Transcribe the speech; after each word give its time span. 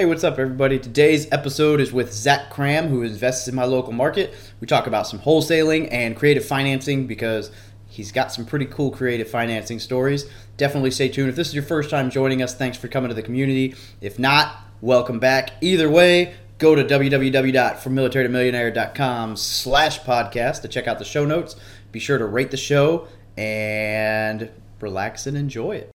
Hey, 0.00 0.06
what's 0.06 0.24
up, 0.24 0.38
everybody? 0.38 0.78
Today's 0.78 1.30
episode 1.30 1.78
is 1.78 1.92
with 1.92 2.10
Zack 2.10 2.50
Kram, 2.50 2.88
who 2.88 3.02
invests 3.02 3.48
in 3.48 3.54
my 3.54 3.64
local 3.64 3.92
market. 3.92 4.34
We 4.58 4.66
talk 4.66 4.86
about 4.86 5.06
some 5.06 5.18
wholesaling 5.18 5.92
and 5.92 6.16
creative 6.16 6.42
financing 6.42 7.06
because 7.06 7.50
he's 7.86 8.10
got 8.10 8.32
some 8.32 8.46
pretty 8.46 8.64
cool 8.64 8.92
creative 8.92 9.28
financing 9.28 9.78
stories. 9.78 10.24
Definitely 10.56 10.92
stay 10.92 11.10
tuned. 11.10 11.28
If 11.28 11.36
this 11.36 11.48
is 11.48 11.54
your 11.54 11.64
first 11.64 11.90
time 11.90 12.08
joining 12.08 12.40
us, 12.40 12.54
thanks 12.54 12.78
for 12.78 12.88
coming 12.88 13.10
to 13.10 13.14
the 13.14 13.20
community. 13.20 13.74
If 14.00 14.18
not, 14.18 14.56
welcome 14.80 15.18
back. 15.18 15.50
Either 15.60 15.90
way, 15.90 16.34
go 16.56 16.74
to 16.74 16.82
www.frommilitarytomillionaire.com 16.82 19.36
slash 19.36 20.00
podcast 20.00 20.62
to 20.62 20.68
check 20.68 20.88
out 20.88 20.98
the 20.98 21.04
show 21.04 21.26
notes. 21.26 21.56
Be 21.92 22.00
sure 22.00 22.16
to 22.16 22.24
rate 22.24 22.50
the 22.50 22.56
show 22.56 23.06
and 23.36 24.48
relax 24.80 25.26
and 25.26 25.36
enjoy 25.36 25.72
it. 25.72 25.90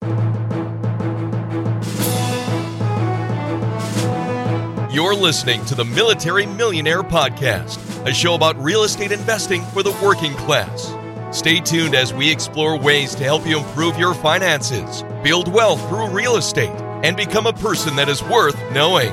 You're 4.95 5.17
listening 5.17 5.65
to 5.65 5.75
the 5.75 5.85
Military 5.85 6.47
Millionaire 6.47 7.03
Podcast, 7.03 7.81
a 8.07 8.15
show 8.15 8.37
about 8.37 8.57
real 8.63 8.85
estate 8.85 9.11
investing 9.11 9.65
for 9.65 9.83
the 9.83 9.91
working 10.01 10.35
class. 10.35 10.95
Stay 11.37 11.59
tuned 11.59 11.97
as 11.97 12.15
we 12.15 12.31
explore 12.31 12.79
ways 12.79 13.13
to 13.17 13.25
help 13.25 13.45
you 13.45 13.59
improve 13.59 13.99
your 13.99 14.15
finances, 14.15 15.03
build 15.25 15.53
wealth 15.53 15.81
through 15.89 16.11
real 16.11 16.37
estate, 16.37 16.81
and 17.03 17.17
become 17.17 17.49
a 17.49 17.53
person 17.53 17.97
that 17.97 18.09
is 18.09 18.23
worth 18.23 18.55
knowing. 18.71 19.11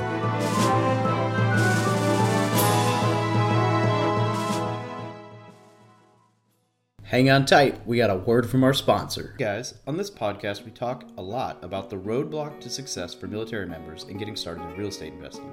Hang 7.05 7.29
on 7.31 7.45
tight, 7.45 7.85
we 7.87 7.97
got 7.97 8.11
a 8.11 8.15
word 8.15 8.49
from 8.49 8.63
our 8.63 8.73
sponsor. 8.73 9.33
Guys, 9.39 9.73
on 9.85 9.97
this 9.97 10.11
podcast, 10.11 10.63
we 10.63 10.71
talk 10.71 11.05
a 11.17 11.21
lot 11.21 11.61
about 11.63 11.89
the 11.89 11.97
roadblock 11.97 12.61
to 12.61 12.69
success 12.69 13.15
for 13.15 13.27
military 13.27 13.65
members 13.65 14.03
in 14.03 14.17
getting 14.17 14.35
started 14.35 14.63
in 14.69 14.77
real 14.77 14.87
estate 14.87 15.11
investing. 15.11 15.51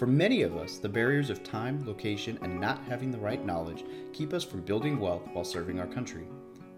For 0.00 0.06
many 0.06 0.40
of 0.40 0.56
us, 0.56 0.78
the 0.78 0.88
barriers 0.88 1.28
of 1.28 1.44
time, 1.44 1.84
location, 1.86 2.38
and 2.40 2.58
not 2.58 2.82
having 2.84 3.10
the 3.10 3.18
right 3.18 3.44
knowledge 3.44 3.84
keep 4.14 4.32
us 4.32 4.42
from 4.42 4.62
building 4.62 4.98
wealth 4.98 5.28
while 5.34 5.44
serving 5.44 5.78
our 5.78 5.86
country. 5.86 6.26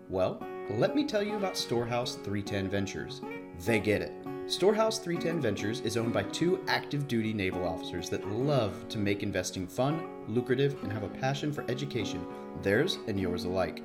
Well, 0.09 0.45
let 0.71 0.97
me 0.97 1.05
tell 1.05 1.23
you 1.23 1.37
about 1.37 1.57
Storehouse 1.57 2.17
310 2.17 2.69
Ventures. 2.69 3.21
They 3.65 3.79
get 3.79 4.03
it. 4.03 4.13
Storehouse 4.49 4.99
310 4.99 5.41
Ventures 5.41 5.79
is 5.83 5.97
owned 5.97 6.13
by 6.13 6.25
two 6.25 6.65
active 6.67 7.07
duty 7.07 7.33
naval 7.33 7.65
officers 7.65 8.11
that 8.11 8.27
love 8.27 8.89
to 8.89 8.99
make 8.99 9.23
investing 9.23 9.69
fun, 9.69 10.03
lucrative, 10.27 10.83
and 10.83 10.93
have 10.93 11.05
a 11.05 11.09
passion 11.09 11.53
for 11.53 11.65
education, 11.71 12.27
theirs 12.61 12.99
and 13.07 13.21
yours 13.21 13.45
alike. 13.45 13.85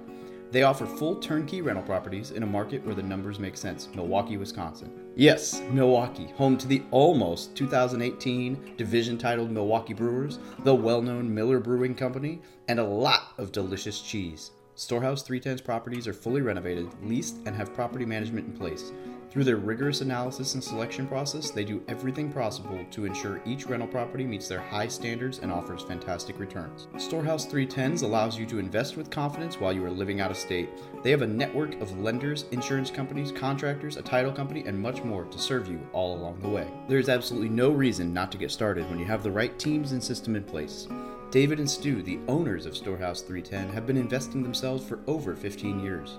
They 0.50 0.64
offer 0.64 0.88
full 0.88 1.18
turnkey 1.18 1.62
rental 1.62 1.84
properties 1.84 2.32
in 2.32 2.42
a 2.42 2.48
market 2.48 2.84
where 2.84 2.96
the 2.96 3.04
numbers 3.04 3.38
make 3.38 3.56
sense 3.56 3.88
Milwaukee, 3.94 4.38
Wisconsin. 4.38 5.07
Yes, 5.20 5.64
Milwaukee, 5.72 6.28
home 6.38 6.60
to 6.60 6.68
the 6.68 6.84
almost 6.92 7.56
2018 7.56 8.76
division 8.78 9.18
titled 9.18 9.50
Milwaukee 9.50 9.96
Brewers, 9.96 10.38
the 10.64 10.76
well 10.76 11.02
known 11.02 11.34
Miller 11.34 11.60
Brewing 11.60 11.96
Company, 11.96 12.40
and 12.68 12.80
a 12.80 12.84
lot 12.84 13.34
of 13.40 13.52
delicious 13.52 14.00
cheese. 14.00 14.52
Storehouse 14.76 15.28
310's 15.28 15.62
properties 15.62 16.08
are 16.08 16.14
fully 16.14 16.42
renovated, 16.42 16.88
leased, 17.02 17.38
and 17.48 17.56
have 17.56 17.74
property 17.74 18.06
management 18.06 18.46
in 18.46 18.54
place. 18.54 18.92
Through 19.38 19.44
their 19.44 19.58
rigorous 19.58 20.02
analysis 20.02 20.56
and 20.56 20.64
selection 20.64 21.06
process, 21.06 21.52
they 21.52 21.64
do 21.64 21.84
everything 21.88 22.32
possible 22.32 22.84
to 22.90 23.06
ensure 23.06 23.40
each 23.46 23.68
rental 23.68 23.88
property 23.88 24.26
meets 24.26 24.48
their 24.48 24.62
high 24.62 24.88
standards 24.88 25.38
and 25.38 25.52
offers 25.52 25.84
fantastic 25.84 26.40
returns. 26.40 26.88
Storehouse 26.98 27.46
310s 27.46 28.02
allows 28.02 28.36
you 28.36 28.48
to 28.48 28.58
invest 28.58 28.98
with 28.98 29.12
confidence 29.12 29.60
while 29.60 29.72
you 29.72 29.86
are 29.86 29.92
living 29.92 30.22
out 30.22 30.32
of 30.32 30.38
state. 30.38 30.70
They 31.04 31.12
have 31.12 31.22
a 31.22 31.28
network 31.28 31.80
of 31.80 32.00
lenders, 32.00 32.46
insurance 32.50 32.90
companies, 32.90 33.32
contractors, 33.32 33.98
a 33.98 34.02
title 34.02 34.32
company, 34.32 34.64
and 34.66 34.82
much 34.82 35.04
more 35.04 35.26
to 35.26 35.38
serve 35.38 35.68
you 35.68 35.88
all 35.94 36.18
along 36.18 36.40
the 36.40 36.50
way. 36.50 36.68
There 36.88 36.98
is 36.98 37.08
absolutely 37.08 37.50
no 37.50 37.70
reason 37.70 38.12
not 38.12 38.32
to 38.32 38.40
get 38.40 38.50
started 38.50 38.90
when 38.90 38.98
you 38.98 39.06
have 39.06 39.22
the 39.22 39.30
right 39.30 39.60
teams 39.60 39.92
and 39.92 40.04
system 40.04 40.36
in 40.36 40.46
place. 40.46 40.88
David 41.30 41.60
and 41.60 41.70
Stu, 41.70 42.02
the 42.02 42.20
owners 42.28 42.66
of 42.66 42.76
Storehouse 42.76 43.22
310, 43.22 43.72
have 43.76 43.86
been 43.86 43.98
investing 43.98 44.42
themselves 44.42 44.84
for 44.84 44.98
over 45.06 45.36
15 45.36 45.80
years. 45.80 46.18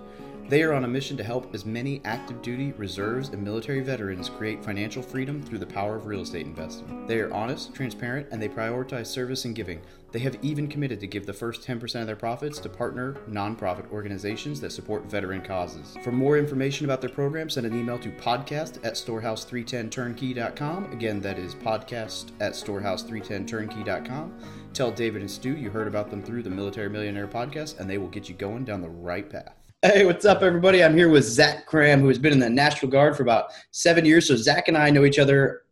They 0.49 0.63
are 0.63 0.73
on 0.73 0.85
a 0.85 0.89
mission 0.89 1.19
to 1.19 1.25
help 1.25 1.55
as 1.55 1.67
many 1.67 2.01
active 2.07 2.41
duty, 2.41 2.73
reserves, 2.79 3.29
and 3.29 3.45
military 3.45 3.81
veterans 3.81 4.31
create 4.31 4.65
financial 4.65 5.03
freedom 5.03 5.43
through 5.43 5.59
the 5.59 5.67
power 5.67 5.97
of 5.97 6.07
real 6.07 6.23
estate 6.23 6.47
investing. 6.47 7.07
They 7.07 7.21
are 7.21 7.31
honest, 7.35 7.75
transparent, 7.75 8.29
and 8.31 8.41
they 8.41 8.49
prioritize 8.49 9.09
service 9.09 9.45
and 9.45 9.55
giving. 9.55 9.83
They 10.11 10.21
have 10.21 10.39
even 10.41 10.67
committed 10.67 11.01
to 11.01 11.07
give 11.07 11.27
the 11.27 11.35
first 11.35 11.61
10% 11.67 12.01
of 12.01 12.07
their 12.07 12.17
profits 12.17 12.59
to 12.61 12.71
partner 12.71 13.17
nonprofit 13.29 13.93
organizations 13.93 14.59
that 14.63 14.73
support 14.73 15.05
veteran 15.05 15.43
causes. 15.43 15.99
For 16.03 16.13
more 16.13 16.39
information 16.39 16.87
about 16.87 17.03
their 17.03 17.11
program, 17.11 17.51
send 17.51 17.67
an 17.67 17.79
email 17.79 17.99
to 17.99 18.09
podcast 18.13 18.83
at 18.87 18.95
storehouse310turnkey.com. 18.95 20.93
Again, 20.93 21.21
that 21.21 21.39
is 21.39 21.55
podcast 21.57 22.31
at 22.41 22.55
storehouse310turnkey.com. 22.55 24.39
Tell 24.73 24.91
David 24.91 25.21
and 25.21 25.31
Stu 25.31 25.55
you 25.59 25.69
heard 25.69 25.89
about 25.89 26.09
them 26.09 26.23
through 26.23 26.43
the 26.43 26.49
Military 26.49 26.89
Millionaire 26.89 27.29
podcast, 27.29 27.79
and 27.79 27.91
they 27.91 27.99
will 27.99 28.09
get 28.09 28.31
you 28.31 28.35
going 28.35 28.65
down 28.65 28.81
the 28.81 28.89
right 28.89 29.29
path. 29.29 29.58
Hey, 29.83 30.05
what's 30.05 30.25
up, 30.25 30.43
everybody? 30.43 30.83
I'm 30.83 30.97
here 30.97 31.09
with 31.09 31.23
Zack 31.23 31.65
Kram, 31.65 32.01
who 32.01 32.09
has 32.09 32.19
been 32.19 32.33
in 32.33 32.41
the 32.41 32.51
National 32.51 32.91
Guard 32.91 33.17
for 33.17 33.23
about 33.23 33.53
seven 33.71 34.05
years. 34.05 34.27
So, 34.27 34.35
Zack 34.35 34.67
and 34.67 34.77
I 34.77 34.91
know 34.91 35.05
each 35.05 35.21
other 35.21 35.63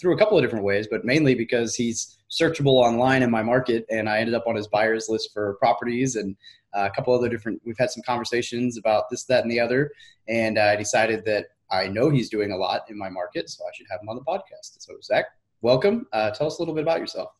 through 0.00 0.16
a 0.16 0.18
couple 0.18 0.36
of 0.36 0.42
different 0.42 0.64
ways, 0.64 0.88
but 0.90 1.04
mainly 1.04 1.36
because 1.36 1.76
he's 1.76 2.18
searchable 2.28 2.82
online 2.82 3.22
in 3.22 3.30
my 3.30 3.40
market, 3.40 3.86
and 3.88 4.08
I 4.08 4.18
ended 4.18 4.34
up 4.34 4.48
on 4.48 4.56
his 4.56 4.66
buyers 4.66 5.06
list 5.08 5.30
for 5.32 5.54
properties 5.60 6.16
and 6.16 6.34
uh, 6.76 6.88
a 6.90 6.94
couple 6.96 7.14
other 7.14 7.28
different. 7.28 7.62
We've 7.64 7.78
had 7.78 7.92
some 7.92 8.02
conversations 8.04 8.78
about 8.78 9.08
this, 9.10 9.22
that, 9.26 9.44
and 9.44 9.50
the 9.52 9.60
other, 9.60 9.92
and 10.26 10.58
I 10.58 10.74
decided 10.74 11.24
that 11.26 11.46
I 11.70 11.86
know 11.86 12.10
he's 12.10 12.30
doing 12.30 12.50
a 12.50 12.56
lot 12.56 12.90
in 12.90 12.98
my 12.98 13.10
market, 13.10 13.48
so 13.48 13.62
I 13.64 13.70
should 13.76 13.86
have 13.92 14.00
him 14.00 14.08
on 14.08 14.16
the 14.16 14.22
podcast. 14.22 14.80
So, 14.80 14.94
Zack, 15.04 15.26
welcome. 15.60 16.08
Uh, 16.12 16.32
tell 16.32 16.48
us 16.48 16.58
a 16.58 16.62
little 16.62 16.74
bit 16.74 16.82
about 16.82 16.98
yourself. 16.98 17.30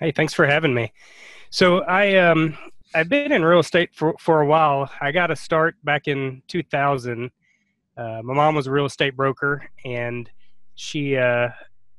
Hey, 0.00 0.10
thanks 0.10 0.34
for 0.34 0.44
having 0.44 0.74
me. 0.74 0.92
So 1.50 1.82
I 1.84 2.16
um, 2.16 2.58
I've 2.94 3.08
been 3.08 3.32
in 3.32 3.44
real 3.44 3.60
estate 3.60 3.90
for, 3.94 4.14
for 4.18 4.40
a 4.42 4.46
while. 4.46 4.90
I 5.00 5.12
got 5.12 5.30
a 5.30 5.36
start 5.36 5.76
back 5.82 6.08
in 6.08 6.42
2000. 6.48 7.30
Uh, 7.96 8.20
my 8.22 8.34
mom 8.34 8.54
was 8.54 8.66
a 8.66 8.70
real 8.70 8.84
estate 8.84 9.16
broker, 9.16 9.68
and 9.84 10.28
she, 10.74 11.16
uh, 11.16 11.48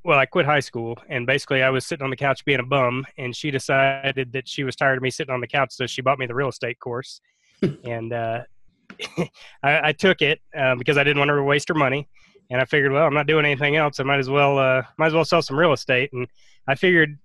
well, 0.03 0.19
I 0.19 0.25
quit 0.25 0.45
high 0.45 0.59
school, 0.59 0.97
and 1.09 1.25
basically 1.25 1.63
I 1.63 1.69
was 1.69 1.85
sitting 1.85 2.03
on 2.03 2.09
the 2.09 2.15
couch 2.15 2.45
being 2.45 2.59
a 2.59 2.65
bum, 2.65 3.05
and 3.17 3.35
she 3.35 3.49
decided 3.49 4.31
that 4.33 4.47
she 4.47 4.63
was 4.63 4.75
tired 4.75 4.97
of 4.97 5.03
me 5.03 5.09
sitting 5.09 5.33
on 5.33 5.41
the 5.41 5.47
couch, 5.47 5.73
so 5.73 5.87
she 5.87 6.01
bought 6.01 6.19
me 6.19 6.27
the 6.27 6.35
real 6.35 6.49
estate 6.49 6.79
course, 6.79 7.21
and 7.83 8.13
uh, 8.13 8.41
I, 9.63 9.89
I, 9.89 9.91
took 9.93 10.21
it 10.21 10.41
uh, 10.55 10.75
because 10.75 10.97
I 10.97 11.03
didn't 11.03 11.19
want 11.19 11.29
her 11.29 11.37
to 11.37 11.43
waste 11.43 11.69
her 11.69 11.75
money, 11.75 12.07
and 12.51 12.61
I 12.61 12.65
figured, 12.65 12.91
well, 12.91 13.05
I'm 13.05 13.13
not 13.13 13.27
doing 13.27 13.45
anything 13.45 13.75
else, 13.77 13.99
I 13.99 14.03
might 14.03 14.19
as 14.19 14.29
well, 14.29 14.59
uh, 14.59 14.83
might 14.97 15.07
as 15.07 15.13
well 15.13 15.25
sell 15.25 15.41
some 15.41 15.57
real 15.57 15.73
estate, 15.73 16.11
and 16.13 16.27
I 16.67 16.75
figured 16.75 17.17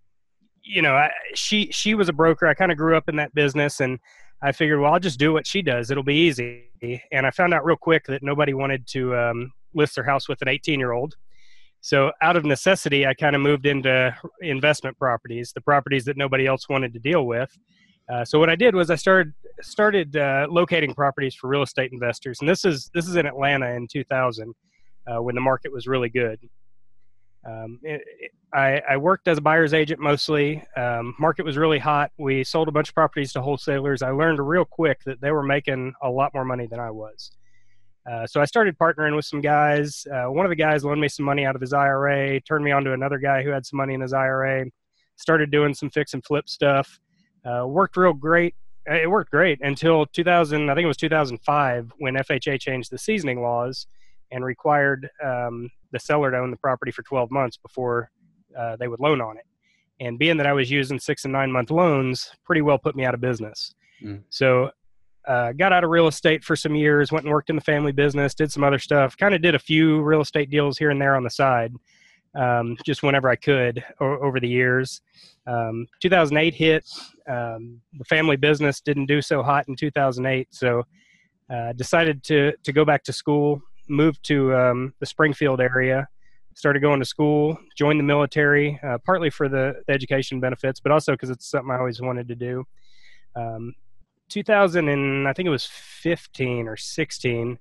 you 0.69 0.83
know, 0.83 0.95
I, 0.95 1.11
she 1.34 1.71
she 1.73 1.95
was 1.95 2.09
a 2.09 2.12
broker. 2.12 2.47
I 2.47 2.55
kind 2.55 2.71
of 2.71 2.79
grew 2.79 2.97
up 2.97 3.09
in 3.09 3.17
that 3.17 3.34
business, 3.34 3.81
and 3.81 3.99
I 4.43 4.53
figured, 4.53 4.81
well, 4.81 4.93
I'll 4.93 5.01
just 5.01 5.19
do 5.19 5.33
what 5.33 5.47
she 5.47 5.62
does. 5.62 5.91
It'll 5.91 6.03
be 6.03 6.15
easy. 6.15 6.65
And 7.11 7.27
I 7.27 7.31
found 7.31 7.55
out 7.55 7.65
real 7.65 7.77
quick 7.77 8.05
that 8.06 8.23
nobody 8.23 8.55
wanted 8.55 8.87
to 8.89 9.17
um, 9.17 9.53
list 9.75 9.97
their 9.97 10.05
house 10.05 10.28
with 10.28 10.41
an 10.43 10.49
18 10.49 10.78
year 10.78 10.93
old. 10.93 11.17
So 11.81 12.12
out 12.23 12.37
of 12.37 12.45
necessity, 12.45 13.07
I 13.07 13.15
kind 13.15 13.34
of 13.34 13.43
moved 13.43 13.67
into 13.67 14.15
investment 14.41 14.99
properties, 14.99 15.53
the 15.53 15.61
properties 15.61 16.05
that 16.05 16.17
nobody 16.17 16.47
else 16.47 16.69
wanted 16.69 16.93
to 16.93 16.99
deal 16.99 17.27
with. 17.27 17.57
Uh, 18.12 18.25
so 18.25 18.39
what 18.39 18.51
I 18.51 18.57
did 18.57 18.75
was 18.75 18.91
I 18.91 18.97
started 18.97 19.33
started 19.61 20.17
uh, 20.17 20.47
locating 20.51 20.95
properties 20.95 21.34
for 21.34 21.49
real 21.49 21.62
estate 21.62 21.93
investors, 21.93 22.41
and 22.41 22.49
this 22.49 22.65
is 22.65 22.91
this 22.95 23.07
is 23.07 23.17
in 23.17 23.27
Atlanta 23.27 23.71
in 23.71 23.87
2000 23.87 24.55
uh, 25.07 25.23
when 25.23 25.34
the 25.34 25.41
market 25.41 25.73
was 25.73 25.87
really 25.87 26.09
good. 26.09 26.39
Um, 27.48 27.81
it, 27.82 28.03
it, 28.20 28.31
I, 28.53 28.82
I, 28.91 28.97
worked 28.97 29.26
as 29.26 29.38
a 29.38 29.41
buyer's 29.41 29.72
agent 29.72 30.00
mostly. 30.00 30.62
Um, 30.76 31.14
market 31.19 31.44
was 31.44 31.56
really 31.56 31.78
hot. 31.78 32.10
We 32.19 32.44
sold 32.44 32.69
a 32.69 32.72
bunch 32.72 32.91
of 32.91 32.94
properties 32.94 33.32
to 33.34 33.41
wholesalers. 33.41 34.03
I 34.03 34.10
learned 34.10 34.47
real 34.47 34.64
quick 34.64 35.03
that 35.04 35.20
they 35.20 35.31
were 35.31 35.42
making 35.42 35.94
a 36.03 36.10
lot 36.10 36.34
more 36.34 36.44
money 36.44 36.66
than 36.66 36.81
I 36.81 36.91
was. 36.91 37.31
Uh, 38.10 38.26
so 38.26 38.41
I 38.41 38.44
started 38.44 38.78
partnering 38.78 39.16
with 39.16 39.25
some 39.25 39.41
guys. 39.41 40.06
Uh, 40.12 40.31
one 40.31 40.44
of 40.44 40.50
the 40.50 40.56
guys 40.56 40.84
loaned 40.84 41.00
me 41.00 41.09
some 41.09 41.25
money 41.25 41.47
out 41.47 41.54
of 41.54 41.60
his 41.60 41.72
IRA, 41.72 42.41
turned 42.41 42.64
me 42.64 42.70
on 42.70 42.84
to 42.84 42.92
another 42.92 43.19
guy 43.19 43.42
who 43.42 43.50
had 43.50 43.65
some 43.65 43.76
money 43.76 43.94
in 43.94 44.01
his 44.01 44.12
IRA. 44.12 44.66
Started 45.16 45.51
doing 45.51 45.74
some 45.74 45.91
fix 45.91 46.15
and 46.15 46.24
flip 46.24 46.48
stuff. 46.48 47.01
Uh, 47.44 47.66
worked 47.66 47.97
real 47.97 48.12
great. 48.12 48.54
Uh, 48.91 48.94
it 48.94 49.10
worked 49.10 49.30
great 49.30 49.59
until 49.62 50.06
2000. 50.06 50.71
I 50.71 50.74
think 50.74 50.84
it 50.84 50.89
was 50.89 50.97
2005 50.97 51.92
when 51.98 52.15
FHA 52.15 52.60
changed 52.60 52.91
the 52.91 52.98
seasoning 52.98 53.42
laws 53.42 53.86
and 54.30 54.44
required 54.44 55.09
um, 55.24 55.71
the 55.93 55.99
seller 55.99 56.31
to 56.31 56.39
own 56.39 56.51
the 56.51 56.57
property 56.57 56.91
for 56.91 57.03
12 57.03 57.31
months 57.31 57.57
before 57.57 58.11
uh, 58.57 58.77
they 58.77 58.89
would 58.89 59.01
loan 59.01 59.21
on 59.21 59.37
it. 59.37 59.45
And 60.01 60.19
being 60.19 60.37
that 60.37 60.47
I 60.47 60.53
was 60.53 60.71
using 60.71 60.99
six 60.99 61.25
and 61.25 61.33
nine 61.33 61.51
month 61.51 61.71
loans, 61.71 62.31
pretty 62.45 62.63
well 62.63 62.79
put 62.79 62.95
me 62.95 63.05
out 63.05 63.15
of 63.15 63.21
business. 63.21 63.75
Mm. 64.03 64.23
So, 64.31 64.71
uh, 65.27 65.53
got 65.53 65.73
out 65.73 65.85
of 65.85 65.91
real 65.91 66.07
estate 66.07 66.43
for 66.43 66.57
some 66.57 66.75
years, 66.75 67.13
went 67.13 67.25
and 67.25 67.33
worked 67.33 67.51
in 67.51 67.57
the 67.57 67.63
family 67.63 67.93
business, 67.93 68.35
did 68.35 68.51
some 68.51 68.65
other 68.65 68.79
stuff, 68.79 69.17
kind 69.17 69.35
of 69.35 69.43
did 69.43 69.55
a 69.55 69.59
few 69.59 70.01
real 70.01 70.23
estate 70.23 70.49
deals 70.49 70.79
here 70.79 70.91
and 70.91 71.01
there 71.01 71.17
on 71.17 71.25
the 71.25 71.31
side, 71.31 71.75
um, 72.35 72.79
just 72.85 73.03
whenever 73.03 73.29
I 73.29 73.37
could 73.37 73.85
o- 74.01 74.19
over 74.21 74.41
the 74.41 74.49
years. 74.49 75.03
Um, 75.47 75.87
2008 76.01 76.55
hit, 76.55 76.89
um, 77.29 77.81
the 77.99 78.05
family 78.05 78.37
business 78.37 78.81
didn't 78.81 79.07
do 79.07 79.21
so 79.21 79.43
hot 79.43 79.69
in 79.69 79.77
2008, 79.77 80.49
so 80.51 80.85
uh, 81.51 81.73
decided 81.73 82.23
to 82.23 82.53
to 82.63 82.73
go 82.73 82.85
back 82.85 83.03
to 83.05 83.13
school 83.13 83.61
moved 83.89 84.25
to 84.25 84.55
um, 84.55 84.95
the 85.01 85.07
Springfield 85.07 85.61
area, 85.61 86.09
started 86.55 86.81
going 86.81 87.01
to 87.01 87.07
school, 87.07 87.59
joined 87.77 88.01
the 88.01 88.05
military, 88.05 88.79
uh, 88.83 88.99
partly 89.05 89.31
for 89.31 89.49
the, 89.49 89.83
education 89.89 90.41
benefits, 90.41 90.81
but 90.81 90.93
also 90.93 91.13
because 91.13 91.31
it's 91.31 91.49
something 91.49 91.71
I 91.71 91.79
always 91.79 92.01
wanted 92.01 92.29
to 92.29 92.35
do. 92.35 92.65
Um, 93.37 93.75
2000 94.29 94.89
and 94.89 95.27
I 95.27 95.33
think 95.33 95.47
it 95.47 95.51
was 95.51 95.65
15 95.65 96.69
or 96.69 96.77
16. 96.77 97.59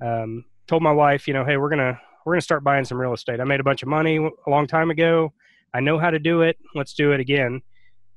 Um, 0.00 0.44
told 0.66 0.82
my 0.82 0.92
wife, 0.92 1.28
you 1.28 1.34
know, 1.34 1.44
hey, 1.44 1.56
we're 1.56 1.68
gonna 1.68 2.00
we're 2.24 2.34
gonna 2.34 2.40
start 2.40 2.64
buying 2.64 2.84
some 2.84 3.00
real 3.00 3.12
estate. 3.12 3.40
I 3.40 3.44
made 3.44 3.60
a 3.60 3.64
bunch 3.64 3.82
of 3.82 3.88
money 3.88 4.16
a 4.16 4.50
long 4.50 4.66
time 4.66 4.90
ago. 4.90 5.32
I 5.74 5.80
know 5.80 5.98
how 5.98 6.10
to 6.10 6.18
do 6.18 6.42
it. 6.42 6.56
Let's 6.74 6.94
do 6.94 7.12
it 7.12 7.20
again. 7.20 7.62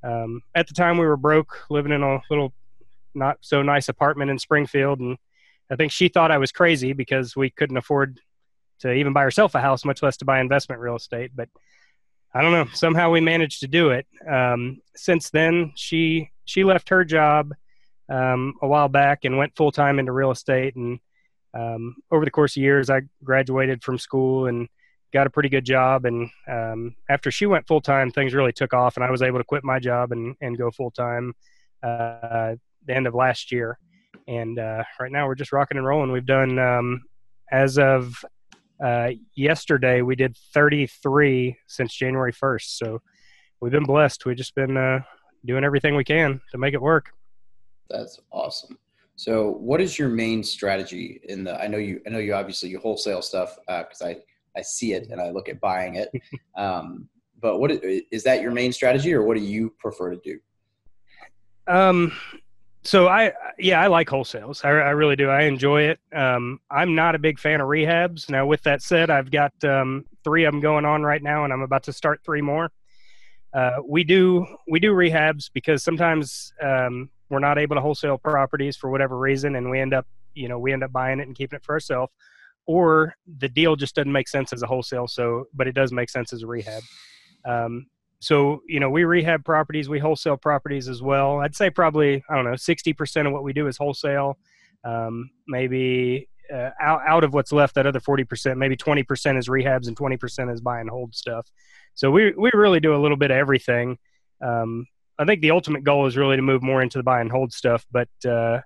Um, 0.04 0.42
at 0.56 0.68
the 0.68 0.74
time, 0.74 0.98
we 0.98 1.06
were 1.06 1.18
broke, 1.18 1.66
living 1.70 1.92
in 1.92 2.04
a 2.04 2.22
little 2.30 2.54
not 3.16 3.38
so 3.42 3.62
nice 3.62 3.90
apartment 3.90 4.32
in 4.32 4.40
Springfield, 4.40 5.00
and 5.00 5.18
I 5.74 5.76
think 5.76 5.92
she 5.92 6.08
thought 6.08 6.30
I 6.30 6.38
was 6.38 6.52
crazy 6.52 6.94
because 6.94 7.36
we 7.36 7.50
couldn't 7.50 7.78
afford 7.78 8.20
to 8.82 8.94
even 8.94 9.12
buy 9.12 9.24
herself 9.24 9.56
a 9.56 9.60
house, 9.60 9.84
much 9.84 10.04
less 10.04 10.18
to 10.18 10.26
buy 10.26 10.40
investment 10.40 10.80
real 10.80 10.96
estate. 10.96 11.32
But 11.34 11.50
I 12.34 12.44
don't 12.44 12.52
know. 12.52 12.68
Somehow 12.74 13.10
we 13.10 13.22
managed 13.22 13.62
to 13.62 13.68
do 13.68 13.90
it. 13.90 14.06
Um, 14.30 14.82
since 14.96 15.32
then, 15.32 15.74
she 15.76 16.30
she 16.46 16.64
left 16.64 16.90
her 16.90 17.04
job 17.04 17.54
um, 18.08 18.54
a 18.62 18.68
while 18.68 18.88
back 18.88 19.26
and 19.26 19.38
went 19.38 19.56
full 19.56 19.72
time 19.72 19.98
into 19.98 20.12
real 20.12 20.30
estate. 20.30 20.76
And 20.76 21.00
um, 21.56 21.96
over 22.12 22.24
the 22.24 22.32
course 22.32 22.56
of 22.56 22.62
years, 22.62 22.92
I 22.92 23.02
graduated 23.24 23.84
from 23.84 23.98
school 23.98 24.46
and 24.46 24.68
got 25.12 25.26
a 25.26 25.32
pretty 25.32 25.50
good 25.50 25.66
job. 25.66 26.06
And 26.06 26.30
um, 26.48 26.96
after 27.10 27.32
she 27.32 27.48
went 27.48 27.68
full 27.68 27.82
time, 27.82 28.12
things 28.12 28.36
really 28.36 28.54
took 28.54 28.76
off, 28.76 28.96
and 28.96 29.04
I 29.04 29.10
was 29.10 29.24
able 29.24 29.40
to 29.40 29.44
quit 29.44 29.64
my 29.64 29.80
job 29.80 30.12
and 30.12 30.36
and 30.40 30.56
go 30.56 30.70
full 30.70 30.92
time 30.92 31.34
uh, 31.82 32.56
the 32.86 32.96
end 32.96 33.08
of 33.08 33.16
last 33.16 33.52
year. 33.52 33.80
And 34.28 34.60
uh, 34.60 34.84
right 35.00 35.12
now, 35.12 35.28
we're 35.28 35.36
just 35.36 35.52
rocking 35.52 35.78
and 35.78 35.86
rolling. 35.86 36.12
We've 36.12 36.26
done 36.26 36.60
um, 36.60 37.02
as 37.52 37.78
of 37.78 38.24
uh, 38.84 39.12
yesterday 39.36 40.02
we 40.02 40.16
did 40.16 40.36
33 40.54 41.58
since 41.68 41.94
January 41.94 42.34
1st. 42.34 42.78
So 42.78 43.02
we've 43.62 43.72
been 43.72 43.86
blessed. 43.86 44.26
We've 44.26 44.36
just 44.36 44.56
been 44.56 44.76
uh, 44.76 45.00
doing 45.46 45.64
everything 45.64 45.96
we 45.96 46.04
can 46.04 46.42
to 46.52 46.58
make 46.58 46.74
it 46.74 46.82
work. 46.82 47.12
That's 47.90 48.20
awesome. 48.32 48.78
So, 49.16 49.52
what 49.52 49.80
is 49.80 50.00
your 50.00 50.10
main 50.10 50.44
strategy 50.44 51.22
in 51.26 51.44
the? 51.44 51.62
I 51.62 51.68
know 51.68 51.78
you. 51.78 52.02
I 52.08 52.10
know 52.10 52.18
you. 52.18 52.34
Obviously, 52.34 52.70
you 52.70 52.80
wholesale 52.80 53.22
stuff 53.22 53.56
because 53.68 54.02
uh, 54.02 54.08
I 54.08 54.18
I 54.58 54.62
see 54.64 54.94
it 54.94 55.10
and 55.12 55.22
I 55.22 55.30
look 55.30 55.50
at 55.50 55.60
buying 55.60 55.96
it. 55.96 56.10
Um, 56.56 57.10
but 57.40 57.60
what 57.60 57.72
is, 57.72 58.04
is 58.12 58.24
that 58.24 58.42
your 58.42 58.52
main 58.52 58.72
strategy, 58.72 59.14
or 59.14 59.24
what 59.24 59.38
do 59.38 59.44
you 59.44 59.74
prefer 59.80 60.12
to 60.12 60.20
do? 60.24 60.40
Um, 61.68 62.12
so 62.84 63.08
I 63.08 63.34
yeah 63.58 63.82
I 63.82 63.88
like 63.88 64.10
wholesales. 64.10 64.64
I, 64.66 64.70
I 64.70 64.90
really 64.92 65.16
do. 65.16 65.30
I 65.30 65.44
enjoy 65.44 65.84
it. 65.84 66.00
Um, 66.14 66.60
I'm 66.70 66.96
not 66.96 67.16
a 67.16 67.20
big 67.20 67.40
fan 67.40 67.62
of 67.62 67.68
rehabs. 67.68 68.30
Now 68.30 68.46
with 68.46 68.62
that 68.64 68.82
said, 68.82 69.10
I've 69.10 69.32
got 69.32 69.52
um, 69.64 70.06
three 70.24 70.46
of 70.46 70.54
them 70.54 70.62
going 70.62 70.86
on 70.86 71.04
right 71.04 71.22
now, 71.22 71.44
and 71.44 71.54
I'm 71.54 71.62
about 71.62 71.84
to 71.84 71.94
start 71.94 72.22
three 72.24 72.42
more. 72.42 72.72
Uh, 73.54 73.78
we 73.88 74.04
do 74.04 74.46
we 74.68 74.80
do 74.80 74.94
rehabs 74.94 75.50
because 75.54 75.84
sometimes 75.84 76.54
um, 76.62 77.10
we're 77.30 77.40
not 77.40 77.58
able 77.58 77.76
to 77.76 77.82
wholesale 77.82 78.18
properties 78.18 78.76
for 78.76 78.90
whatever 78.90 79.18
reason, 79.18 79.56
and 79.56 79.70
we 79.70 79.80
end 79.80 79.94
up 79.94 80.08
you 80.34 80.50
know 80.50 80.60
we 80.60 80.74
end 80.74 80.84
up 80.84 80.92
buying 80.92 81.20
it 81.20 81.28
and 81.28 81.36
keeping 81.36 81.58
it 81.58 81.64
for 81.64 81.74
ourselves, 81.74 82.12
or 82.66 83.16
the 83.38 83.48
deal 83.50 83.76
just 83.76 83.96
doesn't 83.96 84.12
make 84.12 84.28
sense 84.28 84.52
as 84.52 84.62
a 84.62 84.68
wholesale. 84.68 85.08
So, 85.08 85.46
but 85.54 85.68
it 85.68 85.74
does 85.74 85.92
make 85.92 86.10
sense 86.10 86.34
as 86.34 86.44
a 86.44 86.48
rehab. 86.48 86.84
Um, 87.46 87.86
so 88.24 88.62
you 88.70 88.80
know 88.80 88.90
we 88.90 89.04
rehab 89.04 89.44
properties 89.44 89.90
we 89.90 90.00
wholesale 90.00 90.38
properties 90.38 90.88
as 90.88 91.02
well. 91.02 91.42
I'd 91.42 91.56
say 91.56 91.70
probably 91.70 92.24
i 92.30 92.36
don't 92.36 92.46
know 92.46 92.52
60% 92.52 93.28
of 93.28 93.34
what 93.34 93.44
we 93.44 93.52
do 93.52 93.68
is 93.68 93.78
wholesale. 93.78 94.38
Um, 94.86 95.30
maybe 95.48 96.30
uh, 96.54 96.70
out, 96.82 97.02
out 97.06 97.24
of 97.24 97.34
what's 97.34 97.52
left 97.52 97.76
that 97.76 97.86
other 97.86 98.00
40% 98.00 98.58
maybe 98.58 98.78
20% 98.78 99.38
is 99.38 99.48
rehabs 99.48 99.88
and 99.88 99.98
20% 99.98 100.54
is 100.54 100.62
buy 100.62 100.80
and 100.80 100.90
hold 100.90 101.14
stuff. 101.16 101.50
So 101.96 102.12
we, 102.12 102.34
we 102.38 102.52
really 102.54 102.80
do 102.80 102.96
a 102.96 103.02
little 103.02 103.18
bit 103.18 103.32
of 103.32 103.38
everything. 103.38 103.98
Um, 104.42 104.88
i 105.20 105.26
think 105.26 105.42
the 105.42 105.52
ultimate 105.52 105.84
goal 105.84 106.08
is 106.08 106.18
really 106.18 106.38
to 106.38 106.42
move 106.42 106.64
more 106.64 106.82
into 106.82 106.98
the 106.98 107.04
buy 107.04 107.22
and 107.22 107.32
hold 107.32 107.54
stuff 107.54 107.86
but 107.92 108.10
uh, 108.28 108.60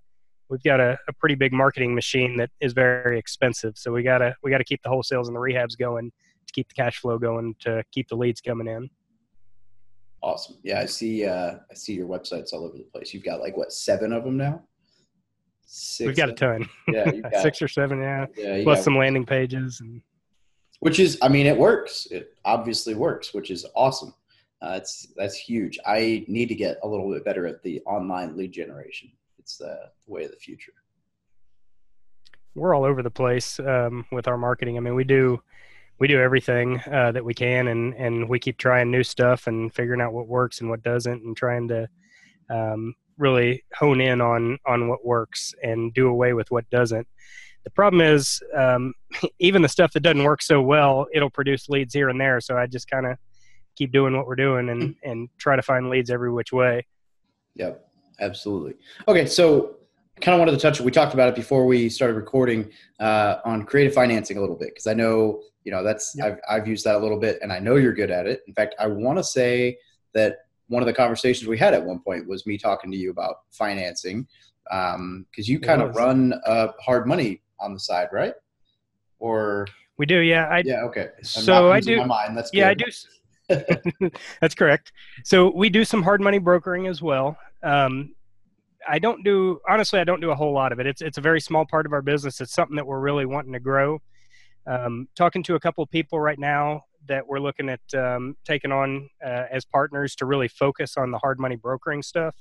we've 0.50 0.64
got 0.64 0.80
a, 0.80 0.98
a, 1.10 1.14
pretty 1.14 1.36
big 1.36 1.52
marketing 1.52 1.94
machine 1.94 2.38
that 2.38 2.50
is 2.62 2.72
very 2.72 3.20
expensive. 3.20 3.74
So 3.76 3.92
we 3.92 4.04
gotta 4.04 4.36
we 4.44 4.52
gotta 4.52 4.64
keep 4.64 4.82
the 4.84 4.90
wholesales 4.90 5.28
and 5.28 5.36
the 5.36 5.40
rehabs 5.40 5.78
going 5.78 6.12
to 6.46 6.54
keep 6.54 6.70
the 6.70 6.76
cash 6.76 7.00
flow 7.00 7.18
going 7.18 7.56
to 7.62 7.84
keep 7.92 8.08
the 8.08 8.16
leads 8.16 8.40
coming 8.40 8.68
in 8.68 8.90
Awesome. 10.22 10.58
Yeah, 10.64 10.80
I 10.80 10.86
see. 10.86 11.26
Uh, 11.26 11.56
I 11.70 11.74
see 11.74 11.94
your 11.94 12.08
websites 12.08 12.54
all 12.54 12.66
over 12.66 12.78
the 12.78 12.84
place. 12.84 13.14
You've 13.14 13.24
got 13.24 13.40
like 13.40 13.56
what 13.56 13.72
seven 13.72 14.12
of 14.12 14.24
them 14.24 14.38
now. 14.38 14.64
Six 15.66 16.08
We've 16.08 16.16
got 16.16 16.30
a 16.30 16.34
ton. 16.34 16.68
Yeah, 16.88 17.12
got, 17.32 17.42
six 17.42 17.62
or 17.62 17.68
seven. 17.68 18.02
Yeah, 18.02 18.26
yeah 18.36 18.64
plus 18.64 18.84
some 18.84 18.98
landing 18.98 19.26
pages 19.26 19.80
and. 19.82 20.02
Which 20.80 21.00
is, 21.00 21.18
I 21.24 21.28
mean, 21.28 21.48
it 21.48 21.58
works. 21.58 22.06
It 22.12 22.36
obviously 22.46 22.94
works, 22.94 23.34
which 23.34 23.50
is 23.50 23.66
awesome. 23.76 24.14
Uh, 24.62 24.74
that's 24.74 25.08
that's 25.16 25.36
huge. 25.36 25.78
I 25.86 26.24
need 26.28 26.50
to 26.50 26.56
get 26.56 26.78
a 26.84 26.88
little 26.88 27.12
bit 27.12 27.26
better 27.26 27.48
at 27.48 27.62
the 27.64 27.82
online 27.86 28.38
lead 28.38 28.52
generation. 28.52 29.12
It's 29.40 29.58
the 29.58 29.90
way 30.08 30.26
of 30.26 30.32
the 30.32 30.38
future. 30.38 30.74
We're 32.56 32.76
all 32.76 32.84
over 32.84 33.04
the 33.04 33.12
place 33.12 33.60
um, 33.60 34.06
with 34.12 34.28
our 34.28 34.38
marketing. 34.38 34.78
I 34.78 34.80
mean, 34.80 34.96
we 34.96 35.04
do 35.04 35.42
we 36.00 36.08
do 36.08 36.22
everything 36.22 36.80
uh, 36.92 37.12
that 37.12 37.26
we 37.26 37.34
can, 37.34 37.68
and 37.68 37.94
and 37.96 38.30
we 38.30 38.40
keep 38.40 38.58
trying 38.58 38.92
new 38.92 39.04
stuff 39.04 39.48
and 39.48 39.74
figuring 39.74 40.02
out 40.02 40.14
what 40.14 40.28
works 40.28 40.62
and 40.62 40.70
what 40.70 40.84
doesn't, 40.84 41.24
and 41.24 41.36
trying 41.36 41.68
to 41.70 41.88
um, 42.50 42.94
really 43.18 43.64
hone 43.74 44.02
in 44.02 44.22
on 44.22 44.58
on 44.66 44.88
what 44.88 45.06
works 45.06 45.54
and 45.64 45.94
do 45.94 46.08
away 46.08 46.34
with 46.34 46.50
what 46.52 46.70
doesn't. 46.70 47.08
The 47.64 47.72
problem 47.72 48.02
is, 48.02 48.42
um, 48.56 48.94
even 49.40 49.62
the 49.62 49.70
stuff 49.70 49.92
that 49.94 50.02
doesn't 50.02 50.24
work 50.24 50.42
so 50.42 50.62
well, 50.62 51.08
it'll 51.14 51.30
produce 51.30 51.70
leads 51.70 51.94
here 51.94 52.10
and 52.10 52.20
there. 52.20 52.40
So 52.42 52.58
I 52.58 52.68
just 52.68 52.90
kind 52.90 53.06
of 53.06 53.18
keep 53.76 53.92
doing 53.92 54.16
what 54.16 54.28
we're 54.28 54.36
doing 54.36 54.70
and 54.70 54.96
and 55.04 55.30
try 55.38 55.56
to 55.56 55.62
find 55.62 55.90
leads 55.90 56.10
every 56.10 56.32
which 56.32 56.52
way. 56.52 56.86
Yep, 57.56 57.88
absolutely. 58.20 58.76
Okay, 59.08 59.26
so 59.26 59.78
kind 60.22 60.34
of 60.36 60.40
wanted 60.40 60.52
to 60.52 60.58
touch. 60.58 60.82
We 60.82 60.92
talked 60.92 61.14
about 61.14 61.30
it 61.30 61.36
before 61.36 61.66
we 61.66 61.90
started 61.90 62.16
recording 62.16 62.72
uh, 63.00 63.38
on 63.46 63.66
creative 63.66 63.94
financing 63.94 64.38
a 64.38 64.42
little 64.42 64.56
bit 64.56 64.70
because 64.70 64.88
I 64.88 64.94
know 64.94 65.42
you 65.68 65.72
know 65.72 65.84
that's 65.84 66.16
yep. 66.16 66.40
I've, 66.50 66.62
I've 66.62 66.68
used 66.68 66.86
that 66.86 66.96
a 66.96 66.98
little 66.98 67.20
bit 67.20 67.40
and 67.42 67.52
i 67.52 67.60
know 67.60 67.76
you're 67.76 67.94
good 67.94 68.10
at 68.10 68.26
it 68.26 68.42
in 68.48 68.54
fact 68.54 68.74
i 68.80 68.88
want 68.88 69.20
to 69.20 69.24
say 69.24 69.78
that 70.14 70.38
one 70.70 70.82
of 70.82 70.88
the 70.88 70.94
conversations 70.94 71.46
we 71.46 71.58
had 71.58 71.74
at 71.74 71.84
one 71.84 72.00
point 72.00 72.26
was 72.26 72.46
me 72.46 72.58
talking 72.58 72.90
to 72.90 72.98
you 72.98 73.12
about 73.12 73.40
financing 73.52 74.26
because 74.64 74.96
um, 74.96 75.26
you 75.36 75.60
kind 75.60 75.82
of 75.82 75.94
run 75.96 76.34
uh, 76.46 76.70
hard 76.80 77.06
money 77.06 77.42
on 77.60 77.74
the 77.74 77.80
side 77.80 78.08
right 78.14 78.34
or 79.20 79.68
we 79.98 80.06
do 80.06 80.20
yeah 80.20 80.46
I, 80.46 80.64
yeah 80.66 80.84
okay 80.84 81.10
I'm 81.18 81.24
so 81.26 81.70
i 81.70 81.82
do 81.82 81.98
my 81.98 82.06
mind. 82.06 82.38
That's 82.38 82.52
yeah 82.54 82.74
good. 82.74 82.94
i 83.50 83.60
do 84.00 84.10
that's 84.42 84.56
correct 84.56 84.94
so 85.26 85.52
we 85.54 85.70
do 85.70 85.84
some 85.84 86.02
hard 86.02 86.22
money 86.22 86.38
brokering 86.38 86.88
as 86.88 87.02
well 87.02 87.38
um, 87.64 88.14
I 88.88 89.00
don't 89.00 89.24
do 89.24 89.60
honestly. 89.68 90.00
I 90.00 90.04
don't 90.04 90.22
do 90.22 90.32
a 90.32 90.36
whole 90.36 90.54
lot 90.54 90.72
of 90.72 90.80
it. 90.80 90.88
It's 90.88 91.02
it's 91.02 91.18
a 91.18 91.22
very 91.22 91.42
small 91.42 91.66
part 91.66 91.86
of 91.86 91.94
our 91.94 92.02
business. 92.02 92.42
It's 92.42 92.54
something 92.54 92.76
that 92.76 92.88
we're 92.88 93.00
really 93.00 93.26
wanting 93.26 93.54
to 93.54 93.60
grow 93.60 94.02
um, 94.68 95.08
talking 95.16 95.42
to 95.44 95.56
a 95.56 95.60
couple 95.60 95.84
of 95.84 95.90
people 95.90 96.20
right 96.20 96.38
now 96.38 96.84
that 97.08 97.26
we're 97.26 97.40
looking 97.40 97.70
at 97.70 97.80
um, 97.96 98.36
taking 98.44 98.72
on 98.72 99.10
uh, 99.26 99.46
as 99.50 99.64
partners 99.64 100.16
to 100.16 100.26
really 100.26 100.50
focus 100.50 100.98
on 100.98 101.10
the 101.10 101.18
hard 101.18 101.40
money 101.40 101.56
brokering 101.56 102.04
stuff. 102.04 102.36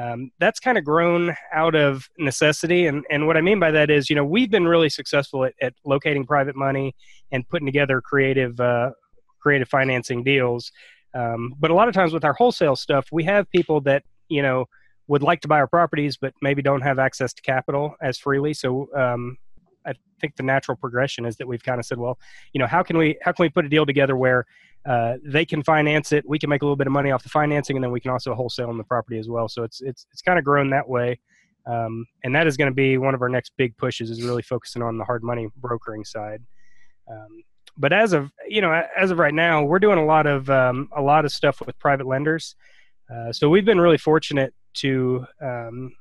Um, 0.00 0.30
that's 0.38 0.60
kind 0.60 0.78
of 0.78 0.84
grown 0.84 1.34
out 1.52 1.74
of 1.74 2.08
necessity. 2.18 2.86
And, 2.86 3.04
and 3.10 3.26
what 3.26 3.36
I 3.36 3.40
mean 3.40 3.58
by 3.58 3.72
that 3.72 3.90
is, 3.90 4.08
you 4.08 4.14
know, 4.14 4.24
we've 4.24 4.50
been 4.50 4.68
really 4.68 4.88
successful 4.88 5.44
at, 5.44 5.54
at 5.60 5.74
locating 5.84 6.24
private 6.24 6.54
money 6.54 6.94
and 7.32 7.48
putting 7.48 7.66
together 7.66 8.00
creative, 8.00 8.60
uh, 8.60 8.90
creative 9.40 9.68
financing 9.68 10.22
deals. 10.22 10.70
Um, 11.14 11.54
but 11.58 11.72
a 11.72 11.74
lot 11.74 11.88
of 11.88 11.94
times 11.94 12.12
with 12.12 12.24
our 12.24 12.34
wholesale 12.34 12.76
stuff, 12.76 13.08
we 13.10 13.24
have 13.24 13.50
people 13.50 13.80
that, 13.80 14.04
you 14.28 14.42
know, 14.42 14.66
would 15.08 15.22
like 15.22 15.40
to 15.40 15.48
buy 15.48 15.58
our 15.58 15.66
properties, 15.66 16.16
but 16.16 16.32
maybe 16.40 16.62
don't 16.62 16.82
have 16.82 16.98
access 16.98 17.32
to 17.32 17.42
capital 17.42 17.94
as 18.00 18.18
freely. 18.18 18.54
So 18.54 18.88
um, 18.94 19.36
I 19.86 19.94
think 20.20 20.36
the 20.36 20.42
natural 20.42 20.76
progression 20.76 21.24
is 21.24 21.36
that 21.36 21.48
we've 21.48 21.62
kind 21.62 21.80
of 21.80 21.86
said, 21.86 21.98
well, 21.98 22.18
you 22.52 22.60
know, 22.60 22.66
how 22.66 22.82
can 22.82 22.96
we 22.98 23.18
how 23.22 23.32
can 23.32 23.42
we 23.42 23.48
put 23.48 23.64
a 23.64 23.68
deal 23.68 23.86
together 23.86 24.16
where 24.16 24.46
uh, 24.86 25.14
they 25.24 25.44
can 25.44 25.62
finance 25.62 26.12
it, 26.12 26.24
we 26.28 26.38
can 26.38 26.48
make 26.48 26.62
a 26.62 26.64
little 26.64 26.76
bit 26.76 26.86
of 26.86 26.92
money 26.92 27.10
off 27.10 27.22
the 27.22 27.28
financing, 27.28 27.76
and 27.76 27.84
then 27.84 27.90
we 27.90 28.00
can 28.00 28.10
also 28.10 28.34
wholesale 28.34 28.68
on 28.68 28.78
the 28.78 28.84
property 28.84 29.18
as 29.18 29.28
well. 29.28 29.48
So 29.48 29.62
it's 29.64 29.80
it's 29.80 30.06
it's 30.12 30.22
kind 30.22 30.38
of 30.38 30.44
grown 30.44 30.70
that 30.70 30.88
way, 30.88 31.18
um, 31.66 32.06
and 32.22 32.34
that 32.34 32.46
is 32.46 32.56
going 32.56 32.70
to 32.70 32.74
be 32.74 32.98
one 32.98 33.14
of 33.14 33.22
our 33.22 33.28
next 33.28 33.52
big 33.56 33.76
pushes 33.76 34.10
is 34.10 34.22
really 34.22 34.42
focusing 34.42 34.82
on 34.82 34.98
the 34.98 35.04
hard 35.04 35.22
money 35.22 35.48
brokering 35.56 36.04
side. 36.04 36.42
Um, 37.10 37.42
but 37.76 37.92
as 37.92 38.12
of 38.12 38.30
you 38.46 38.60
know, 38.60 38.82
as 38.96 39.10
of 39.10 39.18
right 39.18 39.34
now, 39.34 39.62
we're 39.62 39.78
doing 39.78 39.98
a 39.98 40.04
lot 40.04 40.26
of 40.26 40.48
um, 40.48 40.88
a 40.96 41.02
lot 41.02 41.24
of 41.24 41.32
stuff 41.32 41.60
with 41.64 41.78
private 41.78 42.06
lenders. 42.06 42.54
Uh, 43.12 43.32
so 43.32 43.48
we've 43.48 43.64
been 43.64 43.80
really 43.80 43.98
fortunate 43.98 44.52
to 44.74 45.26
um, 45.40 45.92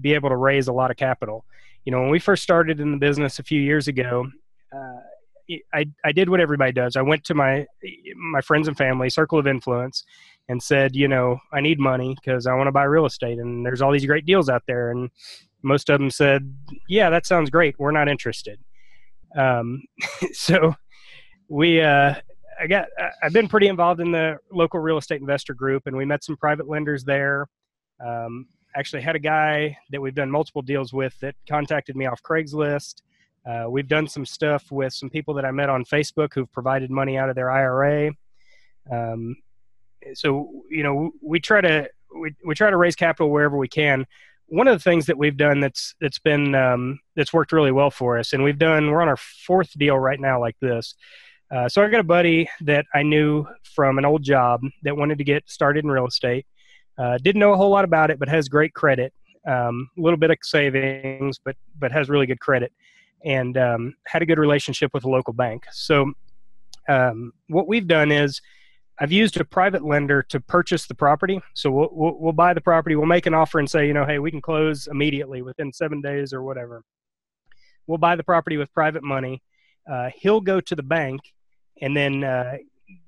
be 0.00 0.14
able 0.14 0.28
to 0.28 0.36
raise 0.36 0.68
a 0.68 0.72
lot 0.72 0.90
of 0.90 0.96
capital 0.96 1.44
you 1.84 1.92
know, 1.92 2.00
when 2.00 2.10
we 2.10 2.18
first 2.18 2.42
started 2.42 2.80
in 2.80 2.92
the 2.92 2.98
business 2.98 3.38
a 3.38 3.42
few 3.42 3.60
years 3.60 3.88
ago, 3.88 4.28
uh, 4.72 5.56
I, 5.74 5.86
I 6.04 6.12
did 6.12 6.28
what 6.28 6.40
everybody 6.40 6.72
does. 6.72 6.94
I 6.94 7.02
went 7.02 7.24
to 7.24 7.34
my 7.34 7.66
my 8.16 8.40
friends 8.40 8.68
and 8.68 8.76
family 8.76 9.10
circle 9.10 9.38
of 9.38 9.46
influence 9.46 10.04
and 10.48 10.62
said, 10.62 10.94
you 10.94 11.08
know, 11.08 11.38
I 11.52 11.60
need 11.60 11.80
money 11.80 12.14
because 12.14 12.46
I 12.46 12.54
want 12.54 12.68
to 12.68 12.72
buy 12.72 12.84
real 12.84 13.06
estate, 13.06 13.38
and 13.38 13.66
there's 13.66 13.82
all 13.82 13.90
these 13.90 14.06
great 14.06 14.26
deals 14.26 14.48
out 14.48 14.62
there. 14.66 14.90
And 14.90 15.10
most 15.62 15.90
of 15.90 15.98
them 15.98 16.10
said, 16.10 16.54
yeah, 16.88 17.10
that 17.10 17.26
sounds 17.26 17.50
great. 17.50 17.76
We're 17.78 17.90
not 17.90 18.08
interested. 18.08 18.60
Um, 19.36 19.82
so 20.32 20.74
we 21.48 21.80
uh, 21.80 22.14
I 22.60 22.66
got 22.68 22.86
I've 23.22 23.32
been 23.32 23.48
pretty 23.48 23.66
involved 23.66 24.00
in 24.00 24.12
the 24.12 24.36
local 24.52 24.78
real 24.78 24.98
estate 24.98 25.20
investor 25.20 25.54
group, 25.54 25.84
and 25.86 25.96
we 25.96 26.04
met 26.04 26.22
some 26.22 26.36
private 26.36 26.68
lenders 26.68 27.02
there. 27.02 27.48
Um, 28.04 28.46
actually, 28.76 29.02
had 29.02 29.16
a 29.16 29.20
guy 29.20 29.76
that 29.90 30.00
we've 30.00 30.14
done 30.14 30.30
multiple 30.30 30.62
deals 30.62 30.92
with 30.92 31.18
that 31.20 31.34
contacted 31.48 31.96
me 31.96 32.06
off 32.06 32.22
Craigslist. 32.22 33.02
Uh, 33.48 33.64
we've 33.68 33.88
done 33.88 34.06
some 34.06 34.26
stuff 34.26 34.70
with 34.70 34.92
some 34.92 35.10
people 35.10 35.34
that 35.34 35.44
I 35.44 35.50
met 35.50 35.70
on 35.70 35.84
Facebook 35.84 36.34
who've 36.34 36.50
provided 36.52 36.90
money 36.90 37.16
out 37.16 37.30
of 37.30 37.36
their 37.36 37.50
IRA. 37.50 38.12
Um, 38.90 39.36
so 40.14 40.64
you 40.70 40.82
know, 40.82 41.12
we 41.22 41.40
try 41.40 41.60
to 41.60 41.88
we, 42.18 42.34
we 42.44 42.54
try 42.54 42.70
to 42.70 42.76
raise 42.76 42.96
capital 42.96 43.30
wherever 43.30 43.56
we 43.56 43.68
can. 43.68 44.06
One 44.46 44.66
of 44.66 44.76
the 44.76 44.82
things 44.82 45.06
that 45.06 45.16
we've 45.16 45.36
done 45.36 45.60
that's 45.60 45.94
that's 46.00 46.18
been 46.18 46.54
um, 46.54 46.98
that's 47.16 47.32
worked 47.32 47.52
really 47.52 47.72
well 47.72 47.90
for 47.90 48.18
us, 48.18 48.32
and 48.32 48.42
we've 48.42 48.58
done 48.58 48.90
we're 48.90 49.02
on 49.02 49.08
our 49.08 49.16
fourth 49.16 49.72
deal 49.78 49.98
right 49.98 50.20
now 50.20 50.40
like 50.40 50.56
this. 50.60 50.94
Uh, 51.50 51.68
so 51.68 51.82
I 51.82 51.88
got 51.88 52.00
a 52.00 52.04
buddy 52.04 52.48
that 52.60 52.86
I 52.94 53.02
knew 53.02 53.44
from 53.62 53.98
an 53.98 54.04
old 54.04 54.22
job 54.22 54.60
that 54.84 54.96
wanted 54.96 55.18
to 55.18 55.24
get 55.24 55.48
started 55.50 55.84
in 55.84 55.90
real 55.90 56.06
estate. 56.06 56.46
Uh, 57.00 57.18
didn't 57.18 57.40
know 57.40 57.52
a 57.52 57.56
whole 57.56 57.70
lot 57.70 57.84
about 57.84 58.10
it, 58.10 58.18
but 58.18 58.28
has 58.28 58.48
great 58.48 58.74
credit. 58.74 59.12
Um, 59.46 59.88
a 59.96 60.00
little 60.00 60.18
bit 60.18 60.30
of 60.30 60.36
savings, 60.42 61.38
but 61.42 61.56
but 61.78 61.90
has 61.92 62.10
really 62.10 62.26
good 62.26 62.40
credit, 62.40 62.72
and 63.24 63.56
um, 63.56 63.94
had 64.06 64.20
a 64.22 64.26
good 64.26 64.38
relationship 64.38 64.92
with 64.92 65.04
a 65.04 65.08
local 65.08 65.32
bank. 65.32 65.64
So 65.72 66.12
um, 66.88 67.32
what 67.48 67.66
we've 67.66 67.86
done 67.86 68.12
is 68.12 68.40
I've 69.00 69.12
used 69.12 69.40
a 69.40 69.44
private 69.44 69.82
lender 69.82 70.22
to 70.24 70.40
purchase 70.40 70.86
the 70.86 70.94
property. 70.94 71.40
So 71.54 71.70
we'll, 71.70 71.88
we'll, 71.90 72.18
we'll 72.18 72.32
buy 72.32 72.52
the 72.52 72.60
property, 72.60 72.96
we'll 72.96 73.06
make 73.06 73.26
an 73.26 73.32
offer 73.32 73.58
and 73.58 73.70
say, 73.70 73.86
you 73.86 73.94
know, 73.94 74.04
hey, 74.04 74.18
we 74.18 74.30
can 74.30 74.42
close 74.42 74.88
immediately 74.88 75.40
within 75.40 75.72
seven 75.72 76.02
days 76.02 76.34
or 76.34 76.42
whatever. 76.42 76.82
We'll 77.86 77.98
buy 77.98 78.16
the 78.16 78.22
property 78.22 78.58
with 78.58 78.72
private 78.74 79.02
money. 79.02 79.42
Uh, 79.90 80.10
he'll 80.14 80.42
go 80.42 80.60
to 80.60 80.76
the 80.76 80.82
bank 80.82 81.22
and 81.80 81.96
then 81.96 82.24
uh, 82.24 82.58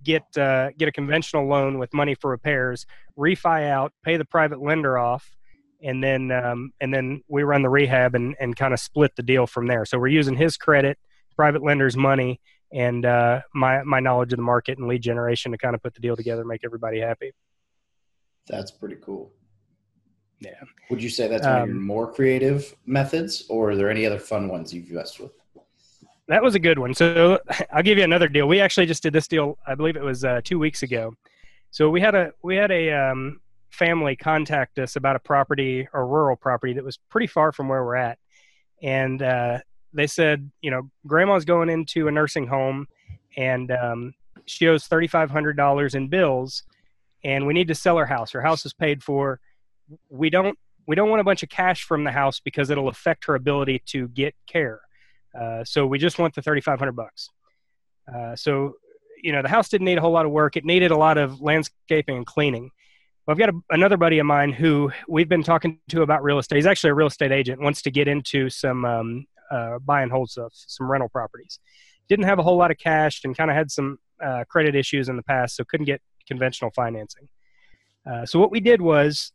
get 0.03 0.25
uh, 0.37 0.71
get 0.79 0.89
a 0.89 0.93
conventional 0.93 1.47
loan 1.47 1.79
with 1.79 1.93
money 1.93 2.15
for 2.15 2.31
repairs, 2.31 2.87
refi 3.19 3.71
out, 3.71 3.93
pay 4.05 4.17
the 4.17 4.25
private 4.25 4.63
lender 4.63 4.99
off, 4.99 5.37
and 5.83 6.03
then 6.03 6.31
um, 6.31 6.73
and 6.81 6.93
then 6.93 7.23
we 7.29 7.43
run 7.43 7.63
the 7.63 7.69
rehab 7.69 8.15
and, 8.15 8.35
and 8.41 8.57
kind 8.57 8.73
of 8.73 8.81
split 8.81 9.15
the 9.17 9.23
deal 9.23 9.47
from 9.47 9.67
there. 9.67 9.85
So 9.85 9.99
we're 9.99 10.09
using 10.09 10.37
his 10.37 10.57
credit, 10.57 10.99
private 11.37 11.63
lender's 11.63 11.97
money, 11.97 12.41
and 12.73 13.05
uh, 13.05 13.43
my 13.55 13.83
my 13.83 14.01
knowledge 14.01 14.33
of 14.33 14.39
the 14.39 14.43
market 14.43 14.79
and 14.79 14.89
lead 14.89 15.03
generation 15.03 15.53
to 15.53 15.59
kind 15.59 15.75
of 15.75 15.83
put 15.83 15.95
the 15.95 16.01
deal 16.01 16.17
together 16.17 16.43
and 16.43 16.49
make 16.49 16.63
everybody 16.65 17.01
happy. 17.01 17.33
That's 18.47 18.71
pretty 18.71 18.97
cool. 19.03 19.33
Yeah. 20.41 20.61
Would 20.91 21.03
you 21.03 21.09
say 21.09 21.29
that's 21.29 21.47
one 21.47 21.63
of 21.63 21.69
your 21.69 21.77
um, 21.77 21.87
more 21.87 22.13
creative 22.13 22.75
methods, 22.85 23.45
or 23.49 23.71
are 23.71 23.77
there 23.77 23.91
any 23.91 24.05
other 24.05 24.19
fun 24.19 24.49
ones 24.49 24.75
you've 24.75 24.91
messed 24.91 25.21
with? 25.21 25.33
That 26.29 26.43
was 26.43 26.55
a 26.55 26.61
good 26.61 26.79
one. 26.79 26.95
So 26.95 27.39
I'll 27.73 27.83
give 27.83 27.99
you 27.99 28.05
another 28.05 28.29
deal. 28.29 28.47
We 28.49 28.61
actually 28.61 28.87
just 28.87 29.03
did 29.03 29.13
this 29.13 29.29
deal. 29.29 29.59
I 29.67 29.75
believe 29.75 29.97
it 29.97 30.03
was 30.03 30.25
uh, 30.25 30.41
two 30.45 30.59
weeks 30.59 30.83
ago. 30.83 31.15
So 31.71 31.89
we 31.91 32.01
had 32.01 32.15
a 32.15 32.33
we 32.43 32.57
had 32.57 32.71
a 32.71 32.93
um, 32.93 33.41
family 33.71 34.15
contact 34.15 34.79
us 34.79 34.97
about 34.97 35.17
a 35.17 35.21
property 35.21 35.89
or 35.93 36.07
rural 36.07 36.37
property 36.37 36.75
that 36.75 36.85
was 36.85 36.99
pretty 37.09 37.27
far 37.27 37.53
from 37.53 37.69
where 37.69 37.83
we're 37.85 37.97
at, 37.97 38.19
and 38.83 39.23
uh, 39.23 39.59
they 39.93 40.07
said, 40.07 40.51
you 40.61 40.71
know, 40.71 40.91
grandma's 41.07 41.45
going 41.45 41.69
into 41.69 42.09
a 42.09 42.11
nursing 42.11 42.47
home 42.47 42.87
and 43.37 43.71
um, 43.71 44.15
she 44.47 44.69
owes 44.69 44.89
$3,500 44.89 45.95
in 45.95 46.09
bills 46.09 46.63
and 47.25 47.47
we 47.47 47.55
need 47.55 47.69
to 47.69 47.75
sell 47.75 47.97
her 47.97 48.07
house. 48.07 48.33
Her 48.33 48.43
house 48.43 48.67
is 48.67 48.73
paid 48.73 49.03
for. 49.03 49.41
We 50.09 50.31
don't, 50.31 50.59
we 50.87 50.97
don't 50.97 51.11
want 51.11 51.21
a 51.21 51.25
bunch 51.25 51.43
of 51.43 51.49
cash 51.49 51.85
from 51.85 52.05
the 52.05 52.11
house 52.11 52.41
because 52.41 52.71
it'll 52.71 52.89
affect 52.89 53.27
her 53.27 53.35
ability 53.35 53.83
to 53.87 54.09
get 54.09 54.35
care. 54.47 54.81
Uh, 55.39 55.65
so 55.65 55.87
we 55.87 55.99
just 55.99 56.19
want 56.19 56.35
the 56.35 56.43
3,500 56.43 56.93
bucks. 56.93 57.29
Uh, 58.13 58.37
so, 58.37 58.75
you 59.23 59.33
know, 59.33 59.43
the 59.43 59.49
house 59.49 59.69
didn't 59.69 59.87
need 59.87 59.99
a 59.99 60.01
whole 60.01 60.13
lot 60.13 60.27
of 60.27 60.33
work. 60.33 60.57
It 60.57 60.65
needed 60.65 60.91
a 60.91 60.97
lot 60.97 61.19
of 61.19 61.41
landscaping 61.41 62.17
and 62.17 62.27
cleaning. 62.27 62.71
Well, 63.27 63.35
I've 63.35 63.39
got 63.39 63.51
a, 63.51 63.61
another 63.71 63.97
buddy 63.97 64.19
of 64.19 64.27
mine 64.27 64.53
who 64.53 64.91
we've 65.09 65.29
been 65.29 65.45
talking 65.45 65.79
to 65.91 66.03
about 66.03 66.23
real 66.23 66.39
estate. 66.39 66.57
He's 66.57 66.67
actually 66.67 66.91
a 66.91 66.95
real 66.95 67.07
estate 67.07 67.33
agent, 67.33 67.61
wants 67.61 67.83
to 67.83 67.91
get 67.91 68.09
into 68.09 68.51
some 68.51 68.85
um, 68.85 69.27
uh, 69.51 69.79
buy 69.79 70.03
and 70.03 70.11
hold 70.11 70.31
stuff, 70.31 70.53
some 70.55 70.91
rental 70.91 71.09
properties. 71.09 71.61
Didn't 72.09 72.25
have 72.25 72.39
a 72.39 72.43
whole 72.43 72.57
lot 72.57 72.71
of 72.71 72.79
cash 72.79 73.21
and 73.25 73.37
kind 73.37 73.51
of 73.51 73.57
had 73.57 73.71
some 73.71 73.99
uh, 74.23 74.45
credit 74.49 74.75
issues 74.75 75.09
in 75.09 75.17
the 75.17 75.23
past, 75.23 75.57
so 75.57 75.65
couldn't 75.65 75.87
get 75.87 76.03
conventional 76.27 76.71
financing. 76.73 77.29
Uh, 78.11 78.27
so 78.27 78.41
what 78.41 78.51
we 78.51 78.59
did 78.59 78.81
was 78.81 79.33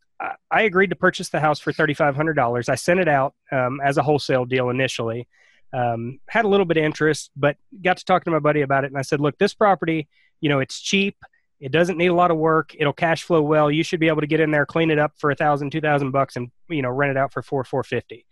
I 0.50 0.62
agreed 0.62 0.90
to 0.90 0.96
purchase 0.96 1.28
the 1.28 1.40
house 1.40 1.60
for 1.60 1.72
$3,500. 1.72 2.68
I 2.68 2.74
sent 2.74 3.00
it 3.00 3.08
out 3.08 3.34
um, 3.52 3.80
as 3.82 3.98
a 3.98 4.02
wholesale 4.02 4.44
deal 4.44 4.68
initially. 4.68 5.28
Um, 5.72 6.20
had 6.28 6.44
a 6.44 6.48
little 6.48 6.66
bit 6.66 6.76
of 6.76 6.84
interest, 6.84 7.30
but 7.36 7.56
got 7.82 7.98
to 7.98 8.04
talking 8.04 8.30
to 8.30 8.30
my 8.30 8.38
buddy 8.38 8.62
about 8.62 8.84
it. 8.84 8.88
And 8.88 8.98
I 8.98 9.02
said, 9.02 9.20
look, 9.20 9.36
this 9.38 9.54
property, 9.54 10.08
you 10.40 10.48
know, 10.48 10.60
it's 10.60 10.80
cheap. 10.80 11.16
It 11.60 11.72
doesn't 11.72 11.98
need 11.98 12.06
a 12.06 12.14
lot 12.14 12.30
of 12.30 12.36
work. 12.38 12.74
It'll 12.78 12.92
cash 12.92 13.24
flow 13.24 13.42
well. 13.42 13.70
You 13.70 13.82
should 13.82 14.00
be 14.00 14.08
able 14.08 14.20
to 14.20 14.26
get 14.26 14.40
in 14.40 14.50
there, 14.50 14.64
clean 14.64 14.90
it 14.90 14.98
up 14.98 15.12
for 15.18 15.30
a 15.30 15.34
thousand, 15.34 15.70
two 15.70 15.80
thousand 15.80 16.12
bucks, 16.12 16.36
and 16.36 16.50
you 16.68 16.82
know, 16.82 16.90
rent 16.90 17.10
it 17.10 17.16
out 17.16 17.32
for 17.32 17.42
four, 17.42 17.64
four 17.64 17.82
fifty. 17.82 18.24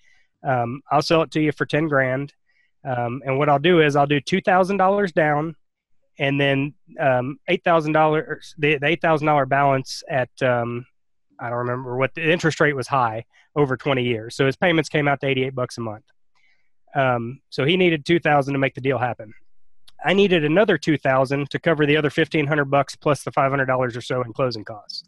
Um, 0.47 0.83
I'll 0.91 1.03
sell 1.03 1.23
it 1.23 1.31
to 1.33 1.41
you 1.41 1.53
for 1.53 1.67
10 1.67 1.89
grand. 1.89 2.33
Um, 2.85 3.21
and 3.25 3.39
what 3.39 3.49
I'll 3.49 3.59
do 3.59 3.81
is 3.81 3.97
I'll 3.97 4.07
do 4.07 4.21
$2,000 4.21 5.13
down 5.13 5.57
and 6.19 6.41
then 6.41 6.75
um, 7.01 7.39
$8,000, 7.51 8.55
the, 8.59 8.79
the 8.79 8.87
$8,000 8.87 9.49
balance 9.49 10.03
at, 10.09 10.31
um, 10.43 10.87
I 11.39 11.51
don't 11.51 11.59
remember 11.59 11.97
what 11.97 12.15
the 12.15 12.31
interest 12.31 12.61
rate 12.61 12.77
was 12.77 12.87
high 12.87 13.25
over 13.55 13.77
20 13.77 14.03
years. 14.05 14.37
So 14.37 14.47
his 14.47 14.57
payments 14.57 14.89
came 14.89 15.09
out 15.09 15.21
to 15.21 15.27
88 15.27 15.55
bucks 15.55 15.79
a 15.79 15.81
month. 15.81 16.05
Um, 16.97 17.41
so 17.51 17.65
he 17.65 17.77
needed 17.77 18.05
2000 18.05 18.53
to 18.53 18.59
make 18.59 18.75
the 18.75 18.81
deal 18.81 18.99
happen. 18.99 19.33
I 20.05 20.15
needed 20.15 20.45
another 20.45 20.79
2000 20.79 21.51
to 21.51 21.59
cover 21.59 21.87
the 21.87 21.97
other 21.97 22.11
1500 22.15 22.65
bucks 22.65 22.97
plus 22.97 23.23
the 23.23 23.31
$500 23.31 23.97
or 23.97 24.01
so 24.01 24.23
in 24.23 24.33
closing 24.33 24.65
costs. 24.65 25.05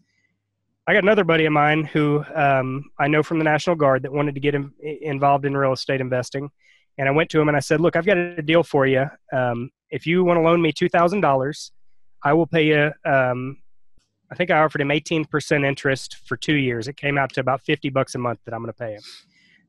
I 0.86 0.92
got 0.92 1.02
another 1.02 1.24
buddy 1.24 1.44
of 1.44 1.52
mine 1.52 1.84
who 1.84 2.24
um, 2.34 2.90
I 2.98 3.08
know 3.08 3.22
from 3.22 3.38
the 3.38 3.44
National 3.44 3.76
Guard 3.76 4.02
that 4.02 4.12
wanted 4.12 4.34
to 4.34 4.40
get 4.40 4.54
him 4.54 4.74
involved 4.80 5.44
in 5.44 5.56
real 5.56 5.72
estate 5.72 6.00
investing. 6.00 6.50
And 6.96 7.08
I 7.08 7.10
went 7.10 7.30
to 7.30 7.40
him 7.40 7.48
and 7.48 7.56
I 7.56 7.60
said, 7.60 7.80
Look, 7.80 7.94
I've 7.94 8.06
got 8.06 8.16
a 8.16 8.42
deal 8.42 8.62
for 8.62 8.86
you. 8.86 9.06
Um, 9.32 9.70
if 9.90 10.06
you 10.06 10.24
want 10.24 10.38
to 10.38 10.42
loan 10.42 10.60
me 10.60 10.72
$2,000, 10.72 11.70
I 12.22 12.32
will 12.32 12.46
pay 12.46 12.66
you. 12.66 12.92
Um, 13.10 13.58
I 14.30 14.34
think 14.34 14.50
I 14.50 14.60
offered 14.60 14.80
him 14.80 14.88
18% 14.88 15.64
interest 15.64 16.16
for 16.26 16.36
two 16.36 16.56
years. 16.56 16.88
It 16.88 16.96
came 16.96 17.16
out 17.16 17.32
to 17.34 17.40
about 17.40 17.62
50 17.62 17.90
bucks 17.90 18.14
a 18.14 18.18
month 18.18 18.40
that 18.44 18.54
I'm 18.54 18.62
going 18.62 18.72
to 18.72 18.78
pay 18.78 18.94
him. 18.94 19.02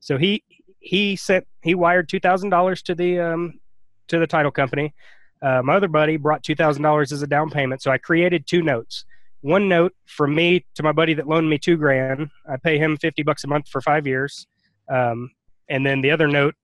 So 0.00 0.18
he 0.18 0.42
he 0.80 1.16
sent 1.16 1.46
he 1.62 1.74
wired 1.74 2.08
two 2.08 2.20
thousand 2.20 2.50
dollars 2.50 2.82
to 2.82 2.94
the 2.94 3.20
um, 3.20 3.60
to 4.08 4.18
the 4.18 4.26
title 4.26 4.50
company. 4.50 4.94
Uh, 5.42 5.62
my 5.62 5.76
other 5.76 5.88
buddy 5.88 6.16
brought 6.16 6.42
two 6.42 6.56
thousand 6.56 6.82
dollars 6.82 7.12
as 7.12 7.22
a 7.22 7.26
down 7.26 7.50
payment. 7.50 7.82
So 7.82 7.90
I 7.90 7.98
created 7.98 8.46
two 8.46 8.62
notes 8.62 9.04
one 9.42 9.68
note 9.68 9.94
from 10.06 10.34
me 10.34 10.66
to 10.74 10.82
my 10.82 10.92
buddy 10.92 11.14
that 11.14 11.26
loaned 11.26 11.48
me 11.48 11.58
two 11.58 11.76
grand. 11.76 12.30
I 12.48 12.56
pay 12.56 12.78
him 12.78 12.96
50 12.96 13.22
bucks 13.22 13.44
a 13.44 13.48
month 13.48 13.68
for 13.68 13.80
five 13.80 14.06
years. 14.06 14.46
Um, 14.88 15.30
and 15.68 15.84
then 15.86 16.00
the 16.00 16.10
other 16.10 16.28
note 16.28 16.54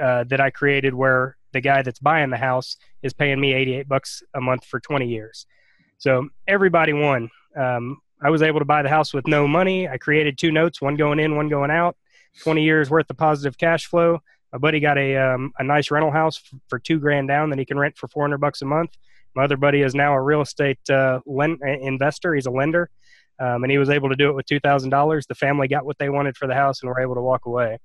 uh, 0.00 0.24
that 0.24 0.40
I 0.40 0.50
created 0.50 0.94
where 0.94 1.36
the 1.52 1.60
guy 1.60 1.82
that's 1.82 1.98
buying 1.98 2.30
the 2.30 2.36
house 2.36 2.76
is 3.02 3.12
paying 3.12 3.40
me 3.40 3.52
88 3.52 3.88
bucks 3.88 4.22
a 4.34 4.40
month 4.40 4.64
for 4.64 4.80
20 4.80 5.06
years. 5.06 5.46
So 5.98 6.28
everybody 6.46 6.92
won. 6.92 7.30
Um, 7.56 8.00
I 8.22 8.30
was 8.30 8.42
able 8.42 8.60
to 8.60 8.64
buy 8.64 8.82
the 8.82 8.88
house 8.88 9.12
with 9.12 9.26
no 9.26 9.46
money. 9.46 9.88
I 9.88 9.98
created 9.98 10.38
two 10.38 10.52
notes, 10.52 10.80
one 10.80 10.96
going 10.96 11.20
in, 11.20 11.36
one 11.36 11.48
going 11.48 11.70
out, 11.70 11.96
20 12.42 12.62
years 12.62 12.90
worth 12.90 13.10
of 13.10 13.16
positive 13.16 13.58
cash 13.58 13.86
flow. 13.86 14.20
My 14.52 14.58
buddy 14.58 14.80
got 14.80 14.96
a, 14.98 15.16
um, 15.16 15.52
a 15.58 15.64
nice 15.64 15.90
rental 15.90 16.10
house 16.10 16.40
for, 16.68 16.78
two 16.78 16.98
grand 16.98 17.28
down 17.28 17.50
that 17.50 17.58
he 17.58 17.64
can 17.64 17.78
rent 17.78 17.96
for 17.96 18.08
400 18.08 18.38
bucks 18.38 18.62
a 18.62 18.64
month. 18.64 18.90
My 19.34 19.44
other 19.44 19.56
buddy 19.56 19.82
is 19.82 19.94
now 19.94 20.14
a 20.14 20.20
real 20.20 20.40
estate 20.40 20.78
uh, 20.88 21.20
lend- 21.26 21.60
investor. 21.62 22.34
He's 22.34 22.46
a 22.46 22.50
lender, 22.50 22.88
um, 23.38 23.64
and 23.64 23.70
he 23.70 23.76
was 23.76 23.90
able 23.90 24.08
to 24.08 24.16
do 24.16 24.30
it 24.30 24.32
with 24.34 24.46
two 24.46 24.58
thousand 24.58 24.88
dollars. 24.88 25.26
The 25.26 25.34
family 25.34 25.68
got 25.68 25.84
what 25.84 25.98
they 25.98 26.08
wanted 26.08 26.38
for 26.38 26.46
the 26.46 26.54
house 26.54 26.80
and 26.82 26.88
were 26.88 27.00
able 27.00 27.16
to 27.16 27.20
walk 27.20 27.44
away. 27.44 27.76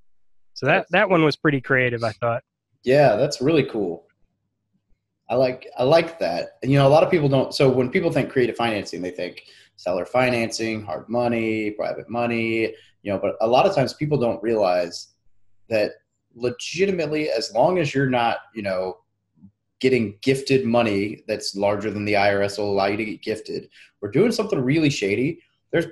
So 0.54 0.64
that 0.64 0.86
that 0.92 1.10
one 1.10 1.24
was 1.24 1.36
pretty 1.36 1.60
creative, 1.60 2.02
I 2.04 2.12
thought. 2.12 2.42
Yeah, 2.84 3.16
that's 3.16 3.42
really 3.42 3.64
cool. 3.64 4.06
I 5.28 5.34
like 5.34 5.66
I 5.78 5.84
like 5.84 6.18
that. 6.18 6.58
And 6.62 6.72
you 6.72 6.78
know, 6.78 6.86
a 6.86 6.90
lot 6.90 7.02
of 7.02 7.10
people 7.10 7.28
don't. 7.28 7.54
So 7.54 7.68
when 7.68 7.90
people 7.90 8.10
think 8.10 8.30
creative 8.30 8.56
financing, 8.56 9.02
they 9.02 9.10
think 9.10 9.42
seller 9.76 10.04
financing, 10.04 10.84
hard 10.84 11.08
money, 11.08 11.70
private 11.72 12.08
money. 12.08 12.74
You 13.02 13.12
know, 13.12 13.18
but 13.18 13.36
a 13.40 13.46
lot 13.46 13.66
of 13.66 13.74
times 13.74 13.94
people 13.94 14.18
don't 14.18 14.42
realize 14.42 15.08
that 15.68 15.92
legitimately, 16.34 17.30
as 17.30 17.52
long 17.54 17.78
as 17.78 17.94
you're 17.94 18.08
not, 18.08 18.38
you 18.54 18.62
know, 18.62 18.98
getting 19.80 20.16
gifted 20.22 20.64
money 20.64 21.24
that's 21.26 21.56
larger 21.56 21.90
than 21.90 22.04
the 22.04 22.12
IRS 22.12 22.58
will 22.58 22.70
allow 22.70 22.86
you 22.86 22.96
to 22.96 23.04
get 23.04 23.22
gifted, 23.22 23.68
or 24.00 24.08
doing 24.08 24.30
something 24.30 24.60
really 24.60 24.90
shady, 24.90 25.40
there's 25.72 25.86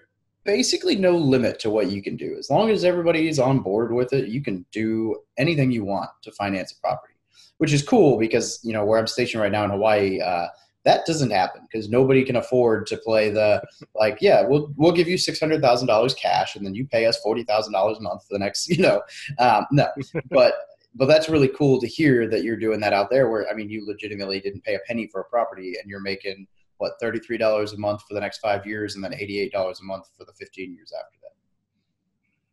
basically 0.45 0.97
no 0.97 1.17
limit 1.17 1.59
to 1.59 1.71
what 1.71 1.91
you 1.91 2.03
can 2.03 2.17
do. 2.17 2.37
As 2.39 2.51
long 2.51 2.71
as 2.71 2.85
everybody 2.85 3.29
is 3.29 3.39
on 3.39 3.61
board 3.61 3.93
with 3.93 4.13
it, 4.13 4.29
you 4.29 4.43
can 4.43 4.65
do 4.73 5.17
anything 5.39 5.71
you 5.71 5.85
want 5.85 6.11
to 6.23 6.33
finance 6.33 6.73
a 6.73 6.81
property, 6.81 7.15
which 7.59 7.73
is 7.73 7.83
cool 7.83 8.19
because, 8.19 8.61
you 8.63 8.73
know, 8.73 8.85
where 8.85 8.99
I'm 8.99 9.07
stationed 9.07 9.43
right 9.43 9.53
now 9.53 9.65
in 9.65 9.71
Hawaii, 9.71 10.21
uh, 10.21 10.47
that 10.85 11.05
doesn't 11.05 11.31
happen 11.31 11.63
because 11.71 11.89
nobody 11.89 12.25
can 12.25 12.37
afford 12.37 12.87
to 12.87 12.97
play 12.97 13.31
the 13.31 13.63
like 13.95 14.19
yeah 14.21 14.43
we'll 14.47 14.73
we'll 14.77 14.93
give 14.93 15.09
you 15.09 15.19
six 15.19 15.39
hundred 15.39 15.61
thousand 15.61 15.87
dollars 15.87 16.15
cash 16.15 16.57
and 16.57 16.65
then 16.65 16.75
you 16.75 16.87
pay 16.87 17.07
us 17.07 17.19
forty 17.19 17.45
thousand 17.45 17.73
dollars 17.73 17.99
a 17.99 18.01
month 18.01 18.23
for 18.23 18.33
the 18.33 18.39
next 18.39 18.69
you 18.77 18.83
know 18.83 19.03
um, 19.39 19.67
no 19.71 19.87
but 20.31 20.55
but 20.95 21.07
that's 21.07 21.29
really 21.29 21.49
cool 21.49 21.81
to 21.81 21.87
hear 21.87 22.29
that 22.29 22.43
you're 22.43 22.57
doing 22.57 22.81
that 22.81 22.93
out 22.93 23.11
there. 23.11 23.29
Where 23.31 23.49
I 23.49 23.55
mean, 23.55 23.71
you 23.71 23.87
legitimately 23.87 24.41
didn't 24.41 24.65
pay 24.65 24.75
a 24.75 24.81
penny 24.87 25.07
for 25.07 25.21
a 25.21 25.25
property, 25.25 25.75
and 25.81 25.89
you're 25.89 26.01
making 26.01 26.47
what 26.79 26.93
thirty 27.01 27.19
three 27.21 27.39
dollars 27.39 27.73
a 27.73 27.79
month 27.79 28.03
for 28.09 28.15
the 28.15 28.21
next 28.21 28.39
five 28.39 28.67
years, 28.67 28.95
and 28.95 29.05
then 29.05 29.15
eighty 29.15 29.39
eight 29.39 29.53
dollars 29.53 29.81
a 29.81 29.85
month 29.85 30.07
for 30.17 30.25
the 30.25 30.33
fifteen 30.33 30.75
years 30.75 30.93
after 30.93 31.19
that. 31.23 31.31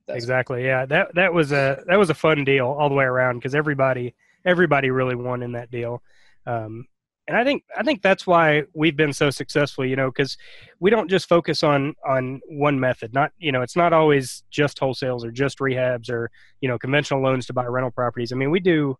That's 0.08 0.24
exactly. 0.24 0.64
Yeah, 0.66 0.86
that 0.86 1.16
that 1.16 1.34
was 1.34 1.52
a 1.52 1.84
that 1.88 1.98
was 1.98 2.10
a 2.10 2.16
fun 2.16 2.44
deal 2.44 2.68
all 2.68 2.90
the 2.90 2.96
way 2.96 3.06
around 3.06 3.38
because 3.38 3.56
everybody 3.56 4.14
everybody 4.46 4.92
really 4.92 5.16
won 5.16 5.42
in 5.42 5.54
that 5.54 5.72
deal. 5.72 6.04
Um, 6.46 6.86
and 7.28 7.36
I 7.36 7.44
think 7.44 7.64
I 7.78 7.84
think 7.84 8.02
that's 8.02 8.26
why 8.26 8.64
we've 8.74 8.96
been 8.96 9.12
so 9.12 9.30
successful, 9.30 9.86
you 9.86 9.96
know, 9.96 10.10
because 10.10 10.38
we 10.80 10.90
don't 10.90 11.10
just 11.10 11.28
focus 11.28 11.62
on 11.62 11.94
on 12.08 12.40
one 12.48 12.80
method. 12.80 13.14
Not 13.14 13.32
you 13.38 13.52
know, 13.52 13.62
it's 13.62 13.76
not 13.76 13.92
always 13.92 14.44
just 14.50 14.80
wholesales 14.80 15.26
or 15.26 15.32
just 15.32 15.60
rehabs 15.60 16.10
or 16.10 16.32
you 16.62 16.70
know 16.70 16.80
conventional 16.80 17.22
loans 17.22 17.46
to 17.48 17.54
buy 17.54 17.66
rental 17.66 17.92
properties. 17.92 18.32
I 18.32 18.36
mean, 18.36 18.50
we 18.50 18.62
do 18.62 18.98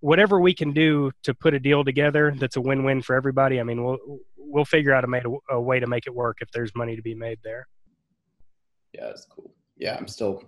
whatever 0.00 0.40
we 0.40 0.54
can 0.54 0.72
do 0.72 1.10
to 1.22 1.34
put 1.34 1.52
a 1.54 1.60
deal 1.60 1.84
together 1.84 2.34
that's 2.36 2.56
a 2.56 2.60
win-win 2.60 3.02
for 3.02 3.14
everybody. 3.14 3.60
I 3.60 3.62
mean, 3.62 3.84
we'll 3.84 3.98
we'll 4.38 4.64
figure 4.64 4.94
out 4.94 5.04
a, 5.04 5.06
made, 5.06 5.24
a 5.50 5.60
way 5.60 5.78
to 5.78 5.86
make 5.86 6.06
it 6.06 6.14
work 6.14 6.38
if 6.40 6.50
there's 6.52 6.74
money 6.74 6.96
to 6.96 7.02
be 7.02 7.14
made 7.14 7.38
there. 7.44 7.66
Yeah, 8.92 9.06
that's 9.06 9.26
cool. 9.26 9.54
Yeah, 9.76 9.96
I'm 9.96 10.08
still. 10.08 10.42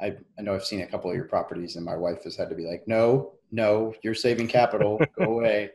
I 0.00 0.16
I 0.38 0.42
know 0.42 0.54
I've 0.54 0.64
seen 0.64 0.82
a 0.82 0.86
couple 0.86 1.10
of 1.10 1.16
your 1.16 1.26
properties, 1.26 1.74
and 1.74 1.84
my 1.84 1.96
wife 1.96 2.22
has 2.22 2.36
had 2.36 2.48
to 2.50 2.54
be 2.54 2.66
like, 2.66 2.84
no, 2.86 3.32
no, 3.52 3.94
you're 4.02 4.14
saving 4.14 4.48
capital. 4.48 5.00
Go 5.18 5.24
away. 5.24 5.70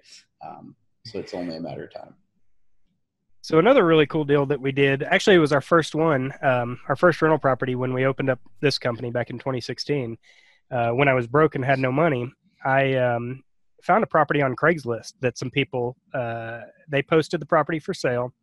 Um, 0.46 0.76
so 1.06 1.20
it's 1.20 1.34
only 1.34 1.56
a 1.56 1.62
matter 1.62 1.86
of 1.86 1.94
time. 1.94 2.16
So 3.42 3.60
another 3.60 3.86
really 3.86 4.08
cool 4.08 4.26
deal 4.26 4.46
that 4.48 4.60
we 4.60 4.74
did, 4.74 5.04
actually, 5.04 5.38
it 5.38 5.40
was 5.40 5.54
our 5.54 5.62
first 5.62 5.96
one, 5.96 6.34
um, 6.42 6.80
our 6.90 6.98
first 6.98 7.22
rental 7.22 7.40
property 7.40 7.76
when 7.76 7.94
we 7.94 8.06
opened 8.06 8.30
up 8.30 8.40
this 8.60 8.78
company 8.78 9.10
back 9.10 9.30
in 9.30 9.40
2016. 9.40 10.18
Uh, 10.70 10.90
when 10.90 11.08
I 11.08 11.14
was 11.14 11.28
broke 11.28 11.56
and 11.56 11.64
had 11.64 11.80
no 11.80 11.90
money, 11.90 12.30
I 12.66 12.96
um, 12.96 13.42
found 13.84 14.04
a 14.04 14.08
property 14.08 14.42
on 14.42 14.56
Craigslist 14.58 15.14
that 15.22 15.38
some 15.38 15.50
people 15.50 15.96
uh, 16.14 16.62
they 16.90 17.02
posted 17.02 17.40
the 17.40 17.46
property 17.46 17.80
for 17.80 17.94
sale, 17.94 18.34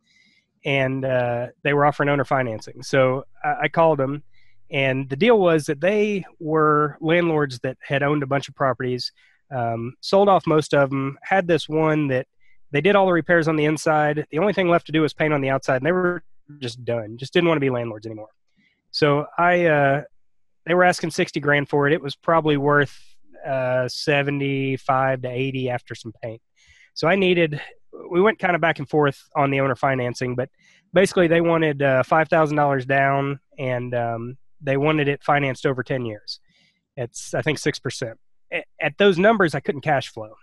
and 0.65 1.05
uh, 1.05 1.49
they 1.65 1.75
were 1.75 1.85
offering 1.85 2.09
owner 2.09 2.25
financing. 2.25 2.83
So 2.83 3.25
I, 3.45 3.55
I 3.65 3.69
called 3.69 3.99
them, 3.99 4.23
and 4.71 5.09
the 5.09 5.17
deal 5.17 5.39
was 5.39 5.67
that 5.67 5.81
they 5.81 6.25
were 6.41 6.97
landlords 7.01 7.61
that 7.61 7.77
had 7.83 8.03
owned 8.03 8.23
a 8.23 8.27
bunch 8.27 8.49
of 8.49 8.55
properties 8.55 9.13
um, 9.55 9.95
sold 10.01 10.29
off 10.29 10.47
most 10.47 10.75
of 10.75 10.91
them. 10.91 11.19
Had 11.23 11.47
this 11.47 11.69
one 11.69 12.09
that 12.09 12.27
they 12.73 12.81
did 12.81 12.97
all 12.97 13.07
the 13.07 13.13
repairs 13.13 13.47
on 13.47 13.57
the 13.57 13.67
inside. 13.67 14.27
The 14.31 14.39
only 14.39 14.53
thing 14.53 14.69
left 14.69 14.87
to 14.87 14.93
do 14.93 15.03
was 15.03 15.13
paint 15.13 15.33
on 15.33 15.41
the 15.41 15.51
outside, 15.51 15.77
and 15.77 15.87
they 15.87 15.93
were 15.93 16.25
just 16.59 16.85
done. 16.85 17.17
Just 17.19 17.33
didn't 17.33 17.49
want 17.49 17.57
to 17.57 17.61
be 17.61 17.71
landlords 17.71 18.07
anymore. 18.07 18.31
So 18.91 19.27
I, 19.39 19.67
uh, 19.67 20.03
they 20.67 20.75
were 20.75 20.85
asking 20.85 21.11
sixty 21.11 21.41
grand 21.41 21.69
for 21.69 21.87
it. 21.87 21.93
It 21.93 22.03
was 22.03 22.17
probably 22.17 22.57
worth 22.57 22.99
uh, 23.47 23.87
seventy-five 23.89 25.23
to 25.23 25.29
eighty 25.29 25.71
after 25.71 25.95
some 25.95 26.13
paint. 26.23 26.41
So 26.95 27.07
I 27.07 27.17
needed. 27.17 27.61
We 28.11 28.21
went 28.21 28.41
kind 28.41 28.57
of 28.57 28.61
back 28.61 28.81
and 28.81 28.89
forth 28.89 29.23
on 29.37 29.51
the 29.51 29.61
owner 29.61 29.77
financing, 29.77 30.35
but 30.35 30.49
basically 30.93 31.29
they 31.29 31.41
wanted 31.41 31.81
uh, 31.83 32.03
five 32.03 32.29
thousand 32.29 32.57
dollars 32.57 32.87
down, 32.87 33.39
and 33.59 33.95
um, 33.95 34.37
they 34.65 34.77
wanted 34.77 35.09
it 35.09 35.23
financed 35.23 35.67
over 35.67 35.83
ten 35.83 36.05
years. 36.05 36.41
It's 36.97 37.35
I 37.35 37.43
think 37.43 37.59
six 37.59 37.79
percent 37.79 38.19
at 38.81 38.99
those 38.99 39.19
numbers, 39.19 39.55
I 39.55 39.61
couldn't 39.61 39.81
cash 39.81 40.09
flow. 40.09 40.35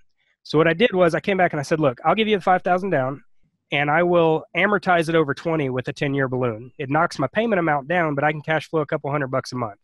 So 0.43 0.57
what 0.57 0.67
I 0.67 0.73
did 0.73 0.93
was 0.93 1.13
I 1.13 1.19
came 1.19 1.37
back 1.37 1.53
and 1.53 1.59
I 1.59 1.63
said, 1.63 1.79
look, 1.79 1.99
I'll 2.03 2.15
give 2.15 2.27
you 2.27 2.37
the 2.37 2.41
5,000 2.41 2.89
down 2.89 3.23
and 3.71 3.89
I 3.89 4.03
will 4.03 4.43
amortize 4.55 5.07
it 5.07 5.15
over 5.15 5.33
20 5.33 5.69
with 5.69 5.87
a 5.87 5.93
10 5.93 6.13
year 6.13 6.27
balloon. 6.27 6.71
It 6.77 6.89
knocks 6.89 7.19
my 7.19 7.27
payment 7.27 7.59
amount 7.59 7.87
down, 7.87 8.15
but 8.15 8.23
I 8.23 8.31
can 8.31 8.41
cash 8.41 8.69
flow 8.69 8.81
a 8.81 8.85
couple 8.85 9.11
hundred 9.11 9.27
bucks 9.27 9.51
a 9.51 9.55
month. 9.55 9.79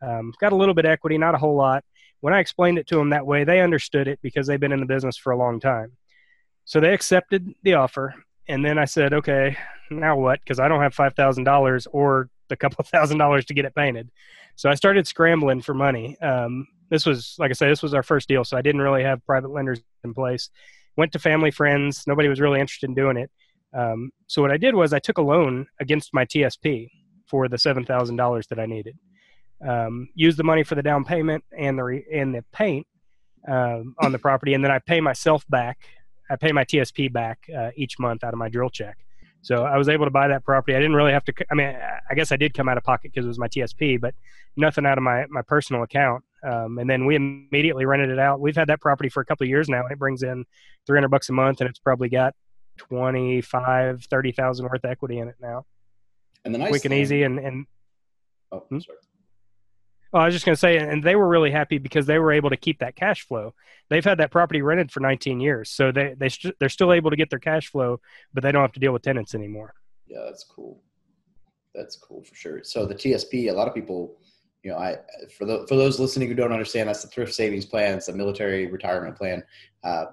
Um, 0.00 0.32
got 0.40 0.52
a 0.52 0.56
little 0.56 0.74
bit 0.74 0.86
equity, 0.86 1.18
not 1.18 1.34
a 1.34 1.38
whole 1.38 1.56
lot. 1.56 1.84
When 2.20 2.32
I 2.32 2.40
explained 2.40 2.78
it 2.78 2.86
to 2.88 2.96
them 2.96 3.10
that 3.10 3.26
way, 3.26 3.44
they 3.44 3.60
understood 3.60 4.08
it 4.08 4.20
because 4.22 4.46
they've 4.46 4.60
been 4.60 4.72
in 4.72 4.80
the 4.80 4.86
business 4.86 5.16
for 5.16 5.32
a 5.32 5.36
long 5.38 5.60
time. 5.60 5.92
So 6.64 6.80
they 6.80 6.94
accepted 6.94 7.52
the 7.62 7.74
offer. 7.74 8.14
And 8.48 8.64
then 8.64 8.78
I 8.78 8.84
said, 8.84 9.12
okay, 9.12 9.56
now 9.90 10.16
what? 10.16 10.40
Because 10.40 10.60
I 10.60 10.68
don't 10.68 10.82
have 10.82 10.94
$5,000 10.94 11.86
or 11.92 12.30
the 12.48 12.56
couple 12.56 12.84
thousand 12.84 13.18
dollars 13.18 13.44
to 13.46 13.54
get 13.54 13.64
it 13.64 13.74
painted. 13.74 14.10
So 14.56 14.70
I 14.70 14.74
started 14.74 15.06
scrambling 15.06 15.62
for 15.62 15.74
money. 15.74 16.18
Um, 16.20 16.66
this 16.90 17.04
was 17.04 17.36
like 17.38 17.50
I 17.50 17.54
said, 17.54 17.70
this 17.70 17.82
was 17.82 17.94
our 17.94 18.02
first 18.02 18.28
deal, 18.28 18.44
so 18.44 18.56
I 18.56 18.62
didn't 18.62 18.80
really 18.80 19.02
have 19.02 19.24
private 19.26 19.50
lenders 19.50 19.80
in 20.04 20.14
place. 20.14 20.50
Went 20.96 21.12
to 21.12 21.18
family 21.18 21.50
friends. 21.50 22.04
Nobody 22.06 22.28
was 22.28 22.40
really 22.40 22.60
interested 22.60 22.88
in 22.88 22.94
doing 22.94 23.16
it. 23.16 23.30
Um, 23.74 24.10
so 24.26 24.40
what 24.40 24.50
I 24.50 24.56
did 24.56 24.74
was 24.74 24.92
I 24.92 24.98
took 24.98 25.18
a 25.18 25.22
loan 25.22 25.66
against 25.80 26.14
my 26.14 26.24
TSP 26.24 26.88
for 27.26 27.48
the 27.48 27.58
seven 27.58 27.84
thousand 27.84 28.16
dollars 28.16 28.46
that 28.48 28.58
I 28.58 28.66
needed. 28.66 28.96
Um, 29.66 30.08
used 30.14 30.38
the 30.38 30.44
money 30.44 30.64
for 30.64 30.74
the 30.74 30.82
down 30.82 31.04
payment 31.04 31.44
and 31.56 31.78
the 31.78 31.84
re- 31.84 32.06
and 32.12 32.34
the 32.34 32.44
paint 32.52 32.86
um, 33.48 33.94
on 34.00 34.12
the 34.12 34.18
property, 34.18 34.54
and 34.54 34.64
then 34.64 34.70
I 34.70 34.78
pay 34.78 35.00
myself 35.00 35.44
back. 35.48 35.78
I 36.30 36.36
pay 36.36 36.52
my 36.52 36.64
TSP 36.64 37.12
back 37.12 37.46
uh, 37.56 37.70
each 37.76 37.98
month 37.98 38.24
out 38.24 38.32
of 38.32 38.38
my 38.38 38.48
drill 38.48 38.70
check. 38.70 38.98
So 39.42 39.64
I 39.64 39.76
was 39.76 39.88
able 39.88 40.06
to 40.06 40.10
buy 40.10 40.28
that 40.28 40.44
property. 40.44 40.74
I 40.74 40.80
didn't 40.80 40.96
really 40.96 41.12
have 41.12 41.24
to. 41.24 41.32
I 41.50 41.54
mean, 41.54 41.76
I 42.10 42.14
guess 42.14 42.32
I 42.32 42.36
did 42.36 42.52
come 42.52 42.68
out 42.68 42.76
of 42.76 42.84
pocket 42.84 43.12
because 43.12 43.24
it 43.24 43.28
was 43.28 43.38
my 43.38 43.48
TSP, 43.48 44.00
but 44.00 44.14
nothing 44.56 44.84
out 44.86 44.98
of 44.98 45.04
my 45.04 45.26
my 45.28 45.42
personal 45.42 45.82
account. 45.82 46.24
Um, 46.42 46.78
and 46.78 46.88
then 46.88 47.06
we 47.06 47.16
immediately 47.16 47.84
rented 47.86 48.10
it 48.10 48.18
out. 48.18 48.40
We've 48.40 48.56
had 48.56 48.68
that 48.68 48.80
property 48.80 49.08
for 49.08 49.20
a 49.20 49.24
couple 49.24 49.44
of 49.44 49.48
years 49.48 49.68
now, 49.68 49.82
and 49.82 49.92
it 49.92 49.98
brings 49.98 50.22
in 50.22 50.44
300 50.86 51.08
bucks 51.08 51.28
a 51.28 51.32
month, 51.32 51.60
and 51.60 51.70
it's 51.70 51.78
probably 51.78 52.08
got 52.08 52.34
25, 52.78 54.04
30,000 54.04 54.64
worth 54.64 54.84
of 54.84 54.90
equity 54.90 55.18
in 55.18 55.28
it 55.28 55.36
now. 55.40 55.64
And 56.44 56.54
the 56.54 56.58
nice 56.58 56.70
quick 56.70 56.84
and 56.84 56.94
easy, 56.94 57.22
and 57.22 57.38
and 57.38 57.66
oh, 58.52 58.64
hmm? 58.68 58.78
sorry. 58.78 58.98
Well, 60.16 60.22
I 60.22 60.28
was 60.28 60.34
just 60.34 60.46
going 60.46 60.54
to 60.54 60.58
say, 60.58 60.78
and 60.78 61.04
they 61.04 61.14
were 61.14 61.28
really 61.28 61.50
happy 61.50 61.76
because 61.76 62.06
they 62.06 62.18
were 62.18 62.32
able 62.32 62.48
to 62.48 62.56
keep 62.56 62.78
that 62.78 62.96
cash 62.96 63.26
flow. 63.26 63.52
They've 63.90 64.02
had 64.02 64.16
that 64.16 64.30
property 64.30 64.62
rented 64.62 64.90
for 64.90 65.00
19 65.00 65.40
years, 65.40 65.68
so 65.68 65.92
they 65.92 66.14
they 66.16 66.30
st- 66.30 66.58
they're 66.58 66.70
still 66.70 66.94
able 66.94 67.10
to 67.10 67.16
get 67.16 67.28
their 67.28 67.38
cash 67.38 67.68
flow, 67.68 68.00
but 68.32 68.42
they 68.42 68.50
don't 68.50 68.62
have 68.62 68.72
to 68.72 68.80
deal 68.80 68.94
with 68.94 69.02
tenants 69.02 69.34
anymore. 69.34 69.74
Yeah, 70.06 70.22
that's 70.24 70.42
cool. 70.42 70.80
That's 71.74 71.96
cool 71.96 72.24
for 72.24 72.34
sure. 72.34 72.64
So 72.64 72.86
the 72.86 72.94
TSP, 72.94 73.50
a 73.50 73.52
lot 73.52 73.68
of 73.68 73.74
people, 73.74 74.16
you 74.62 74.70
know, 74.70 74.78
I 74.78 74.96
for 75.36 75.44
the 75.44 75.66
for 75.68 75.76
those 75.76 76.00
listening 76.00 76.28
who 76.28 76.34
don't 76.34 76.50
understand, 76.50 76.88
that's 76.88 77.02
the 77.02 77.08
thrift 77.08 77.34
savings 77.34 77.66
plan. 77.66 77.98
It's 77.98 78.08
a 78.08 78.14
military 78.14 78.68
retirement 78.68 79.16
plan. 79.16 79.44
Um, 79.84 80.06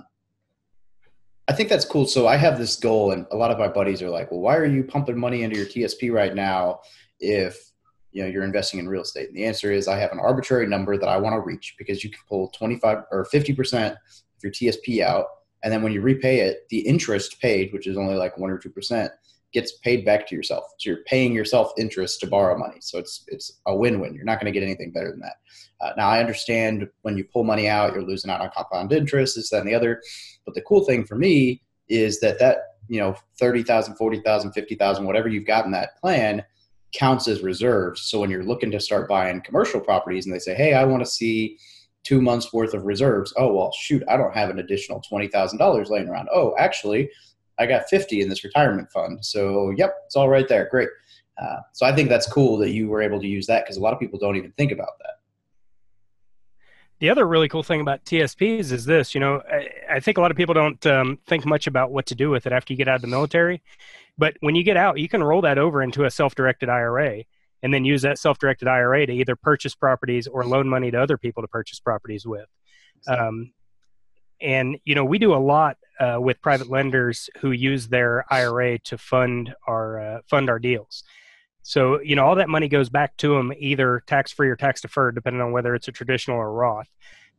I 1.47 1.53
think 1.53 1.69
that's 1.69 1.85
cool. 1.85 2.07
So 2.07 2.27
I 2.27 2.35
have 2.35 2.57
this 2.57 2.75
goal, 2.75 3.11
and 3.11 3.25
a 3.31 3.37
lot 3.37 3.51
of 3.51 3.57
my 3.57 3.69
buddies 3.69 4.01
are 4.01 4.09
like, 4.09 4.31
"Well, 4.31 4.41
why 4.41 4.57
are 4.57 4.65
you 4.65 4.83
pumping 4.83 5.17
money 5.17 5.43
into 5.43 5.55
your 5.55 5.65
TSP 5.65 6.11
right 6.11 6.35
now 6.35 6.81
if 7.21 7.71
you 8.13 8.23
know 8.23 8.29
you're 8.29 8.43
investing 8.43 8.79
in 8.79 8.87
real 8.87 9.01
estate. 9.01 9.27
And 9.27 9.35
the 9.35 9.45
answer 9.45 9.71
is 9.71 9.87
i 9.87 9.97
have 9.97 10.11
an 10.11 10.19
arbitrary 10.19 10.67
number 10.67 10.97
that 10.97 11.09
i 11.09 11.17
want 11.17 11.33
to 11.33 11.41
reach 11.41 11.75
because 11.77 12.03
you 12.03 12.09
can 12.09 12.21
pull 12.29 12.49
25 12.49 12.99
or 13.11 13.25
50% 13.25 13.91
of 13.91 13.97
your 14.41 14.51
tsp 14.51 15.01
out. 15.01 15.25
And 15.63 15.71
then 15.71 15.81
when 15.81 15.93
you 15.93 16.01
repay 16.01 16.39
it 16.39 16.67
the 16.69 16.79
interest 16.79 17.41
paid 17.41 17.73
which 17.73 17.87
is 17.87 17.97
only 17.97 18.15
like 18.15 18.37
1 18.37 18.49
or 18.49 18.59
2% 18.59 19.09
gets 19.53 19.77
paid 19.77 20.03
back 20.03 20.27
to 20.27 20.35
yourself. 20.35 20.63
So 20.79 20.89
you're 20.89 21.03
paying 21.03 21.31
yourself 21.31 21.71
interest 21.77 22.19
to 22.21 22.27
borrow 22.27 22.57
money. 22.57 22.77
So 22.81 22.97
it's 22.97 23.23
it's 23.27 23.61
a 23.67 23.75
win-win. 23.75 24.15
You're 24.15 24.25
not 24.25 24.41
going 24.41 24.51
to 24.51 24.59
get 24.59 24.65
anything 24.65 24.91
better 24.91 25.11
than 25.11 25.19
that. 25.19 25.35
Uh, 25.79 25.93
now 25.97 26.07
i 26.07 26.19
understand 26.19 26.87
when 27.01 27.17
you 27.17 27.23
pull 27.25 27.43
money 27.43 27.67
out 27.67 27.93
you're 27.93 28.03
losing 28.03 28.31
out 28.31 28.41
on 28.41 28.49
compound 28.55 28.93
interest 28.93 29.35
this 29.35 29.49
that 29.49 29.59
and 29.61 29.67
the 29.67 29.75
other. 29.75 30.01
But 30.45 30.55
the 30.55 30.61
cool 30.61 30.85
thing 30.85 31.05
for 31.05 31.15
me 31.15 31.61
is 31.87 32.19
that 32.21 32.39
that 32.39 32.57
you 32.87 32.99
know 32.99 33.15
30000 33.39 33.95
40000 33.95 34.53
50000 34.53 35.05
whatever 35.05 35.27
you've 35.27 35.45
got 35.45 35.65
in 35.65 35.71
that 35.71 35.97
plan 36.01 36.43
counts 36.93 37.27
as 37.27 37.41
reserves. 37.41 38.01
So 38.01 38.19
when 38.19 38.29
you're 38.29 38.43
looking 38.43 38.71
to 38.71 38.79
start 38.79 39.09
buying 39.09 39.41
commercial 39.41 39.79
properties 39.79 40.25
and 40.25 40.33
they 40.33 40.39
say, 40.39 40.53
hey, 40.53 40.73
I 40.73 40.85
want 40.85 41.03
to 41.03 41.09
see 41.09 41.57
two 42.03 42.21
months 42.21 42.53
worth 42.53 42.73
of 42.73 42.85
reserves. 42.85 43.33
Oh, 43.37 43.53
well, 43.53 43.71
shoot, 43.77 44.03
I 44.07 44.17
don't 44.17 44.33
have 44.33 44.49
an 44.49 44.59
additional 44.59 45.01
$20,000 45.11 45.89
laying 45.89 46.07
around. 46.07 46.29
Oh, 46.33 46.55
actually, 46.57 47.09
I 47.59 47.65
got 47.65 47.89
50 47.89 48.21
in 48.21 48.29
this 48.29 48.43
retirement 48.43 48.91
fund. 48.91 49.25
So, 49.25 49.71
yep, 49.77 49.95
it's 50.05 50.15
all 50.15 50.29
right 50.29 50.47
there. 50.47 50.67
Great. 50.69 50.89
Uh, 51.41 51.57
so 51.71 51.85
I 51.85 51.95
think 51.95 52.09
that's 52.09 52.31
cool 52.31 52.57
that 52.57 52.71
you 52.71 52.87
were 52.87 53.01
able 53.01 53.19
to 53.19 53.27
use 53.27 53.47
that 53.47 53.63
because 53.63 53.77
a 53.77 53.81
lot 53.81 53.93
of 53.93 53.99
people 53.99 54.19
don't 54.19 54.35
even 54.35 54.51
think 54.51 54.71
about 54.71 54.99
that. 54.99 55.15
The 56.99 57.09
other 57.09 57.27
really 57.27 57.49
cool 57.49 57.63
thing 57.63 57.81
about 57.81 58.05
TSPs 58.05 58.71
is 58.71 58.85
this, 58.85 59.13
you 59.13 59.19
know, 59.19 59.41
I, 59.51 59.95
I 59.95 59.99
think 59.99 60.17
a 60.17 60.21
lot 60.21 60.31
of 60.31 60.37
people 60.37 60.53
don't 60.53 60.85
um, 60.85 61.19
think 61.27 61.45
much 61.45 61.67
about 61.67 61.91
what 61.91 62.05
to 62.07 62.15
do 62.15 62.29
with 62.29 62.45
it 62.45 62.53
after 62.53 62.71
you 62.71 62.77
get 62.77 62.87
out 62.87 62.95
of 62.95 63.01
the 63.01 63.07
military. 63.07 63.61
But 64.17 64.37
when 64.39 64.55
you 64.55 64.63
get 64.63 64.77
out, 64.77 64.99
you 64.99 65.09
can 65.09 65.23
roll 65.23 65.41
that 65.41 65.57
over 65.57 65.81
into 65.81 66.05
a 66.05 66.11
self-directed 66.11 66.69
IRA 66.69 67.23
and 67.61 67.73
then 67.73 67.83
use 67.83 68.03
that 68.03 68.19
self-directed 68.19 68.67
IRA 68.67 69.05
to 69.07 69.13
either 69.13 69.35
purchase 69.35 69.73
properties 69.75 70.27
or 70.27 70.45
loan 70.45 70.67
money 70.67 70.91
to 70.91 71.01
other 71.01 71.17
people 71.17 71.41
to 71.41 71.47
purchase 71.47 71.79
properties 71.79 72.25
with. 72.25 72.47
Um, 73.07 73.51
and 74.41 74.77
you 74.83 74.95
know, 74.95 75.05
we 75.05 75.17
do 75.17 75.33
a 75.33 75.37
lot 75.37 75.77
uh, 75.99 76.17
with 76.19 76.41
private 76.41 76.69
lenders 76.69 77.29
who 77.39 77.51
use 77.51 77.87
their 77.87 78.25
IRA 78.31 78.79
to 78.79 78.97
fund 78.97 79.55
our 79.67 79.99
uh, 79.99 80.19
fund 80.29 80.49
our 80.49 80.59
deals. 80.59 81.03
So 81.63 82.01
you 82.01 82.15
know, 82.15 82.25
all 82.25 82.35
that 82.35 82.49
money 82.49 82.67
goes 82.67 82.89
back 82.89 83.17
to 83.17 83.35
them 83.35 83.51
either 83.57 84.03
tax 84.05 84.31
free 84.31 84.49
or 84.49 84.55
tax 84.55 84.81
deferred, 84.81 85.15
depending 85.15 85.41
on 85.41 85.51
whether 85.51 85.73
it's 85.73 85.87
a 85.87 85.91
traditional 85.91 86.37
or 86.37 86.53
Roth. 86.53 86.89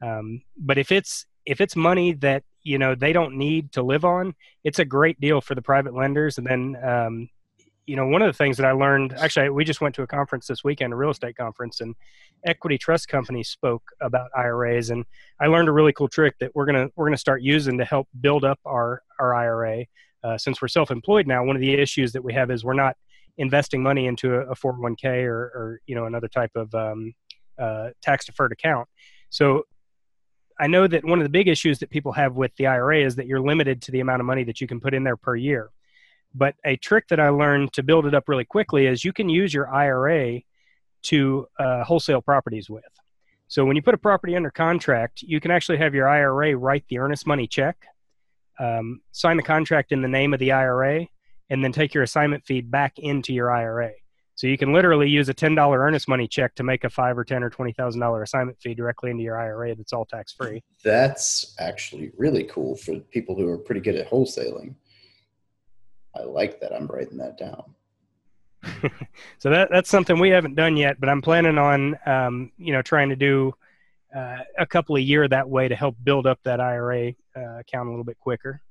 Um, 0.02 0.42
but 0.56 0.78
if 0.78 0.90
it's 0.90 1.26
if 1.46 1.60
it's 1.60 1.76
money 1.76 2.14
that 2.14 2.42
you 2.62 2.78
know 2.78 2.94
they 2.94 3.12
don't 3.12 3.36
need 3.36 3.72
to 3.72 3.82
live 3.82 4.04
on, 4.04 4.34
it's 4.64 4.78
a 4.78 4.84
great 4.84 5.20
deal 5.20 5.40
for 5.40 5.54
the 5.54 5.62
private 5.62 5.94
lenders. 5.94 6.38
And 6.38 6.46
then 6.46 6.76
um, 6.82 7.28
you 7.86 7.96
know, 7.96 8.06
one 8.06 8.22
of 8.22 8.26
the 8.26 8.36
things 8.36 8.56
that 8.56 8.66
I 8.66 8.72
learned 8.72 9.14
actually, 9.18 9.50
we 9.50 9.64
just 9.64 9.80
went 9.80 9.94
to 9.96 10.02
a 10.02 10.06
conference 10.06 10.46
this 10.46 10.64
weekend, 10.64 10.92
a 10.92 10.96
real 10.96 11.10
estate 11.10 11.36
conference, 11.36 11.80
and 11.80 11.94
equity 12.44 12.78
trust 12.78 13.08
companies 13.08 13.48
spoke 13.48 13.82
about 14.00 14.30
IRAs, 14.36 14.90
and 14.90 15.04
I 15.40 15.46
learned 15.46 15.68
a 15.68 15.72
really 15.72 15.92
cool 15.92 16.08
trick 16.08 16.36
that 16.40 16.54
we're 16.54 16.66
gonna 16.66 16.88
we're 16.96 17.06
gonna 17.06 17.16
start 17.18 17.42
using 17.42 17.78
to 17.78 17.84
help 17.84 18.08
build 18.20 18.44
up 18.44 18.58
our 18.64 19.02
our 19.20 19.34
IRA. 19.34 19.84
Uh, 20.22 20.38
since 20.38 20.62
we're 20.62 20.68
self-employed 20.68 21.26
now, 21.26 21.44
one 21.44 21.54
of 21.54 21.60
the 21.60 21.74
issues 21.74 22.12
that 22.12 22.24
we 22.24 22.32
have 22.32 22.50
is 22.50 22.64
we're 22.64 22.72
not 22.72 22.96
investing 23.38 23.82
money 23.82 24.06
into 24.06 24.34
a, 24.34 24.40
a 24.50 24.54
401k 24.54 25.24
or, 25.24 25.38
or 25.38 25.80
you 25.86 25.94
know 25.94 26.06
another 26.06 26.28
type 26.28 26.52
of 26.54 26.74
um, 26.74 27.12
uh, 27.58 27.90
tax 28.02 28.26
deferred 28.26 28.52
account. 28.52 28.88
So 29.30 29.64
I 30.58 30.66
know 30.66 30.86
that 30.86 31.04
one 31.04 31.18
of 31.18 31.24
the 31.24 31.30
big 31.30 31.48
issues 31.48 31.78
that 31.80 31.90
people 31.90 32.12
have 32.12 32.36
with 32.36 32.54
the 32.56 32.66
IRA 32.66 33.04
is 33.04 33.16
that 33.16 33.26
you're 33.26 33.40
limited 33.40 33.82
to 33.82 33.90
the 33.90 34.00
amount 34.00 34.20
of 34.20 34.26
money 34.26 34.44
that 34.44 34.60
you 34.60 34.66
can 34.66 34.80
put 34.80 34.94
in 34.94 35.02
there 35.02 35.16
per 35.16 35.34
year. 35.34 35.70
But 36.34 36.54
a 36.64 36.76
trick 36.76 37.08
that 37.08 37.20
I 37.20 37.28
learned 37.28 37.72
to 37.74 37.82
build 37.82 38.06
it 38.06 38.14
up 38.14 38.28
really 38.28 38.44
quickly 38.44 38.86
is 38.86 39.04
you 39.04 39.12
can 39.12 39.28
use 39.28 39.52
your 39.52 39.72
IRA 39.72 40.40
to 41.04 41.46
uh, 41.58 41.84
wholesale 41.84 42.22
properties 42.22 42.70
with. 42.70 42.84
So 43.46 43.64
when 43.64 43.76
you 43.76 43.82
put 43.82 43.94
a 43.94 43.98
property 43.98 44.34
under 44.34 44.50
contract, 44.50 45.22
you 45.22 45.38
can 45.38 45.50
actually 45.50 45.78
have 45.78 45.94
your 45.94 46.08
IRA 46.08 46.56
write 46.56 46.84
the 46.88 46.98
earnest 46.98 47.26
money 47.26 47.46
check, 47.46 47.76
um, 48.58 49.00
sign 49.12 49.36
the 49.36 49.42
contract 49.42 49.92
in 49.92 50.02
the 50.02 50.08
name 50.08 50.32
of 50.32 50.40
the 50.40 50.52
IRA, 50.52 51.06
and 51.50 51.62
then 51.62 51.72
take 51.72 51.94
your 51.94 52.02
assignment 52.02 52.44
fee 52.44 52.60
back 52.60 52.98
into 52.98 53.32
your 53.32 53.50
IRA. 53.50 53.92
So 54.36 54.48
you 54.48 54.58
can 54.58 54.72
literally 54.72 55.08
use 55.08 55.28
a 55.28 55.34
ten 55.34 55.54
dollar 55.54 55.78
earnest 55.80 56.08
money 56.08 56.26
check 56.26 56.54
to 56.56 56.64
make 56.64 56.84
a 56.84 56.90
five 56.90 57.16
or 57.16 57.24
ten 57.24 57.44
or 57.44 57.50
twenty 57.50 57.72
thousand 57.72 58.00
dollar 58.00 58.22
assignment 58.22 58.60
fee 58.60 58.74
directly 58.74 59.10
into 59.10 59.22
your 59.22 59.38
IRA. 59.38 59.74
That's 59.74 59.92
all 59.92 60.04
tax 60.04 60.32
free. 60.32 60.62
That's 60.82 61.54
actually 61.60 62.10
really 62.16 62.44
cool 62.44 62.76
for 62.76 62.98
people 62.98 63.36
who 63.36 63.48
are 63.48 63.58
pretty 63.58 63.80
good 63.80 63.94
at 63.94 64.10
wholesaling. 64.10 64.74
I 66.16 66.22
like 66.22 66.60
that. 66.60 66.72
I'm 66.72 66.86
writing 66.86 67.18
that 67.18 67.38
down. 67.38 67.74
so 69.38 69.50
that 69.50 69.68
that's 69.70 69.90
something 69.90 70.18
we 70.18 70.30
haven't 70.30 70.56
done 70.56 70.76
yet, 70.76 70.98
but 70.98 71.08
I'm 71.08 71.22
planning 71.22 71.58
on 71.58 71.96
um, 72.06 72.50
you 72.58 72.72
know 72.72 72.82
trying 72.82 73.10
to 73.10 73.16
do 73.16 73.54
uh, 74.14 74.38
a 74.58 74.66
couple 74.66 74.96
of 74.96 75.02
year 75.02 75.28
that 75.28 75.48
way 75.48 75.68
to 75.68 75.76
help 75.76 75.96
build 76.02 76.26
up 76.26 76.40
that 76.44 76.60
IRA 76.60 77.12
uh, 77.36 77.58
account 77.58 77.88
a 77.88 77.90
little 77.90 78.04
bit 78.04 78.18
quicker. 78.18 78.62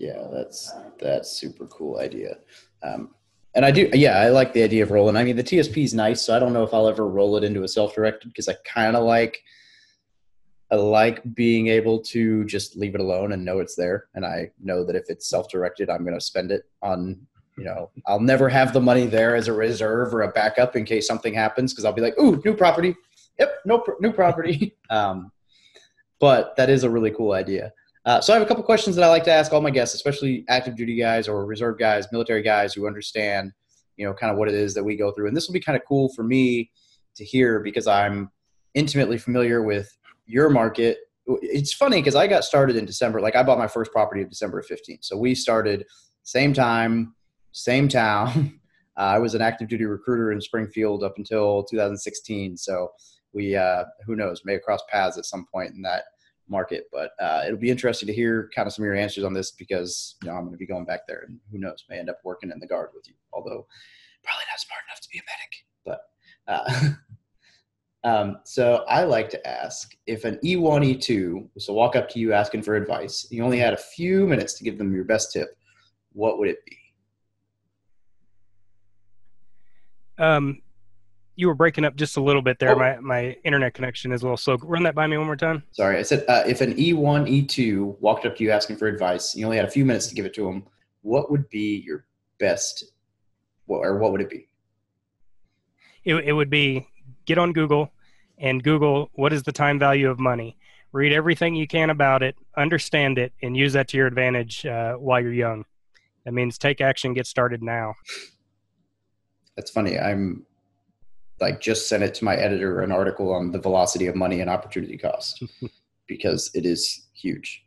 Yeah, 0.00 0.28
that's 0.32 0.72
that's 0.98 1.30
super 1.30 1.66
cool 1.66 1.98
idea. 1.98 2.38
Um, 2.82 3.14
and 3.54 3.66
I 3.66 3.70
do, 3.70 3.90
yeah, 3.92 4.18
I 4.18 4.30
like 4.30 4.54
the 4.54 4.62
idea 4.62 4.82
of 4.82 4.90
rolling. 4.90 5.16
I 5.16 5.24
mean, 5.24 5.36
the 5.36 5.44
TSP 5.44 5.84
is 5.84 5.92
nice, 5.92 6.22
so 6.22 6.34
I 6.34 6.38
don't 6.38 6.54
know 6.54 6.62
if 6.62 6.72
I'll 6.72 6.88
ever 6.88 7.06
roll 7.06 7.36
it 7.36 7.44
into 7.44 7.64
a 7.64 7.68
self-directed 7.68 8.28
because 8.28 8.48
I 8.48 8.54
kind 8.64 8.96
of 8.96 9.04
like 9.04 9.42
I 10.70 10.76
like 10.76 11.20
being 11.34 11.66
able 11.66 12.00
to 12.00 12.44
just 12.46 12.76
leave 12.76 12.94
it 12.94 13.00
alone 13.02 13.32
and 13.32 13.44
know 13.44 13.58
it's 13.58 13.74
there. 13.74 14.06
And 14.14 14.24
I 14.24 14.50
know 14.62 14.84
that 14.84 14.96
if 14.96 15.04
it's 15.08 15.28
self-directed, 15.28 15.90
I'm 15.90 16.04
going 16.04 16.14
to 16.14 16.24
spend 16.24 16.50
it 16.50 16.62
on, 16.80 17.26
you 17.58 17.64
know, 17.64 17.90
I'll 18.06 18.20
never 18.20 18.48
have 18.48 18.72
the 18.72 18.80
money 18.80 19.04
there 19.06 19.34
as 19.34 19.48
a 19.48 19.52
reserve 19.52 20.14
or 20.14 20.22
a 20.22 20.32
backup 20.32 20.76
in 20.76 20.84
case 20.84 21.06
something 21.06 21.34
happens. 21.34 21.74
Cause 21.74 21.84
I'll 21.84 21.92
be 21.92 22.00
like, 22.00 22.18
Ooh, 22.18 22.40
new 22.44 22.54
property. 22.54 22.94
Yep. 23.38 23.52
No 23.66 23.84
new 24.00 24.12
property. 24.12 24.76
um, 24.90 25.30
but 26.20 26.56
that 26.56 26.70
is 26.70 26.84
a 26.84 26.90
really 26.90 27.10
cool 27.10 27.32
idea. 27.32 27.72
Uh, 28.10 28.20
so 28.20 28.32
I 28.32 28.36
have 28.36 28.42
a 28.44 28.48
couple 28.48 28.64
questions 28.64 28.96
that 28.96 29.04
I 29.04 29.08
like 29.08 29.22
to 29.22 29.32
ask 29.32 29.52
all 29.52 29.60
my 29.60 29.70
guests, 29.70 29.94
especially 29.94 30.44
active 30.48 30.74
duty 30.74 30.96
guys 30.96 31.28
or 31.28 31.46
reserve 31.46 31.78
guys, 31.78 32.08
military 32.10 32.42
guys 32.42 32.74
who 32.74 32.88
understand, 32.88 33.52
you 33.96 34.04
know, 34.04 34.12
kind 34.12 34.32
of 34.32 34.36
what 34.36 34.48
it 34.48 34.54
is 34.54 34.74
that 34.74 34.82
we 34.82 34.96
go 34.96 35.12
through. 35.12 35.28
And 35.28 35.36
this 35.36 35.46
will 35.46 35.52
be 35.52 35.60
kind 35.60 35.76
of 35.76 35.82
cool 35.86 36.08
for 36.16 36.24
me 36.24 36.72
to 37.14 37.24
hear 37.24 37.60
because 37.60 37.86
I'm 37.86 38.32
intimately 38.74 39.16
familiar 39.16 39.62
with 39.62 39.96
your 40.26 40.50
market. 40.50 40.98
It's 41.28 41.72
funny 41.72 41.98
because 41.98 42.16
i 42.16 42.26
got 42.26 42.42
started 42.42 42.74
in 42.74 42.84
december 42.84 43.20
like 43.20 43.36
i 43.36 43.42
bought 43.44 43.58
my 43.58 43.68
first 43.68 43.92
property 43.92 44.20
of 44.20 44.28
december 44.28 44.64
15th 44.68 45.04
so 45.04 45.16
we 45.16 45.32
started 45.32 45.86
same 46.24 46.52
time 46.52 47.14
same 47.52 47.86
town. 47.88 48.58
Uh, 48.96 49.14
i 49.14 49.18
was 49.18 49.36
an 49.36 49.40
active 49.40 49.68
duty 49.68 49.84
recruiter 49.84 50.32
in 50.32 50.40
springfield 50.40 51.04
up 51.04 51.14
until 51.16 51.62
2016 51.62 52.56
so 52.56 52.88
we 53.32 53.54
uh, 53.54 53.84
who 54.04 54.16
knows 54.16 54.42
may 54.44 54.54
have 54.54 54.62
crossed 54.62 54.84
paths 54.88 55.16
at 55.16 55.24
some 55.24 55.46
point 55.54 55.72
in 55.72 55.80
that 55.80 56.02
market 56.50 56.84
but 56.92 57.12
uh, 57.20 57.42
it'll 57.46 57.58
be 57.58 57.70
interesting 57.70 58.06
to 58.06 58.12
hear 58.12 58.50
kind 58.54 58.66
of 58.66 58.72
some 58.72 58.82
of 58.82 58.86
your 58.86 58.96
answers 58.96 59.24
on 59.24 59.32
this 59.32 59.52
because 59.52 60.16
you 60.22 60.28
know 60.28 60.34
i'm 60.34 60.42
going 60.42 60.52
to 60.52 60.58
be 60.58 60.66
going 60.66 60.84
back 60.84 61.06
there 61.06 61.24
and 61.26 61.38
who 61.50 61.58
knows 61.58 61.84
may 61.88 61.98
end 61.98 62.10
up 62.10 62.18
working 62.24 62.50
in 62.50 62.58
the 62.58 62.66
guard 62.66 62.90
with 62.94 63.06
you 63.08 63.14
although 63.32 63.66
probably 64.22 64.44
not 64.50 64.60
smart 64.60 64.82
enough 64.88 65.00
to 65.00 65.08
be 65.12 65.18
a 65.18 65.22
medic 65.22 65.64
but 65.84 66.00
uh, 66.48 66.94
Um, 68.02 68.38
so 68.44 68.84
I 68.88 69.04
like 69.04 69.28
to 69.30 69.46
ask 69.46 69.94
if 70.06 70.24
an 70.24 70.38
E1, 70.42 70.96
E2 70.96 71.48
was 71.54 71.66
to 71.66 71.72
walk 71.72 71.96
up 71.96 72.08
to 72.10 72.18
you 72.18 72.32
asking 72.32 72.62
for 72.62 72.74
advice, 72.74 73.26
you 73.30 73.44
only 73.44 73.58
had 73.58 73.74
a 73.74 73.78
few 73.78 74.26
minutes 74.26 74.54
to 74.54 74.64
give 74.64 74.78
them 74.78 74.94
your 74.94 75.04
best 75.04 75.32
tip, 75.32 75.48
what 76.12 76.38
would 76.38 76.48
it 76.48 76.64
be? 76.64 76.76
Um, 80.18 80.62
you 81.40 81.48
were 81.48 81.54
breaking 81.54 81.86
up 81.86 81.96
just 81.96 82.18
a 82.18 82.20
little 82.20 82.42
bit 82.42 82.58
there. 82.58 82.74
Oh. 82.74 82.78
My 82.78 82.98
my 83.00 83.36
internet 83.44 83.72
connection 83.72 84.12
is 84.12 84.20
a 84.20 84.24
little 84.24 84.36
slow. 84.36 84.56
Run 84.62 84.82
that 84.82 84.94
by 84.94 85.06
me 85.06 85.16
one 85.16 85.26
more 85.26 85.36
time. 85.36 85.62
Sorry, 85.72 85.96
I 85.96 86.02
said 86.02 86.24
uh, 86.28 86.44
if 86.46 86.60
an 86.60 86.74
E1, 86.74 87.46
E2 87.46 87.98
walked 88.00 88.26
up 88.26 88.36
to 88.36 88.44
you 88.44 88.50
asking 88.50 88.76
for 88.76 88.86
advice, 88.86 89.34
you 89.34 89.46
only 89.46 89.56
had 89.56 89.66
a 89.66 89.70
few 89.70 89.84
minutes 89.84 90.06
to 90.08 90.14
give 90.14 90.26
it 90.26 90.34
to 90.34 90.44
them. 90.44 90.66
What 91.00 91.30
would 91.30 91.48
be 91.48 91.82
your 91.84 92.04
best, 92.38 92.84
or 93.66 93.98
what 93.98 94.12
would 94.12 94.20
it 94.20 94.28
be? 94.28 94.48
It, 96.04 96.14
it 96.16 96.32
would 96.32 96.50
be 96.50 96.86
get 97.24 97.38
on 97.38 97.52
Google 97.52 97.90
and 98.38 98.62
Google 98.62 99.10
what 99.14 99.32
is 99.32 99.42
the 99.42 99.52
time 99.52 99.78
value 99.78 100.10
of 100.10 100.18
money. 100.18 100.58
Read 100.92 101.12
everything 101.12 101.54
you 101.54 101.66
can 101.66 101.88
about 101.88 102.22
it, 102.22 102.36
understand 102.56 103.16
it, 103.16 103.32
and 103.42 103.56
use 103.56 103.72
that 103.72 103.88
to 103.88 103.96
your 103.96 104.06
advantage 104.08 104.66
uh, 104.66 104.94
while 104.94 105.20
you're 105.20 105.32
young. 105.32 105.64
That 106.24 106.34
means 106.34 106.58
take 106.58 106.80
action, 106.80 107.14
get 107.14 107.26
started 107.26 107.62
now. 107.62 107.94
That's 109.56 109.70
funny. 109.70 109.98
I'm 109.98 110.44
like 111.40 111.60
just 111.60 111.88
sent 111.88 112.02
it 112.02 112.14
to 112.14 112.24
my 112.24 112.36
editor 112.36 112.80
an 112.80 112.92
article 112.92 113.32
on 113.32 113.50
the 113.50 113.58
velocity 113.58 114.06
of 114.06 114.14
money 114.14 114.40
and 114.40 114.50
opportunity 114.50 114.96
cost 114.96 115.42
because 116.06 116.50
it 116.54 116.66
is 116.66 117.08
huge. 117.14 117.64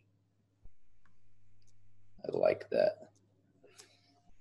I 2.25 2.37
like 2.37 2.69
that. 2.71 3.09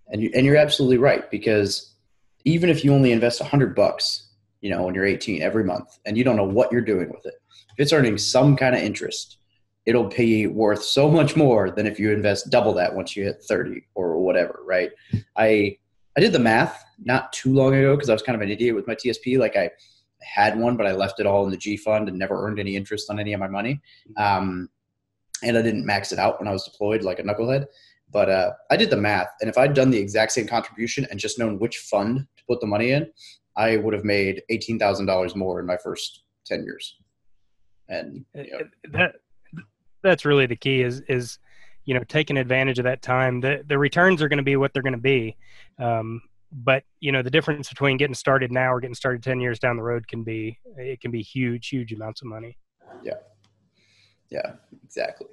And 0.08 0.22
you 0.22 0.30
and 0.34 0.44
you're 0.44 0.56
absolutely 0.56 0.98
right 0.98 1.30
because 1.30 1.94
even 2.44 2.68
if 2.68 2.84
you 2.84 2.92
only 2.92 3.12
invest 3.12 3.40
a 3.40 3.44
hundred 3.44 3.74
bucks, 3.74 4.28
you 4.60 4.70
know, 4.70 4.82
when 4.82 4.94
you're 4.94 5.06
18 5.06 5.42
every 5.42 5.64
month 5.64 5.98
and 6.04 6.16
you 6.16 6.24
don't 6.24 6.36
know 6.36 6.44
what 6.44 6.70
you're 6.70 6.80
doing 6.80 7.10
with 7.10 7.24
it. 7.26 7.34
If 7.76 7.78
it's 7.78 7.92
earning 7.92 8.18
some 8.18 8.56
kind 8.56 8.74
of 8.74 8.82
interest, 8.82 9.38
it'll 9.86 10.08
be 10.08 10.46
worth 10.46 10.82
so 10.82 11.10
much 11.10 11.34
more 11.34 11.70
than 11.70 11.86
if 11.86 11.98
you 11.98 12.12
invest 12.12 12.50
double 12.50 12.74
that 12.74 12.94
once 12.94 13.16
you 13.16 13.24
hit 13.24 13.42
30 13.42 13.82
or 13.94 14.18
whatever, 14.18 14.60
right? 14.64 14.90
I 15.36 15.78
I 16.16 16.20
did 16.20 16.32
the 16.32 16.38
math 16.38 16.84
not 17.04 17.32
too 17.32 17.52
long 17.52 17.74
ago 17.74 17.96
because 17.96 18.08
I 18.08 18.12
was 18.12 18.22
kind 18.22 18.36
of 18.36 18.42
an 18.42 18.50
idiot 18.50 18.74
with 18.74 18.86
my 18.86 18.94
TSP. 18.94 19.38
Like 19.38 19.56
I 19.56 19.70
had 20.22 20.58
one, 20.58 20.76
but 20.76 20.86
I 20.86 20.92
left 20.92 21.20
it 21.20 21.26
all 21.26 21.44
in 21.44 21.50
the 21.50 21.56
G 21.56 21.76
fund 21.76 22.08
and 22.08 22.18
never 22.18 22.46
earned 22.46 22.58
any 22.58 22.76
interest 22.76 23.10
on 23.10 23.18
any 23.18 23.32
of 23.32 23.40
my 23.40 23.48
money. 23.48 23.80
Um, 24.16 24.68
and 25.42 25.58
I 25.58 25.62
didn't 25.62 25.84
max 25.84 26.12
it 26.12 26.18
out 26.18 26.38
when 26.38 26.48
I 26.48 26.52
was 26.52 26.64
deployed 26.64 27.02
like 27.02 27.18
a 27.18 27.22
knucklehead. 27.22 27.66
But 28.12 28.28
uh, 28.28 28.52
I 28.70 28.76
did 28.76 28.90
the 28.90 28.96
math, 28.96 29.28
and 29.40 29.48
if 29.48 29.56
I'd 29.56 29.72
done 29.72 29.90
the 29.90 29.98
exact 29.98 30.32
same 30.32 30.46
contribution 30.46 31.06
and 31.10 31.18
just 31.18 31.38
known 31.38 31.58
which 31.58 31.78
fund 31.78 32.26
to 32.36 32.44
put 32.46 32.60
the 32.60 32.66
money 32.66 32.90
in, 32.90 33.10
I 33.56 33.78
would 33.78 33.94
have 33.94 34.04
made 34.04 34.42
eighteen 34.50 34.78
thousand 34.78 35.06
dollars 35.06 35.34
more 35.34 35.58
in 35.60 35.66
my 35.66 35.78
first 35.82 36.22
ten 36.44 36.62
years. 36.62 36.96
And 37.88 38.26
you 38.34 38.52
know, 38.52 38.68
that 38.92 39.14
that's 40.02 40.26
really 40.26 40.44
the 40.44 40.56
key 40.56 40.82
is 40.82 41.00
is 41.08 41.38
you 41.86 41.94
know 41.94 42.04
taking 42.04 42.36
advantage 42.36 42.78
of 42.78 42.84
that 42.84 43.00
time. 43.00 43.40
The 43.40 43.64
the 43.66 43.78
returns 43.78 44.20
are 44.20 44.28
going 44.28 44.36
to 44.36 44.42
be 44.42 44.56
what 44.56 44.74
they're 44.74 44.82
going 44.82 44.92
to 44.92 44.98
be. 44.98 45.36
Um, 45.78 46.20
but 46.52 46.84
you 47.00 47.10
know 47.10 47.22
the 47.22 47.30
difference 47.30 47.68
between 47.68 47.96
getting 47.96 48.14
started 48.14 48.52
now 48.52 48.72
or 48.72 48.80
getting 48.80 48.94
started 48.94 49.22
10 49.22 49.40
years 49.40 49.58
down 49.58 49.76
the 49.76 49.82
road 49.82 50.06
can 50.06 50.22
be 50.22 50.58
it 50.76 51.00
can 51.00 51.10
be 51.10 51.22
huge 51.22 51.68
huge 51.68 51.92
amounts 51.92 52.22
of 52.22 52.28
money. 52.28 52.56
Yeah. 53.02 53.14
Yeah 54.30 54.52
exactly. 54.84 55.28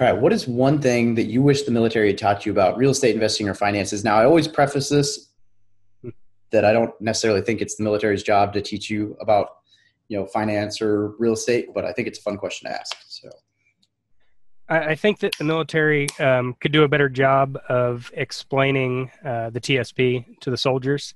All 0.00 0.06
right 0.06 0.12
what 0.12 0.32
is 0.32 0.46
one 0.46 0.80
thing 0.80 1.14
that 1.16 1.24
you 1.24 1.42
wish 1.42 1.62
the 1.62 1.70
military 1.70 2.08
had 2.08 2.18
taught 2.18 2.46
you 2.46 2.52
about 2.52 2.76
real 2.76 2.90
estate 2.90 3.14
investing 3.14 3.48
or 3.48 3.54
finances? 3.54 4.04
Now 4.04 4.16
i 4.16 4.24
always 4.24 4.48
preface 4.48 4.88
this 4.88 5.30
hmm. 6.02 6.10
that 6.50 6.64
I 6.64 6.72
don't 6.72 6.98
necessarily 7.00 7.40
think 7.40 7.60
it's 7.60 7.76
the 7.76 7.82
military's 7.82 8.22
job 8.22 8.52
to 8.54 8.62
teach 8.62 8.88
you 8.88 9.16
about, 9.20 9.48
you 10.08 10.18
know, 10.18 10.26
finance 10.26 10.80
or 10.80 11.14
real 11.18 11.32
estate, 11.32 11.68
but 11.74 11.84
I 11.84 11.92
think 11.92 12.06
it's 12.08 12.18
a 12.18 12.22
fun 12.22 12.36
question 12.36 12.70
to 12.70 12.78
ask. 12.78 12.94
So. 14.68 14.74
I 14.74 14.94
think 14.94 15.20
that 15.20 15.34
the 15.38 15.44
military 15.44 16.08
um, 16.18 16.54
could 16.60 16.72
do 16.72 16.84
a 16.84 16.88
better 16.88 17.08
job 17.08 17.58
of 17.68 18.10
explaining 18.14 19.10
uh, 19.24 19.50
the 19.50 19.60
TSP 19.60 20.40
to 20.40 20.50
the 20.50 20.56
soldiers. 20.56 21.14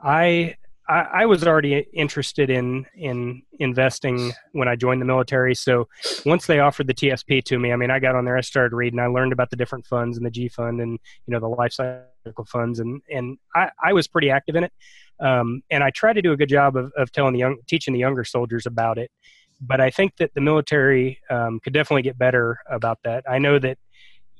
I, 0.00 0.56
I, 0.88 1.00
I 1.12 1.26
was 1.26 1.44
already 1.44 1.86
interested 1.92 2.50
in 2.50 2.86
in 2.94 3.42
investing 3.58 4.32
when 4.52 4.68
I 4.68 4.76
joined 4.76 5.00
the 5.00 5.06
military. 5.06 5.54
So 5.54 5.88
once 6.26 6.46
they 6.46 6.60
offered 6.60 6.86
the 6.86 6.94
TSP 6.94 7.42
to 7.44 7.58
me, 7.58 7.72
I 7.72 7.76
mean, 7.76 7.90
I 7.90 7.98
got 7.98 8.14
on 8.14 8.24
there, 8.24 8.36
I 8.36 8.42
started 8.42 8.76
reading, 8.76 9.00
I 9.00 9.06
learned 9.06 9.32
about 9.32 9.50
the 9.50 9.56
different 9.56 9.86
funds 9.86 10.16
and 10.16 10.26
the 10.26 10.30
G 10.30 10.48
fund 10.48 10.80
and 10.80 10.98
you 11.26 11.32
know 11.32 11.40
the 11.40 11.48
life 11.48 11.72
cycle 11.72 12.44
funds, 12.46 12.80
and 12.80 13.00
and 13.10 13.38
I, 13.54 13.70
I 13.82 13.92
was 13.92 14.06
pretty 14.06 14.30
active 14.30 14.56
in 14.56 14.64
it. 14.64 14.72
Um, 15.20 15.62
and 15.70 15.82
I 15.82 15.90
try 15.90 16.12
to 16.12 16.20
do 16.20 16.32
a 16.32 16.36
good 16.36 16.48
job 16.48 16.76
of, 16.76 16.92
of 16.96 17.12
telling 17.12 17.32
the 17.32 17.38
young, 17.38 17.58
teaching 17.66 17.94
the 17.94 18.00
younger 18.00 18.24
soldiers 18.24 18.66
about 18.66 18.98
it. 18.98 19.10
But 19.60 19.80
I 19.80 19.90
think 19.90 20.16
that 20.16 20.34
the 20.34 20.40
military 20.40 21.20
um, 21.30 21.60
could 21.60 21.72
definitely 21.72 22.02
get 22.02 22.18
better 22.18 22.58
about 22.70 22.98
that. 23.04 23.24
I 23.28 23.38
know 23.38 23.58
that 23.58 23.78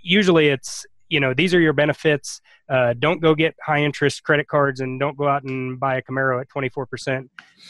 usually 0.03 0.49
it's 0.49 0.87
you 1.09 1.21
know 1.21 1.35
these 1.35 1.55
are 1.55 1.61
your 1.61 1.73
benefits 1.73 2.41
uh, 2.69 2.95
don't 2.99 3.21
go 3.21 3.35
get 3.35 3.55
high 3.65 3.83
interest 3.83 4.23
credit 4.23 4.49
cards 4.49 4.81
and 4.81 4.99
don't 4.99 5.17
go 5.17 5.29
out 5.29 5.45
and 5.45 5.79
buy 5.79 5.97
a 5.97 6.03
camaro 6.03 6.41
at 6.41 6.49
24% 6.49 7.29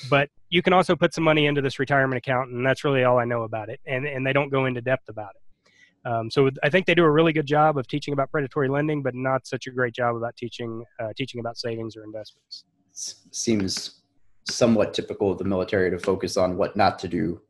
but 0.09 0.29
you 0.51 0.63
can 0.63 0.73
also 0.73 0.95
put 0.95 1.13
some 1.13 1.25
money 1.25 1.47
into 1.47 1.61
this 1.61 1.79
retirement 1.79 2.19
account 2.19 2.51
and 2.51 2.65
that's 2.67 2.85
really 2.85 3.05
all 3.05 3.19
i 3.19 3.25
know 3.25 3.43
about 3.43 3.69
it 3.69 3.81
and, 3.87 4.07
and 4.07 4.27
they 4.27 4.33
don't 4.33 4.51
go 4.51 4.67
into 4.67 4.81
depth 4.81 5.09
about 5.09 5.33
it 5.35 6.09
um, 6.09 6.31
so 6.31 6.49
i 6.63 6.71
think 6.71 6.87
they 6.87 6.95
do 6.95 7.05
a 7.05 7.11
really 7.11 7.33
good 7.33 7.47
job 7.47 7.77
of 7.77 7.87
teaching 7.89 8.13
about 8.13 8.31
predatory 8.31 8.69
lending 8.69 9.03
but 9.03 9.15
not 9.15 9.47
such 9.47 9.67
a 9.67 9.71
great 9.71 9.95
job 9.95 10.17
about 10.17 10.37
teaching 10.37 10.85
uh, 11.01 11.09
teaching 11.17 11.41
about 11.41 11.57
savings 11.57 11.97
or 11.97 12.05
investments 12.05 12.65
seems 12.93 14.03
somewhat 14.47 14.95
typical 14.95 15.31
of 15.31 15.39
the 15.39 15.45
military 15.45 15.91
to 15.91 15.99
focus 15.99 16.37
on 16.37 16.57
what 16.57 16.77
not 16.77 16.99
to 16.99 17.09
do 17.09 17.41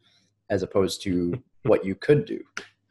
as 0.51 0.63
opposed 0.63 1.03
to 1.03 1.43
what 1.63 1.85
you 1.85 1.95
could 1.95 2.25
do 2.25 2.41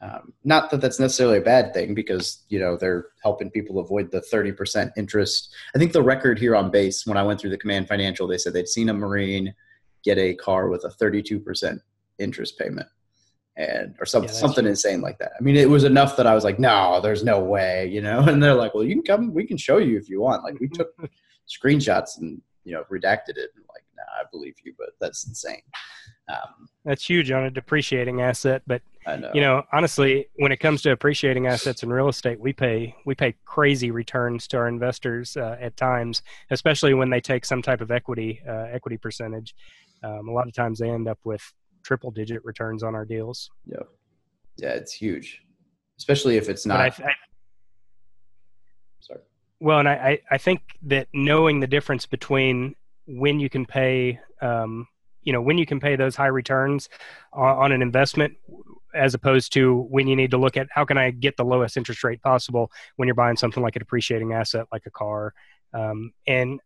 um, 0.04 0.34
not 0.44 0.70
that 0.70 0.82
that's 0.82 1.00
necessarily 1.00 1.38
a 1.38 1.42
bad 1.42 1.74
thing 1.74 1.94
because 1.94 2.44
you 2.50 2.60
know 2.60 2.76
they're 2.76 3.06
helping 3.22 3.50
people 3.50 3.80
avoid 3.80 4.12
the 4.12 4.20
30% 4.20 4.92
interest. 4.98 5.56
I 5.74 5.80
think 5.80 5.94
the 5.94 6.04
record 6.04 6.38
here 6.38 6.58
on 6.58 6.72
base 6.72 7.08
when 7.08 7.16
I 7.16 7.24
went 7.24 7.40
through 7.40 7.52
the 7.52 7.58
command 7.58 7.88
financial, 7.88 8.28
they 8.28 8.38
said 8.38 8.52
they'd 8.52 8.68
seen 8.68 8.90
a 8.90 8.94
Marine 8.94 9.54
get 10.04 10.18
a 10.18 10.36
car 10.36 10.68
with 10.68 10.84
a 10.84 10.90
32% 10.90 11.80
interest 12.20 12.60
payment 12.60 12.88
and 13.56 13.96
or 13.98 14.06
something 14.06 14.30
yeah, 14.34 14.42
something 14.42 14.64
true. 14.64 14.72
insane 14.72 15.00
like 15.00 15.20
that. 15.20 15.32
I 15.40 15.42
mean, 15.42 15.56
it 15.56 15.70
was 15.70 15.86
enough 15.86 16.18
that 16.18 16.28
I 16.28 16.36
was 16.36 16.44
like, 16.44 16.60
no, 16.60 17.00
there's 17.00 17.24
no 17.24 17.40
way, 17.40 17.88
you 17.88 18.02
know. 18.02 18.20
And 18.28 18.44
they're 18.44 18.56
like, 18.56 18.74
well, 18.74 18.84
you 18.84 18.96
can 18.96 19.04
come, 19.04 19.34
we 19.34 19.46
can 19.46 19.58
show 19.58 19.78
you 19.78 19.98
if 19.98 20.10
you 20.10 20.20
want. 20.20 20.44
Like 20.44 20.60
we 20.60 20.68
took 20.68 20.90
screenshots 21.48 22.18
and 22.18 22.42
you 22.66 22.74
know 22.74 22.84
redacted 22.92 23.38
it. 23.38 23.52
And 24.14 24.22
like, 24.22 24.22
nah, 24.22 24.22
I 24.22 24.30
believe 24.32 24.56
you, 24.64 24.74
but 24.78 24.90
that's 25.00 25.28
insane. 25.28 25.62
Um, 26.30 26.70
That's 26.86 27.06
huge 27.06 27.32
on 27.32 27.44
a 27.44 27.52
depreciating 27.52 28.22
asset, 28.22 28.62
but 28.66 28.82
know. 29.06 29.32
you 29.34 29.42
know, 29.42 29.64
honestly, 29.74 30.28
when 30.38 30.52
it 30.52 30.58
comes 30.58 30.82
to 30.84 30.92
appreciating 30.92 31.48
assets 31.48 31.84
in 31.84 31.92
real 31.92 32.08
estate, 32.08 32.40
we 32.40 32.54
pay 32.54 32.96
we 33.06 33.16
pay 33.16 33.36
crazy 33.46 33.92
returns 33.92 34.48
to 34.50 34.58
our 34.58 34.68
investors 34.68 35.36
uh, 35.36 35.58
at 35.60 35.76
times, 35.76 36.22
especially 36.50 36.94
when 36.94 37.10
they 37.10 37.20
take 37.20 37.46
some 37.46 37.62
type 37.62 37.82
of 37.82 37.92
equity 37.92 38.42
uh, 38.48 38.68
equity 38.72 38.98
percentage. 38.98 39.54
Um, 40.04 40.30
a 40.30 40.32
lot 40.32 40.48
of 40.48 40.54
times, 40.54 40.80
they 40.80 40.90
end 40.90 41.08
up 41.08 41.20
with 41.26 41.42
triple 41.84 42.12
digit 42.12 42.44
returns 42.46 42.84
on 42.84 42.96
our 42.96 43.06
deals. 43.06 43.50
Yeah, 43.66 43.84
yeah, 44.58 44.70
it's 44.70 44.94
huge, 44.94 45.42
especially 45.98 46.38
if 46.38 46.48
it's 46.48 46.66
not. 46.66 46.80
I, 46.80 46.86
I, 46.86 47.14
sorry. 49.02 49.22
Well, 49.60 49.80
and 49.80 49.90
I, 49.90 50.20
I 50.30 50.38
think 50.38 50.62
that 50.84 51.08
knowing 51.14 51.60
the 51.60 51.68
difference 51.68 52.06
between 52.06 52.76
when 53.08 53.40
you 53.40 53.50
can 53.50 53.66
pay 53.66 54.20
um, 54.42 54.88
you 55.22 55.34
know 55.34 55.42
when 55.42 55.58
you 55.58 55.66
can 55.66 55.80
pay 55.80 55.96
those 55.96 56.16
high 56.16 56.28
returns 56.28 56.90
on, 57.32 57.58
on, 57.58 57.72
an 57.72 57.82
investment 57.82 58.34
as 58.94 59.14
opposed 59.14 59.54
to 59.54 59.82
when 59.90 60.08
you 60.08 60.16
need 60.16 60.32
to 60.32 60.38
look 60.38 60.58
at 60.58 60.68
how 60.72 60.86
can 60.86 60.98
i 60.98 61.10
get 61.12 61.36
the 61.38 61.46
lowest 61.46 61.78
interest 61.78 62.04
rate 62.04 62.22
possible 62.22 62.72
when 62.98 63.08
you're 63.08 63.16
buying 63.16 63.38
something 63.38 63.64
like 63.64 63.76
a 63.76 63.80
depreciating 63.80 64.34
asset 64.34 64.66
like 64.72 64.86
a 64.86 64.92
car. 64.92 65.34
Um, 65.74 66.12
and 66.28 66.60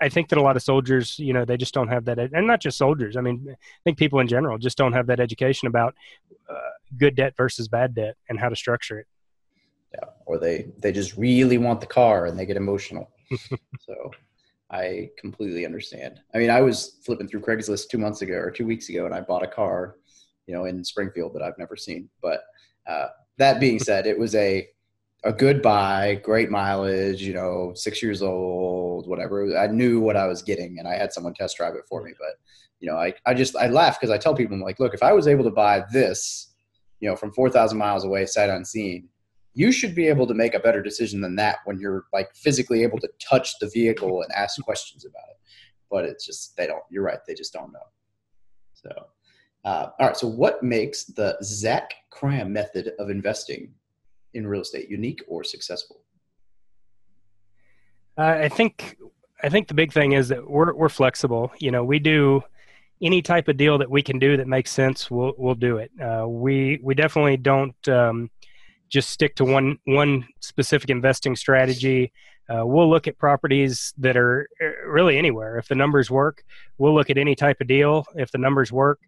i 0.00 0.08
think 0.08 0.28
that 0.28 0.38
a 0.38 0.42
lot 0.42 0.56
of 0.56 0.62
soldiers 0.62 1.18
you 1.18 1.32
know 1.32 1.44
they 1.44 1.56
just 1.56 1.74
don't 1.74 1.88
have 1.88 2.04
that 2.04 2.18
and 2.18 2.46
not 2.46 2.60
just 2.60 2.78
soldiers 2.78 3.16
i 3.16 3.20
mean 3.20 3.46
i 3.50 3.54
think 3.82 3.98
people 3.98 4.20
in 4.20 4.28
general 4.28 4.58
just 4.58 4.76
don't 4.76 4.92
have 4.92 5.06
that 5.06 5.20
education 5.20 5.66
about 5.66 5.94
uh, 6.48 6.54
good 6.96 7.16
debt 7.16 7.34
versus 7.36 7.66
bad 7.66 7.94
debt 7.94 8.14
and 8.28 8.38
how 8.38 8.48
to 8.48 8.56
structure 8.56 9.00
it. 9.00 9.06
Yeah 9.94 10.08
or 10.26 10.38
they 10.38 10.66
they 10.78 10.92
just 10.92 11.16
really 11.16 11.56
want 11.56 11.80
the 11.80 11.86
car 11.86 12.26
and 12.26 12.38
they 12.38 12.44
get 12.44 12.56
emotional. 12.56 13.10
So 13.80 14.10
I 14.70 15.10
completely 15.18 15.64
understand. 15.64 16.20
I 16.34 16.38
mean, 16.38 16.50
I 16.50 16.60
was 16.60 16.98
flipping 17.04 17.28
through 17.28 17.42
Craigslist 17.42 17.88
two 17.88 17.98
months 17.98 18.22
ago 18.22 18.34
or 18.34 18.50
two 18.50 18.66
weeks 18.66 18.88
ago, 18.88 19.06
and 19.06 19.14
I 19.14 19.20
bought 19.20 19.44
a 19.44 19.48
car, 19.48 19.96
you 20.46 20.54
know, 20.54 20.64
in 20.64 20.82
Springfield 20.82 21.34
that 21.34 21.42
I've 21.42 21.58
never 21.58 21.76
seen. 21.76 22.08
But 22.20 22.42
uh, 22.86 23.08
that 23.38 23.60
being 23.60 23.78
said, 23.78 24.06
it 24.06 24.18
was 24.18 24.34
a 24.34 24.68
a 25.24 25.32
good 25.32 25.60
buy, 25.60 26.20
great 26.22 26.50
mileage, 26.50 27.22
you 27.22 27.34
know, 27.34 27.72
six 27.74 28.02
years 28.02 28.22
old, 28.22 29.08
whatever. 29.08 29.56
I 29.56 29.66
knew 29.66 29.98
what 30.00 30.16
I 30.16 30.26
was 30.26 30.42
getting, 30.42 30.78
and 30.78 30.86
I 30.86 30.94
had 30.94 31.12
someone 31.12 31.34
test 31.34 31.56
drive 31.56 31.74
it 31.74 31.84
for 31.88 32.02
me. 32.02 32.12
But 32.18 32.36
you 32.80 32.90
know, 32.90 32.96
I 32.96 33.14
I 33.24 33.34
just 33.34 33.56
I 33.56 33.68
laugh 33.68 34.00
because 34.00 34.12
I 34.12 34.18
tell 34.18 34.34
people 34.34 34.54
I'm 34.54 34.62
like, 34.62 34.80
look, 34.80 34.94
if 34.94 35.02
I 35.02 35.12
was 35.12 35.28
able 35.28 35.44
to 35.44 35.50
buy 35.50 35.84
this, 35.92 36.54
you 37.00 37.08
know, 37.08 37.16
from 37.16 37.32
four 37.32 37.50
thousand 37.50 37.78
miles 37.78 38.04
away, 38.04 38.26
sight 38.26 38.50
unseen, 38.50 39.08
you 39.56 39.72
should 39.72 39.94
be 39.94 40.06
able 40.06 40.26
to 40.26 40.34
make 40.34 40.52
a 40.52 40.60
better 40.60 40.82
decision 40.82 41.22
than 41.22 41.34
that 41.34 41.60
when 41.64 41.80
you're 41.80 42.04
like 42.12 42.28
physically 42.36 42.82
able 42.82 42.98
to 42.98 43.08
touch 43.18 43.58
the 43.58 43.70
vehicle 43.70 44.20
and 44.20 44.30
ask 44.32 44.62
questions 44.62 45.06
about 45.06 45.24
it. 45.30 45.36
But 45.90 46.04
it's 46.04 46.26
just 46.26 46.54
they 46.58 46.66
don't. 46.66 46.82
You're 46.90 47.02
right. 47.02 47.18
They 47.26 47.32
just 47.32 47.54
don't 47.54 47.72
know. 47.72 47.78
So, 48.74 48.90
uh, 49.64 49.88
all 49.98 50.08
right. 50.08 50.16
So, 50.16 50.26
what 50.26 50.62
makes 50.62 51.04
the 51.04 51.38
Zack 51.42 51.94
Kram 52.12 52.50
method 52.50 52.92
of 52.98 53.08
investing 53.08 53.72
in 54.34 54.46
real 54.46 54.60
estate 54.60 54.90
unique 54.90 55.22
or 55.26 55.42
successful? 55.42 56.02
Uh, 58.18 58.36
I 58.42 58.50
think 58.50 58.98
I 59.42 59.48
think 59.48 59.68
the 59.68 59.74
big 59.74 59.90
thing 59.90 60.12
is 60.12 60.28
that 60.28 60.46
we're 60.46 60.74
we're 60.74 60.90
flexible. 60.90 61.50
You 61.60 61.70
know, 61.70 61.82
we 61.82 61.98
do 61.98 62.42
any 63.00 63.22
type 63.22 63.48
of 63.48 63.56
deal 63.56 63.78
that 63.78 63.90
we 63.90 64.02
can 64.02 64.18
do 64.18 64.36
that 64.36 64.48
makes 64.48 64.70
sense. 64.70 65.10
We'll 65.10 65.32
we'll 65.38 65.54
do 65.54 65.78
it. 65.78 65.90
Uh, 65.98 66.28
we 66.28 66.78
we 66.82 66.94
definitely 66.94 67.38
don't. 67.38 67.88
Um, 67.88 68.30
just 68.88 69.10
stick 69.10 69.34
to 69.36 69.44
one 69.44 69.78
one 69.84 70.26
specific 70.40 70.90
investing 70.90 71.36
strategy. 71.36 72.12
Uh, 72.48 72.64
we'll 72.64 72.88
look 72.88 73.08
at 73.08 73.18
properties 73.18 73.92
that 73.98 74.16
are 74.16 74.48
uh, 74.62 74.88
really 74.88 75.18
anywhere. 75.18 75.58
If 75.58 75.66
the 75.68 75.74
numbers 75.74 76.10
work, 76.10 76.44
we'll 76.78 76.94
look 76.94 77.10
at 77.10 77.18
any 77.18 77.34
type 77.34 77.60
of 77.60 77.66
deal. 77.66 78.06
If 78.14 78.30
the 78.30 78.38
numbers 78.38 78.70
work, 78.70 79.00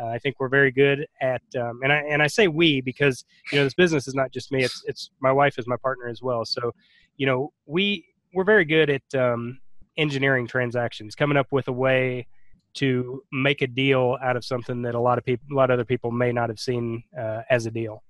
uh, 0.00 0.06
I 0.06 0.18
think 0.18 0.36
we're 0.40 0.48
very 0.48 0.72
good 0.72 1.06
at. 1.20 1.42
Um, 1.58 1.80
and 1.82 1.92
I 1.92 1.96
and 1.96 2.22
I 2.22 2.26
say 2.26 2.48
we 2.48 2.80
because 2.80 3.24
you 3.52 3.58
know 3.58 3.64
this 3.64 3.74
business 3.74 4.08
is 4.08 4.14
not 4.14 4.32
just 4.32 4.50
me. 4.50 4.64
It's 4.64 4.82
it's 4.86 5.10
my 5.20 5.32
wife 5.32 5.58
is 5.58 5.66
my 5.66 5.76
partner 5.76 6.08
as 6.08 6.22
well. 6.22 6.44
So, 6.44 6.72
you 7.16 7.26
know 7.26 7.52
we 7.66 8.06
we're 8.32 8.44
very 8.44 8.64
good 8.64 8.90
at 8.90 9.14
um, 9.14 9.58
engineering 9.96 10.46
transactions, 10.46 11.14
coming 11.14 11.36
up 11.36 11.48
with 11.50 11.68
a 11.68 11.72
way 11.72 12.26
to 12.74 13.22
make 13.32 13.62
a 13.62 13.66
deal 13.66 14.18
out 14.22 14.36
of 14.36 14.44
something 14.44 14.82
that 14.82 14.94
a 14.94 15.00
lot 15.00 15.16
of 15.16 15.24
people, 15.24 15.46
a 15.50 15.54
lot 15.54 15.70
of 15.70 15.74
other 15.74 15.84
people 15.84 16.10
may 16.10 16.30
not 16.30 16.50
have 16.50 16.60
seen 16.60 17.02
uh, 17.18 17.40
as 17.48 17.64
a 17.64 17.70
deal 17.70 18.02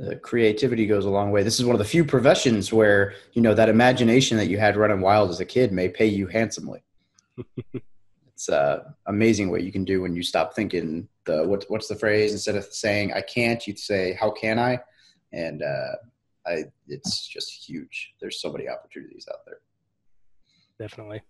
uh, 0.00 0.14
creativity 0.22 0.86
goes 0.86 1.04
a 1.04 1.10
long 1.10 1.30
way. 1.30 1.42
This 1.42 1.58
is 1.58 1.64
one 1.64 1.74
of 1.74 1.78
the 1.78 1.84
few 1.84 2.04
professions 2.04 2.72
where 2.72 3.14
you 3.32 3.42
know 3.42 3.54
that 3.54 3.68
imagination 3.68 4.36
that 4.36 4.48
you 4.48 4.58
had 4.58 4.76
running 4.76 5.00
wild 5.00 5.30
as 5.30 5.40
a 5.40 5.44
kid 5.44 5.72
may 5.72 5.88
pay 5.88 6.06
you 6.06 6.26
handsomely. 6.26 6.82
it's 8.26 8.48
uh, 8.48 8.84
amazing 9.06 9.50
what 9.50 9.62
you 9.62 9.72
can 9.72 9.84
do 9.84 10.02
when 10.02 10.14
you 10.14 10.22
stop 10.22 10.54
thinking 10.54 11.08
the 11.24 11.46
what, 11.46 11.64
what's 11.68 11.88
the 11.88 11.94
phrase 11.94 12.32
instead 12.32 12.56
of 12.56 12.64
saying 12.64 13.12
I 13.12 13.22
can't, 13.22 13.66
you 13.66 13.76
say 13.76 14.12
how 14.20 14.30
can 14.30 14.58
I, 14.58 14.78
and 15.32 15.62
uh, 15.62 15.96
I 16.46 16.64
it's 16.88 17.26
just 17.26 17.68
huge. 17.68 18.14
There's 18.20 18.40
so 18.40 18.52
many 18.52 18.68
opportunities 18.68 19.26
out 19.30 19.40
there. 19.46 19.58
Definitely. 20.78 21.22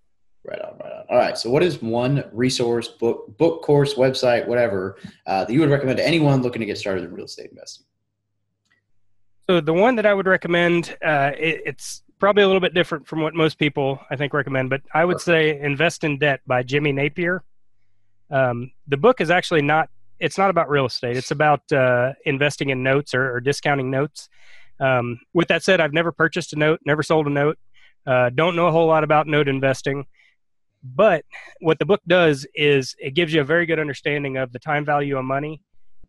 Right 0.44 0.60
on, 0.60 0.78
right 0.78 0.92
on. 0.92 1.04
All 1.08 1.18
right. 1.18 1.36
So, 1.36 1.50
what 1.50 1.62
is 1.62 1.82
one 1.82 2.24
resource, 2.32 2.88
book, 2.88 3.36
book 3.36 3.62
course, 3.62 3.94
website, 3.94 4.46
whatever, 4.46 4.96
uh, 5.26 5.44
that 5.44 5.52
you 5.52 5.58
would 5.60 5.70
recommend 5.70 5.98
to 5.98 6.06
anyone 6.06 6.42
looking 6.42 6.60
to 6.60 6.66
get 6.66 6.78
started 6.78 7.04
in 7.04 7.12
real 7.12 7.24
estate 7.24 7.50
investing? 7.50 7.84
So 9.48 9.60
the 9.60 9.72
one 9.72 9.96
that 9.96 10.06
I 10.06 10.12
would 10.12 10.26
recommend, 10.26 10.96
uh, 11.04 11.30
it, 11.38 11.62
it's 11.66 12.02
probably 12.18 12.42
a 12.42 12.46
little 12.46 12.60
bit 12.60 12.74
different 12.74 13.06
from 13.06 13.20
what 13.20 13.34
most 13.34 13.58
people 13.58 14.00
I 14.10 14.16
think 14.16 14.32
recommend, 14.34 14.70
but 14.70 14.82
I 14.92 15.04
would 15.04 15.20
say 15.20 15.58
"Invest 15.60 16.02
in 16.04 16.18
Debt" 16.18 16.40
by 16.46 16.62
Jimmy 16.62 16.92
Napier. 16.92 17.44
Um, 18.30 18.72
the 18.88 18.96
book 18.96 19.20
is 19.20 19.30
actually 19.30 19.62
not. 19.62 19.88
It's 20.18 20.38
not 20.38 20.50
about 20.50 20.68
real 20.68 20.86
estate. 20.86 21.16
It's 21.16 21.30
about 21.30 21.70
uh, 21.70 22.14
investing 22.24 22.70
in 22.70 22.82
notes 22.82 23.14
or, 23.14 23.34
or 23.34 23.40
discounting 23.40 23.90
notes. 23.90 24.28
Um, 24.80 25.20
with 25.32 25.48
that 25.48 25.62
said, 25.62 25.80
I've 25.80 25.92
never 25.92 26.10
purchased 26.10 26.52
a 26.52 26.56
note, 26.56 26.80
never 26.84 27.02
sold 27.02 27.26
a 27.26 27.30
note. 27.30 27.58
Uh, 28.06 28.30
don't 28.30 28.56
know 28.56 28.66
a 28.66 28.72
whole 28.72 28.86
lot 28.86 29.04
about 29.04 29.26
note 29.26 29.48
investing. 29.48 30.06
But 30.82 31.24
what 31.60 31.78
the 31.78 31.84
book 31.84 32.00
does 32.06 32.46
is 32.54 32.94
it 32.98 33.14
gives 33.14 33.32
you 33.32 33.40
a 33.40 33.44
very 33.44 33.66
good 33.66 33.78
understanding 33.78 34.36
of 34.36 34.52
the 34.52 34.58
time 34.58 34.84
value 34.84 35.18
of 35.18 35.24
money 35.24 35.60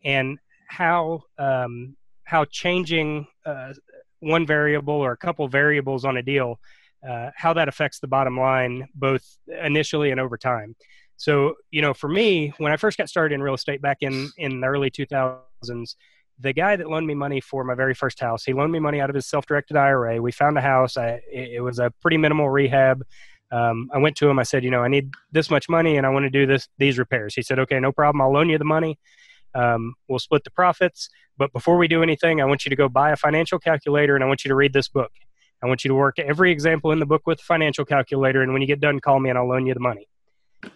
and 0.03 0.37
how 0.67 1.23
um, 1.37 1.95
how 2.27 2.43
changing 2.43 3.25
uh, 3.45 3.71
one 4.19 4.45
variable 4.45 4.95
or 4.95 5.13
a 5.13 5.17
couple 5.17 5.47
variables 5.47 6.03
on 6.03 6.17
a 6.17 6.21
deal, 6.21 6.59
uh, 7.07 7.29
how 7.35 7.53
that 7.53 7.69
affects 7.69 7.99
the 7.99 8.07
bottom 8.07 8.37
line, 8.37 8.85
both 8.93 9.23
initially 9.63 10.11
and 10.11 10.19
over 10.19 10.37
time. 10.37 10.75
So, 11.15 11.55
you 11.71 11.81
know, 11.81 11.93
for 11.93 12.09
me, 12.09 12.53
when 12.57 12.73
I 12.73 12.75
first 12.75 12.97
got 12.97 13.07
started 13.07 13.33
in 13.33 13.41
real 13.41 13.53
estate 13.53 13.81
back 13.81 13.99
in 14.01 14.29
in 14.37 14.59
the 14.59 14.67
early 14.67 14.91
2000s, 14.91 15.95
the 16.37 16.51
guy 16.51 16.75
that 16.75 16.89
loaned 16.89 17.07
me 17.07 17.15
money 17.15 17.39
for 17.39 17.63
my 17.63 17.75
very 17.75 17.93
first 17.93 18.19
house, 18.19 18.43
he 18.43 18.51
loaned 18.51 18.73
me 18.73 18.79
money 18.79 18.99
out 18.99 19.09
of 19.09 19.15
his 19.15 19.25
self-directed 19.25 19.77
IRA. 19.77 20.21
We 20.21 20.33
found 20.33 20.57
a 20.57 20.61
house. 20.61 20.97
I, 20.97 21.21
it 21.31 21.63
was 21.63 21.79
a 21.79 21.91
pretty 22.01 22.17
minimal 22.17 22.49
rehab. 22.49 23.03
Um, 23.53 23.89
I 23.93 23.99
went 23.99 24.17
to 24.17 24.29
him. 24.29 24.37
I 24.37 24.43
said, 24.43 24.65
you 24.65 24.69
know, 24.69 24.83
I 24.83 24.89
need 24.89 25.11
this 25.31 25.49
much 25.49 25.69
money, 25.69 25.95
and 25.95 26.05
I 26.05 26.09
want 26.09 26.25
to 26.25 26.29
do 26.29 26.45
this 26.45 26.67
these 26.77 26.99
repairs. 26.99 27.35
He 27.35 27.41
said, 27.41 27.57
okay, 27.59 27.79
no 27.79 27.93
problem. 27.93 28.21
I'll 28.21 28.33
loan 28.33 28.49
you 28.49 28.57
the 28.57 28.65
money. 28.65 28.99
Um, 29.55 29.95
we'll 30.07 30.19
split 30.19 30.43
the 30.43 30.51
profits. 30.51 31.09
But 31.37 31.53
before 31.53 31.77
we 31.77 31.87
do 31.87 32.03
anything, 32.03 32.41
I 32.41 32.45
want 32.45 32.65
you 32.65 32.69
to 32.69 32.75
go 32.75 32.89
buy 32.89 33.11
a 33.11 33.15
financial 33.15 33.59
calculator 33.59 34.15
and 34.15 34.23
I 34.23 34.27
want 34.27 34.43
you 34.43 34.49
to 34.49 34.55
read 34.55 34.73
this 34.73 34.87
book. 34.87 35.11
I 35.63 35.67
want 35.67 35.83
you 35.83 35.89
to 35.89 35.95
work 35.95 36.19
every 36.19 36.51
example 36.51 36.91
in 36.91 36.99
the 36.99 37.05
book 37.05 37.23
with 37.25 37.39
a 37.39 37.43
financial 37.43 37.85
calculator. 37.85 38.41
And 38.41 38.53
when 38.53 38.61
you 38.61 38.67
get 38.67 38.79
done, 38.79 38.99
call 38.99 39.19
me 39.19 39.29
and 39.29 39.37
I'll 39.37 39.47
loan 39.47 39.65
you 39.65 39.73
the 39.73 39.79
money. 39.79 40.07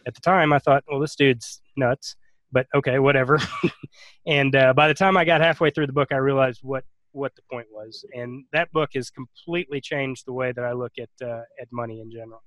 At 0.07 0.15
the 0.15 0.21
time, 0.21 0.53
I 0.53 0.59
thought, 0.59 0.83
well, 0.89 0.99
this 0.99 1.15
dude's 1.15 1.61
nuts, 1.75 2.15
but 2.51 2.67
okay, 2.75 2.99
whatever. 2.99 3.39
and 4.25 4.55
uh, 4.55 4.73
by 4.73 4.87
the 4.87 4.93
time 4.93 5.17
I 5.17 5.25
got 5.25 5.41
halfway 5.41 5.71
through 5.71 5.87
the 5.87 5.93
book, 5.93 6.11
I 6.11 6.17
realized 6.17 6.59
what 6.63 6.83
what 7.13 7.35
the 7.35 7.41
point 7.51 7.67
was. 7.71 8.05
And 8.13 8.45
that 8.53 8.71
book 8.71 8.91
has 8.93 9.09
completely 9.09 9.81
changed 9.81 10.25
the 10.25 10.33
way 10.33 10.53
that 10.53 10.63
I 10.63 10.71
look 10.71 10.93
at 10.99 11.09
uh, 11.25 11.41
at 11.59 11.67
money 11.71 11.99
in 11.99 12.11
general. 12.11 12.41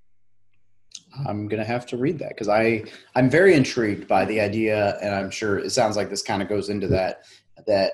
I'm 1.27 1.49
gonna 1.49 1.65
have 1.65 1.87
to 1.87 1.97
read 1.97 2.19
that 2.19 2.31
because 2.31 2.49
I 2.49 2.85
I'm 3.15 3.31
very 3.31 3.55
intrigued 3.55 4.09
by 4.09 4.25
the 4.25 4.41
idea, 4.41 4.99
and 5.01 5.15
I'm 5.15 5.31
sure 5.31 5.59
it 5.59 5.71
sounds 5.71 5.97
like 5.97 6.11
this 6.11 6.23
kind 6.23 6.43
of 6.43 6.49
goes 6.49 6.69
into 6.69 6.89
that 6.89 7.25
that 7.67 7.93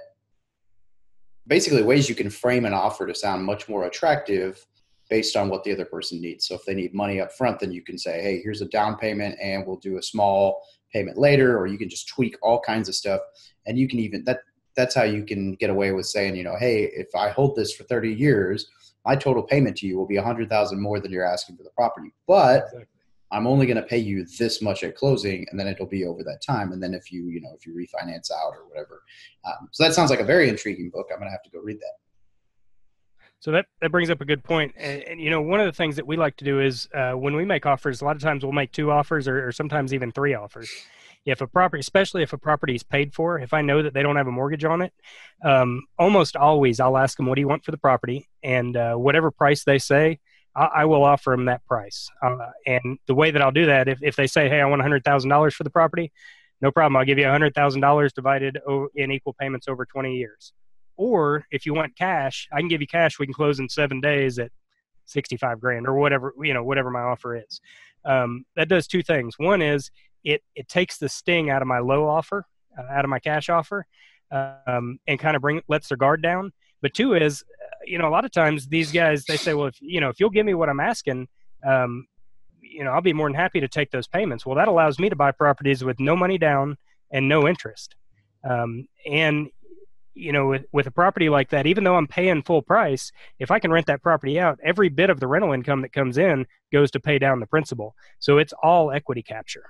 basically 1.47 1.83
ways 1.83 2.09
you 2.09 2.15
can 2.15 2.31
frame 2.31 2.65
an 2.65 2.73
offer 2.73 3.07
to 3.07 3.15
sound 3.15 3.45
much 3.45 3.69
more 3.69 3.85
attractive 3.85 4.67
based 5.09 5.37
on 5.37 5.49
what 5.49 5.65
the 5.65 5.73
other 5.73 5.85
person 5.85 6.21
needs. 6.21 6.47
So 6.47 6.55
if 6.55 6.65
they 6.65 6.75
need 6.75 6.95
money 6.95 7.21
up 7.21 7.33
front, 7.33 7.59
then 7.59 7.73
you 7.73 7.83
can 7.83 7.99
say, 7.99 8.23
hey, 8.23 8.41
here's 8.43 8.63
a 8.63 8.67
down 8.67 8.97
payment, 8.97 9.37
and 9.43 9.67
we'll 9.67 9.77
do 9.77 9.99
a 9.99 10.03
small 10.03 10.63
payment 10.93 11.19
later, 11.19 11.59
or 11.59 11.67
you 11.67 11.79
can 11.79 11.89
just 11.89 12.09
tweak 12.09 12.37
all 12.43 12.61
kinds 12.61 12.89
of 12.89 12.95
stuff, 12.95 13.21
and 13.67 13.79
you 13.79 13.89
can 13.89 13.99
even 13.99 14.25
that 14.25 14.41
that's 14.77 14.95
how 14.95 15.03
you 15.03 15.25
can 15.25 15.55
get 15.57 15.69
away 15.69 15.93
with 15.93 16.07
saying, 16.07 16.37
you 16.37 16.45
know, 16.45 16.57
hey, 16.59 16.85
if 16.85 17.09
I 17.15 17.29
hold 17.29 17.57
this 17.57 17.75
for 17.75 17.85
30 17.85 18.13
years 18.13 18.69
my 19.05 19.17
total 19.17 19.43
payment 19.43 19.77
to 19.79 19.87
you 19.87 19.97
will 19.97 20.07
be 20.07 20.17
a 20.17 20.23
hundred 20.23 20.49
thousand 20.49 20.81
more 20.81 21.01
than 21.01 21.11
you're 21.11 21.25
asking 21.25 21.57
for 21.57 21.63
the 21.63 21.71
property. 21.71 22.13
But 22.27 22.65
exactly. 22.65 22.85
I'm 23.33 23.47
only 23.47 23.67
going 23.67 23.77
to 23.77 23.83
pay 23.83 23.99
you 23.99 24.27
this 24.39 24.61
much 24.61 24.83
at 24.83 24.97
closing, 24.97 25.47
and 25.51 25.59
then 25.59 25.69
it'll 25.69 25.87
be 25.87 26.05
over 26.05 26.25
that 26.25 26.43
time. 26.43 26.73
And 26.73 26.83
then 26.83 26.95
if 26.95 27.13
you, 27.13 27.29
you 27.29 27.41
know, 27.41 27.51
if 27.57 27.65
you 27.65 27.73
refinance 27.73 28.31
out 28.31 28.53
or 28.55 28.67
whatever, 28.69 29.03
um, 29.45 29.69
so 29.71 29.85
that 29.85 29.95
sounds 29.95 30.11
like 30.11 30.21
a 30.21 30.25
very 30.25 30.49
intriguing 30.49 30.91
book. 30.91 31.09
I'm 31.13 31.19
going 31.19 31.29
to 31.29 31.33
have 31.33 31.43
to 31.45 31.51
go 31.51 31.61
read 31.61 31.79
that. 31.79 31.95
So 33.39 33.53
that, 33.53 33.67
that 33.81 33.91
brings 33.91 34.11
up 34.11 34.21
a 34.21 34.25
good 34.25 34.45
point. 34.45 34.75
And, 34.77 35.03
and, 35.05 35.21
you 35.21 35.31
know, 35.31 35.41
one 35.41 35.61
of 35.61 35.67
the 35.67 35.73
things 35.73 35.97
that 35.97 36.07
we 36.07 36.17
like 36.17 36.37
to 36.39 36.45
do 36.45 36.61
is 36.61 36.89
uh, 36.93 37.13
when 37.13 37.35
we 37.35 37.45
make 37.45 37.65
offers, 37.65 38.03
a 38.03 38.05
lot 38.05 38.17
of 38.17 38.21
times 38.21 38.43
we'll 38.45 38.53
make 38.53 38.73
two 38.73 38.91
offers 38.91 39.27
or, 39.27 39.47
or 39.47 39.53
sometimes 39.53 39.95
even 39.95 40.13
three 40.13 40.35
offers 40.35 40.71
if 41.27 41.41
a 41.41 41.47
property, 41.47 41.81
especially 41.81 42.23
if 42.23 42.33
a 42.33 42.39
property 42.39 42.75
is 42.75 42.83
paid 42.83 43.15
for, 43.15 43.39
if 43.39 43.53
I 43.53 43.63
know 43.63 43.83
that 43.83 43.95
they 43.95 44.03
don't 44.03 44.17
have 44.17 44.27
a 44.27 44.33
mortgage 44.33 44.65
on 44.65 44.83
it, 44.83 44.93
um, 45.45 45.83
almost 45.99 46.37
always 46.37 46.81
I'll 46.81 46.97
ask 46.97 47.17
them, 47.17 47.27
"What 47.27 47.35
do 47.35 47.41
you 47.41 47.49
want 47.49 47.65
for 47.65 47.71
the 47.71 47.79
property?" 47.79 48.29
And 48.43 48.77
uh, 48.77 48.95
whatever 48.95 49.31
price 49.31 49.65
they 49.65 49.79
say, 49.79 50.19
I, 50.57 50.65
I, 50.65 50.85
will 50.87 51.05
offer 51.05 51.31
them 51.31 51.45
that 51.47 51.65
price. 51.67 52.09
Uh, 52.23 52.51
and 52.67 52.99
the 53.07 53.15
way 53.15 53.31
that 53.31 53.43
I'll 53.43 53.53
do 53.53 53.67
that, 53.67 53.89
if 53.89 53.99
if 54.03 54.17
they 54.17 54.27
say, 54.27 54.49
"Hey, 54.49 54.61
I 54.61 54.67
want 54.67 54.83
hundred 54.83 55.05
thousand 55.05 55.31
dollars 55.31 55.55
for 55.55 55.65
the 55.65 55.71
property," 55.71 56.11
no 56.61 56.71
problem. 56.71 56.97
I'll 56.97 57.05
give 57.05 57.19
you 57.19 57.27
hundred 57.27 57.55
thousand 57.55 57.83
dollars 57.83 58.13
divided 58.13 58.59
in 58.95 59.11
equal 59.11 59.35
payments 59.39 59.69
over 59.69 59.85
twenty 59.85 60.17
years. 60.17 60.53
Or 60.97 61.47
if 61.51 61.65
you 61.65 61.75
want 61.75 61.97
cash, 61.97 62.49
I 62.53 62.59
can 62.59 62.69
give 62.69 62.81
you 62.81 62.87
cash. 62.87 63.19
We 63.19 63.27
can 63.27 63.35
close 63.35 63.59
in 63.59 63.69
seven 63.69 64.01
days 64.01 64.39
at 64.39 64.51
sixty-five 65.05 65.61
grand 65.61 65.87
or 65.87 65.95
whatever 65.95 66.33
you 66.43 66.55
know, 66.55 66.65
whatever 66.65 66.91
my 66.91 67.01
offer 67.01 67.37
is. 67.37 67.61
Um, 68.05 68.47
that 68.57 68.69
does 68.69 68.87
two 68.87 69.03
things. 69.03 69.35
One 69.39 69.61
is 69.61 69.91
it 70.25 70.43
it 70.55 70.69
takes 70.69 70.99
the 70.99 71.09
sting 71.09 71.51
out 71.51 71.63
of 71.63 71.69
my 71.69 71.79
low 71.79 72.09
offer, 72.09 72.47
uh, 72.79 72.83
out 72.93 73.05
of 73.05 73.09
my 73.09 73.19
cash 73.19 73.49
offer, 73.49 73.87
um, 74.31 74.99
and 75.07 75.19
kind 75.19 75.37
of 75.37 75.43
bring 75.43 75.63
lets 75.69 75.89
their 75.89 75.97
guard 75.97 76.23
down. 76.23 76.53
But 76.83 76.95
two 76.95 77.15
is, 77.15 77.43
uh, 77.43 77.77
you 77.85 77.99
know, 77.99 78.09
a 78.09 78.11
lot 78.11 78.25
of 78.25 78.33
times 78.33 78.69
these 78.69 78.93
guys 78.93 79.25
they 79.25 79.37
say, 79.37 79.55
well, 79.55 79.67
if 79.67 79.77
you 79.81 80.01
know, 80.01 80.09
if 80.09 80.21
you'll 80.21 80.31
give 80.31 80.47
me 80.47 80.55
what 80.55 80.69
I'm 80.69 80.81
asking, 80.81 81.29
um, 81.67 82.07
you 82.61 82.85
know, 82.85 82.91
I'll 82.91 83.01
be 83.01 83.13
more 83.13 83.29
than 83.29 83.35
happy 83.35 83.61
to 83.61 83.69
take 83.69 83.91
those 83.91 84.07
payments. 84.07 84.47
Well, 84.47 84.57
that 84.57 84.69
allows 84.69 84.99
me 84.99 85.09
to 85.09 85.17
buy 85.17 85.33
properties 85.33 85.85
with 85.85 86.01
no 86.01 86.17
money 86.17 86.39
down 86.39 86.77
and 87.11 87.29
no 87.29 87.49
interest. 87.49 87.97
Um, 88.49 88.87
and 89.07 89.51
you 90.15 90.33
know, 90.33 90.49
with, 90.49 90.65
with 90.73 90.87
a 90.87 90.91
property 90.91 91.29
like 91.29 91.51
that, 91.51 91.67
even 91.67 91.85
though 91.85 91.97
I'm 91.97 92.07
paying 92.07 92.43
full 92.43 92.63
price, 92.63 93.13
if 93.39 93.51
I 93.51 93.59
can 93.59 93.71
rent 93.71 93.87
that 93.87 94.03
property 94.03 94.39
out, 94.39 94.59
every 94.63 94.89
bit 94.89 95.09
of 95.09 95.21
the 95.21 95.27
rental 95.27 95.53
income 95.53 95.83
that 95.83 95.93
comes 95.93 96.19
in 96.19 96.47
goes 96.73 96.91
to 96.93 97.01
pay 97.01 97.19
down 97.19 97.41
the 97.41 97.47
principal. 97.47 97.95
So 98.19 98.39
it's 98.39 98.53
all 98.63 98.91
equity 98.91 99.23
capture. 99.23 99.65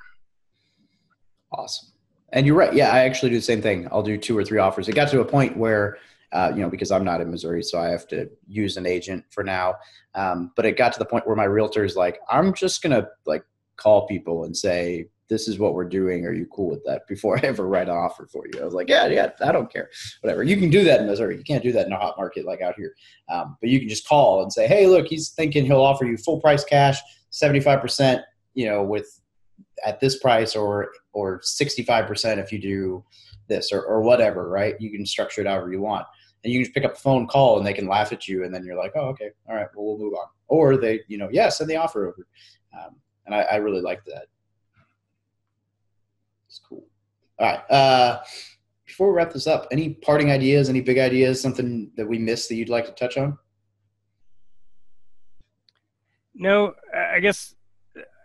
Awesome. 1.52 1.88
And 2.32 2.46
you're 2.46 2.56
right. 2.56 2.72
Yeah, 2.72 2.90
I 2.90 3.00
actually 3.00 3.30
do 3.30 3.36
the 3.36 3.42
same 3.42 3.62
thing. 3.62 3.88
I'll 3.90 4.02
do 4.02 4.16
two 4.16 4.36
or 4.38 4.44
three 4.44 4.58
offers. 4.58 4.88
It 4.88 4.94
got 4.94 5.08
to 5.10 5.20
a 5.20 5.24
point 5.24 5.56
where, 5.56 5.98
uh, 6.32 6.52
you 6.54 6.62
know, 6.62 6.70
because 6.70 6.92
I'm 6.92 7.04
not 7.04 7.20
in 7.20 7.30
Missouri, 7.30 7.62
so 7.62 7.80
I 7.80 7.88
have 7.88 8.06
to 8.08 8.30
use 8.46 8.76
an 8.76 8.86
agent 8.86 9.24
for 9.30 9.42
now. 9.42 9.74
Um, 10.14 10.52
but 10.54 10.64
it 10.64 10.76
got 10.76 10.92
to 10.92 10.98
the 10.98 11.04
point 11.04 11.26
where 11.26 11.36
my 11.36 11.44
realtor 11.44 11.84
is 11.84 11.96
like, 11.96 12.20
I'm 12.30 12.54
just 12.54 12.82
gonna 12.82 13.08
like 13.26 13.44
call 13.76 14.06
people 14.06 14.44
and 14.44 14.56
say, 14.56 15.08
this 15.30 15.48
is 15.48 15.58
what 15.58 15.74
we're 15.74 15.88
doing. 15.88 16.26
Are 16.26 16.32
you 16.32 16.46
cool 16.46 16.68
with 16.68 16.84
that? 16.84 17.06
Before 17.08 17.38
I 17.42 17.46
ever 17.46 17.66
write 17.66 17.88
an 17.88 17.96
offer 17.96 18.26
for 18.26 18.44
you, 18.52 18.60
I 18.60 18.64
was 18.64 18.74
like, 18.74 18.88
yeah, 18.88 19.06
yeah, 19.06 19.30
I 19.40 19.52
don't 19.52 19.72
care. 19.72 19.88
Whatever. 20.20 20.42
You 20.42 20.56
can 20.56 20.70
do 20.70 20.84
that 20.84 21.00
in 21.00 21.06
Missouri. 21.06 21.36
You 21.36 21.44
can't 21.44 21.62
do 21.62 21.72
that 21.72 21.86
in 21.86 21.92
a 21.92 21.96
hot 21.96 22.16
market 22.18 22.44
like 22.44 22.60
out 22.60 22.74
here. 22.76 22.94
Um, 23.28 23.56
but 23.60 23.70
you 23.70 23.78
can 23.78 23.88
just 23.88 24.06
call 24.06 24.42
and 24.42 24.52
say, 24.52 24.66
hey, 24.66 24.86
look, 24.86 25.06
he's 25.06 25.30
thinking 25.30 25.64
he'll 25.64 25.80
offer 25.80 26.04
you 26.04 26.16
full 26.16 26.40
price 26.40 26.64
cash, 26.64 26.98
75%, 27.32 28.22
you 28.54 28.66
know, 28.66 28.82
with 28.82 29.20
at 29.86 30.00
this 30.00 30.18
price 30.18 30.54
or 30.54 30.90
or 31.12 31.40
65% 31.40 32.38
if 32.38 32.52
you 32.52 32.58
do 32.58 33.04
this 33.48 33.72
or, 33.72 33.82
or 33.82 34.00
whatever 34.00 34.48
right? 34.48 34.74
You 34.80 34.90
can 34.90 35.04
structure 35.04 35.40
it 35.40 35.46
however 35.46 35.72
you 35.72 35.80
want. 35.80 36.06
And 36.42 36.52
you 36.52 36.58
can 36.58 36.64
just 36.64 36.74
pick 36.74 36.84
up 36.84 36.94
the 36.94 37.00
phone 37.00 37.26
call 37.26 37.58
and 37.58 37.66
they 37.66 37.74
can 37.74 37.86
laugh 37.86 38.12
at 38.12 38.26
you 38.26 38.44
and 38.44 38.54
then 38.54 38.64
you're 38.64 38.76
like 38.76 38.92
oh 38.96 39.08
okay. 39.08 39.30
All 39.48 39.54
right. 39.54 39.66
Well 39.74 39.86
we'll 39.86 39.98
move 39.98 40.14
on. 40.14 40.26
Or 40.48 40.76
they 40.76 41.00
you 41.08 41.18
know 41.18 41.28
yeah 41.30 41.48
send 41.48 41.68
the 41.68 41.76
offer 41.76 42.08
over. 42.08 42.26
Um, 42.72 42.96
and 43.26 43.34
I, 43.34 43.40
I, 43.42 43.56
really 43.56 43.80
like 43.80 44.04
that. 44.04 44.26
It's 46.48 46.60
cool. 46.66 46.86
All 47.38 47.46
right 47.46 47.70
uh, 47.70 48.22
before 48.86 49.08
we 49.08 49.16
wrap 49.16 49.32
this 49.32 49.46
up 49.46 49.66
any 49.70 49.90
parting 49.94 50.30
ideas 50.30 50.68
any 50.68 50.80
big 50.80 50.98
ideas 50.98 51.40
something 51.40 51.90
that 51.96 52.06
we 52.06 52.18
missed 52.18 52.48
that 52.48 52.54
you'd 52.54 52.68
like 52.68 52.86
to 52.86 52.92
touch 52.92 53.18
on? 53.18 53.36
No 56.34 56.74
i 56.94 57.20
guess 57.20 57.54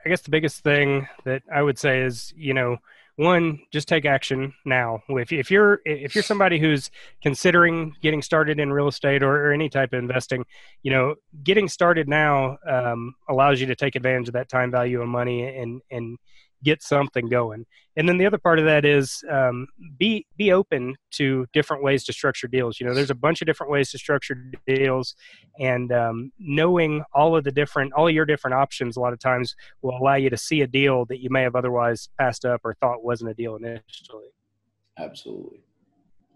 I 0.06 0.10
guess 0.10 0.22
the 0.22 0.30
biggest 0.30 0.64
thing 0.64 1.08
that 1.24 1.42
I 1.54 1.62
would 1.62 1.80
say 1.80 2.02
is, 2.02 2.32
you 2.38 2.54
know, 2.54 2.78
one, 3.18 3.60
just 3.72 3.88
take 3.88 4.06
action 4.06 4.54
now. 4.66 5.02
If, 5.08 5.32
if 5.32 5.50
you're 5.50 5.80
if 5.86 6.16
you're 6.16 6.24
somebody 6.24 6.60
who's 6.60 6.92
considering 7.22 7.96
getting 8.02 8.22
started 8.22 8.60
in 8.60 8.74
real 8.74 8.90
estate 8.90 9.24
or, 9.24 9.48
or 9.48 9.52
any 9.54 9.70
type 9.70 9.94
of 9.94 10.00
investing, 10.00 10.46
you 10.84 10.92
know, 10.92 11.16
getting 11.44 11.70
started 11.70 12.10
now 12.10 12.58
um, 12.70 13.16
allows 13.30 13.62
you 13.62 13.68
to 13.68 13.76
take 13.76 13.96
advantage 13.96 14.28
of 14.28 14.34
that 14.34 14.50
time 14.50 14.70
value 14.70 15.02
of 15.02 15.08
money 15.08 15.48
and 15.48 15.82
and 15.90 16.18
get 16.66 16.84
something 16.84 17.30
going. 17.30 17.66
And 17.96 18.10
then 18.10 18.18
the 18.18 18.26
other 18.26 18.38
part 18.38 18.60
of 18.60 18.66
that 18.66 18.84
is 18.84 19.24
um, 19.32 19.68
be 19.98 20.26
be 20.36 20.52
open 20.52 20.96
to 21.12 21.46
different 21.54 21.82
ways 21.82 22.04
to 22.06 22.14
structure 22.14 22.48
deals. 22.48 22.80
You 22.80 22.88
know, 22.88 22.94
there's 22.94 23.12
a 23.12 23.16
bunch 23.16 23.42
of 23.42 23.46
different 23.46 23.72
ways 23.72 23.92
to 23.92 23.98
structure 23.98 24.52
deals, 24.68 25.16
and 25.60 25.92
um, 25.94 26.32
knowing 26.38 27.04
all 27.14 27.38
of 27.38 27.46
the 27.46 27.52
different 27.52 27.94
all 27.94 28.10
your 28.10 28.26
different 28.26 28.56
options 28.56 28.98
a 28.98 29.00
lot 29.00 29.14
of 29.14 29.20
times 29.20 29.56
will 29.82 29.98
allow 29.98 30.16
you 30.16 30.30
to 30.30 30.38
see 30.38 30.62
a 30.62 30.68
deal 30.68 31.06
that 31.06 31.22
you 31.22 31.30
may 31.30 31.44
have 31.44 31.56
otherwise 31.56 32.10
passed 32.20 32.44
up 32.44 32.62
or 32.66 32.74
thought 32.82 33.04
wasn't 33.04 33.30
a 33.30 33.34
deal 33.34 33.56
initially. 33.56 34.28
Absolutely, 34.98 35.62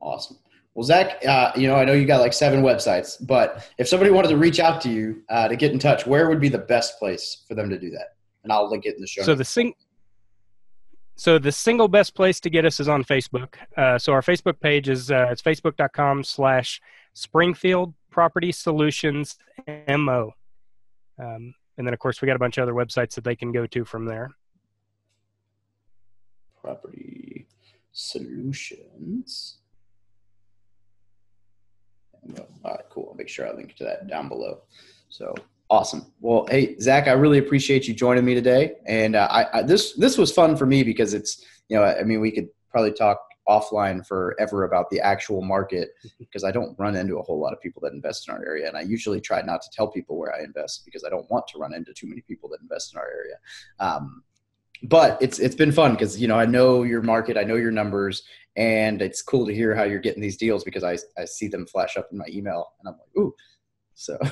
awesome. 0.02 0.38
Well, 0.76 0.86
Zack, 0.86 1.26
uh, 1.26 1.52
you 1.58 1.68
know, 1.68 1.76
I 1.76 1.84
know 1.84 1.92
you 1.92 2.06
got 2.06 2.22
like 2.22 2.32
seven 2.32 2.62
websites, 2.62 3.18
but 3.28 3.70
if 3.78 3.88
somebody 3.90 4.12
wanted 4.12 4.30
to 4.30 4.38
reach 4.38 4.62
out 4.62 4.80
to 4.82 4.90
you 4.90 5.24
uh, 5.30 5.50
to 5.50 5.58
get 5.58 5.74
in 5.74 5.80
touch, 5.80 6.06
where 6.06 6.30
would 6.30 6.40
be 6.40 6.48
the 6.48 6.60
best 6.60 6.98
place 7.00 7.44
for 7.50 7.56
them 7.56 7.70
to 7.70 7.78
do 7.78 7.90
that? 7.90 8.16
And 8.44 8.54
I'll 8.54 8.70
link 8.70 8.86
it 8.86 8.96
in 8.96 9.02
the 9.02 9.08
show. 9.08 9.24
So 9.24 9.36
the 9.36 9.44
sing- 9.44 9.74
so 11.20 11.38
the 11.38 11.52
single 11.52 11.90
best 11.90 12.16
place 12.16 12.40
to 12.40 12.50
get 12.50 12.64
us 12.64 12.80
is 12.80 12.88
on 12.88 13.04
Facebook. 13.04 13.56
Uh, 13.76 13.98
so 13.98 14.14
our 14.14 14.22
Facebook 14.22 14.58
page 14.62 14.88
is 14.88 15.12
uh, 15.12 15.28
it's 15.30 15.42
facebook.com 15.42 16.24
slash 16.24 16.80
Springfield 17.14 17.94
Property 18.10 18.54
Solutions 18.54 19.36
MO. 19.68 20.32
Um, 21.22 21.54
and 21.78 21.86
then 21.86 21.94
of 21.94 22.00
course 22.00 22.22
we 22.22 22.26
got 22.26 22.38
a 22.38 22.40
bunch 22.40 22.58
of 22.58 22.64
other 22.64 22.74
websites 22.74 23.16
that 23.16 23.26
they 23.26 23.36
can 23.36 23.52
go 23.52 23.68
to 23.68 23.84
from 23.84 24.06
there. 24.06 24.32
Property 26.62 27.48
Solutions. 27.92 29.58
All 32.38 32.48
right, 32.64 32.80
cool. 32.90 33.10
I'll 33.12 33.18
make 33.18 33.28
sure 33.28 33.46
I 33.46 33.52
link 33.52 33.76
to 33.76 33.84
that 33.84 34.08
down 34.08 34.30
below. 34.30 34.62
So 35.10 35.36
Awesome. 35.72 36.12
Well, 36.20 36.48
hey 36.50 36.80
Zack, 36.80 37.08
I 37.08 37.12
really 37.12 37.38
appreciate 37.38 37.88
you 37.88 37.94
joining 37.94 38.26
me 38.26 38.34
today, 38.34 38.74
and 38.88 39.16
uh, 39.16 39.28
I, 39.30 39.60
I, 39.60 39.62
this 39.62 39.94
this 39.94 40.18
was 40.18 40.32
fun 40.32 40.58
for 40.58 40.66
me 40.66 40.82
because 40.82 41.14
it's 41.14 41.46
you 41.68 41.78
know 41.78 41.84
I 41.84 42.02
mean 42.02 42.22
we 42.22 42.32
could 42.32 42.50
probably 42.72 42.92
talk 42.92 43.20
offline 43.48 44.06
forever 44.06 44.64
about 44.64 44.90
the 44.90 45.00
actual 45.00 45.44
market 45.44 45.90
because 46.20 46.44
I 46.44 46.52
don't 46.52 46.78
run 46.80 46.96
into 46.96 47.18
a 47.20 47.22
whole 47.22 47.40
lot 47.40 47.54
of 47.54 47.62
people 47.62 47.82
that 47.84 47.94
invest 47.94 48.28
in 48.28 48.34
our 48.34 48.44
area, 48.44 48.68
and 48.68 48.76
I 48.76 48.82
usually 48.82 49.22
try 49.22 49.44
not 49.44 49.62
to 49.62 49.70
tell 49.72 49.88
people 49.88 50.18
where 50.18 50.34
I 50.34 50.44
invest 50.44 50.86
because 50.86 51.04
I 51.04 51.10
don't 51.10 51.30
want 51.30 51.48
to 51.50 51.60
run 51.60 51.76
into 51.76 51.94
too 51.94 52.08
many 52.08 52.22
people 52.22 52.50
that 52.50 52.62
invest 52.62 52.94
in 52.94 53.00
our 53.00 53.08
area. 53.08 53.36
Um, 53.80 54.24
but 54.82 55.22
it's 55.22 55.38
it's 55.38 55.56
been 55.56 55.72
fun 55.72 55.92
because 55.92 56.20
you 56.20 56.28
know 56.28 56.40
I 56.40 56.48
know 56.48 56.82
your 56.82 57.04
market, 57.04 57.38
I 57.38 57.44
know 57.44 57.58
your 57.58 57.72
numbers, 57.72 58.24
and 58.56 59.04
it's 59.04 59.22
cool 59.22 59.46
to 59.46 59.54
hear 59.54 59.76
how 59.76 59.84
you're 59.84 60.00
getting 60.00 60.22
these 60.22 60.38
deals 60.38 60.64
because 60.64 60.84
I 60.84 60.98
I 61.16 61.26
see 61.26 61.48
them 61.48 61.68
flash 61.68 61.96
up 61.96 62.08
in 62.12 62.18
my 62.18 62.26
email, 62.28 62.74
and 62.80 62.90
I'm 62.90 62.98
like, 62.98 63.24
ooh, 63.24 63.36
so. 63.94 64.18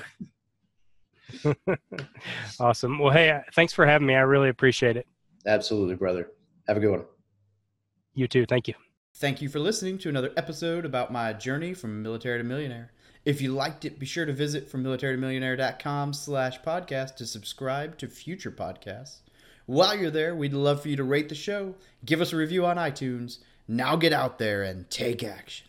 awesome. 2.59 2.99
Well, 2.99 3.11
hey, 3.11 3.29
uh, 3.29 3.41
thanks 3.53 3.73
for 3.73 3.85
having 3.85 4.07
me. 4.07 4.15
I 4.15 4.21
really 4.21 4.49
appreciate 4.49 4.97
it. 4.97 5.07
Absolutely, 5.45 5.95
brother. 5.95 6.29
Have 6.67 6.77
a 6.77 6.79
good 6.79 6.91
one. 6.91 7.05
You 8.13 8.27
too. 8.27 8.45
Thank 8.45 8.67
you. 8.67 8.73
Thank 9.15 9.41
you 9.41 9.49
for 9.49 9.59
listening 9.59 9.97
to 9.99 10.09
another 10.09 10.31
episode 10.37 10.85
about 10.85 11.11
my 11.11 11.33
journey 11.33 11.73
from 11.73 12.03
military 12.03 12.37
to 12.37 12.43
millionaire. 12.43 12.91
If 13.25 13.41
you 13.41 13.53
liked 13.53 13.83
it, 13.83 13.99
be 13.99 14.05
sure 14.05 14.25
to 14.25 14.33
visit 14.33 14.71
frommilitarytomillionaire.com 14.71 16.13
slash 16.13 16.61
podcast 16.61 17.15
to 17.17 17.25
subscribe 17.25 17.97
to 17.97 18.07
future 18.07 18.51
podcasts. 18.51 19.21
While 19.65 19.97
you're 19.97 20.11
there, 20.11 20.35
we'd 20.35 20.53
love 20.53 20.81
for 20.81 20.87
you 20.87 20.95
to 20.95 21.03
rate 21.03 21.27
the 21.27 21.35
show, 21.35 21.75
give 22.05 22.21
us 22.21 22.31
a 22.31 22.37
review 22.37 22.65
on 22.65 22.77
iTunes. 22.77 23.39
Now 23.67 23.97
get 23.97 24.13
out 24.13 24.39
there 24.39 24.63
and 24.63 24.89
take 24.89 25.23
action. 25.23 25.66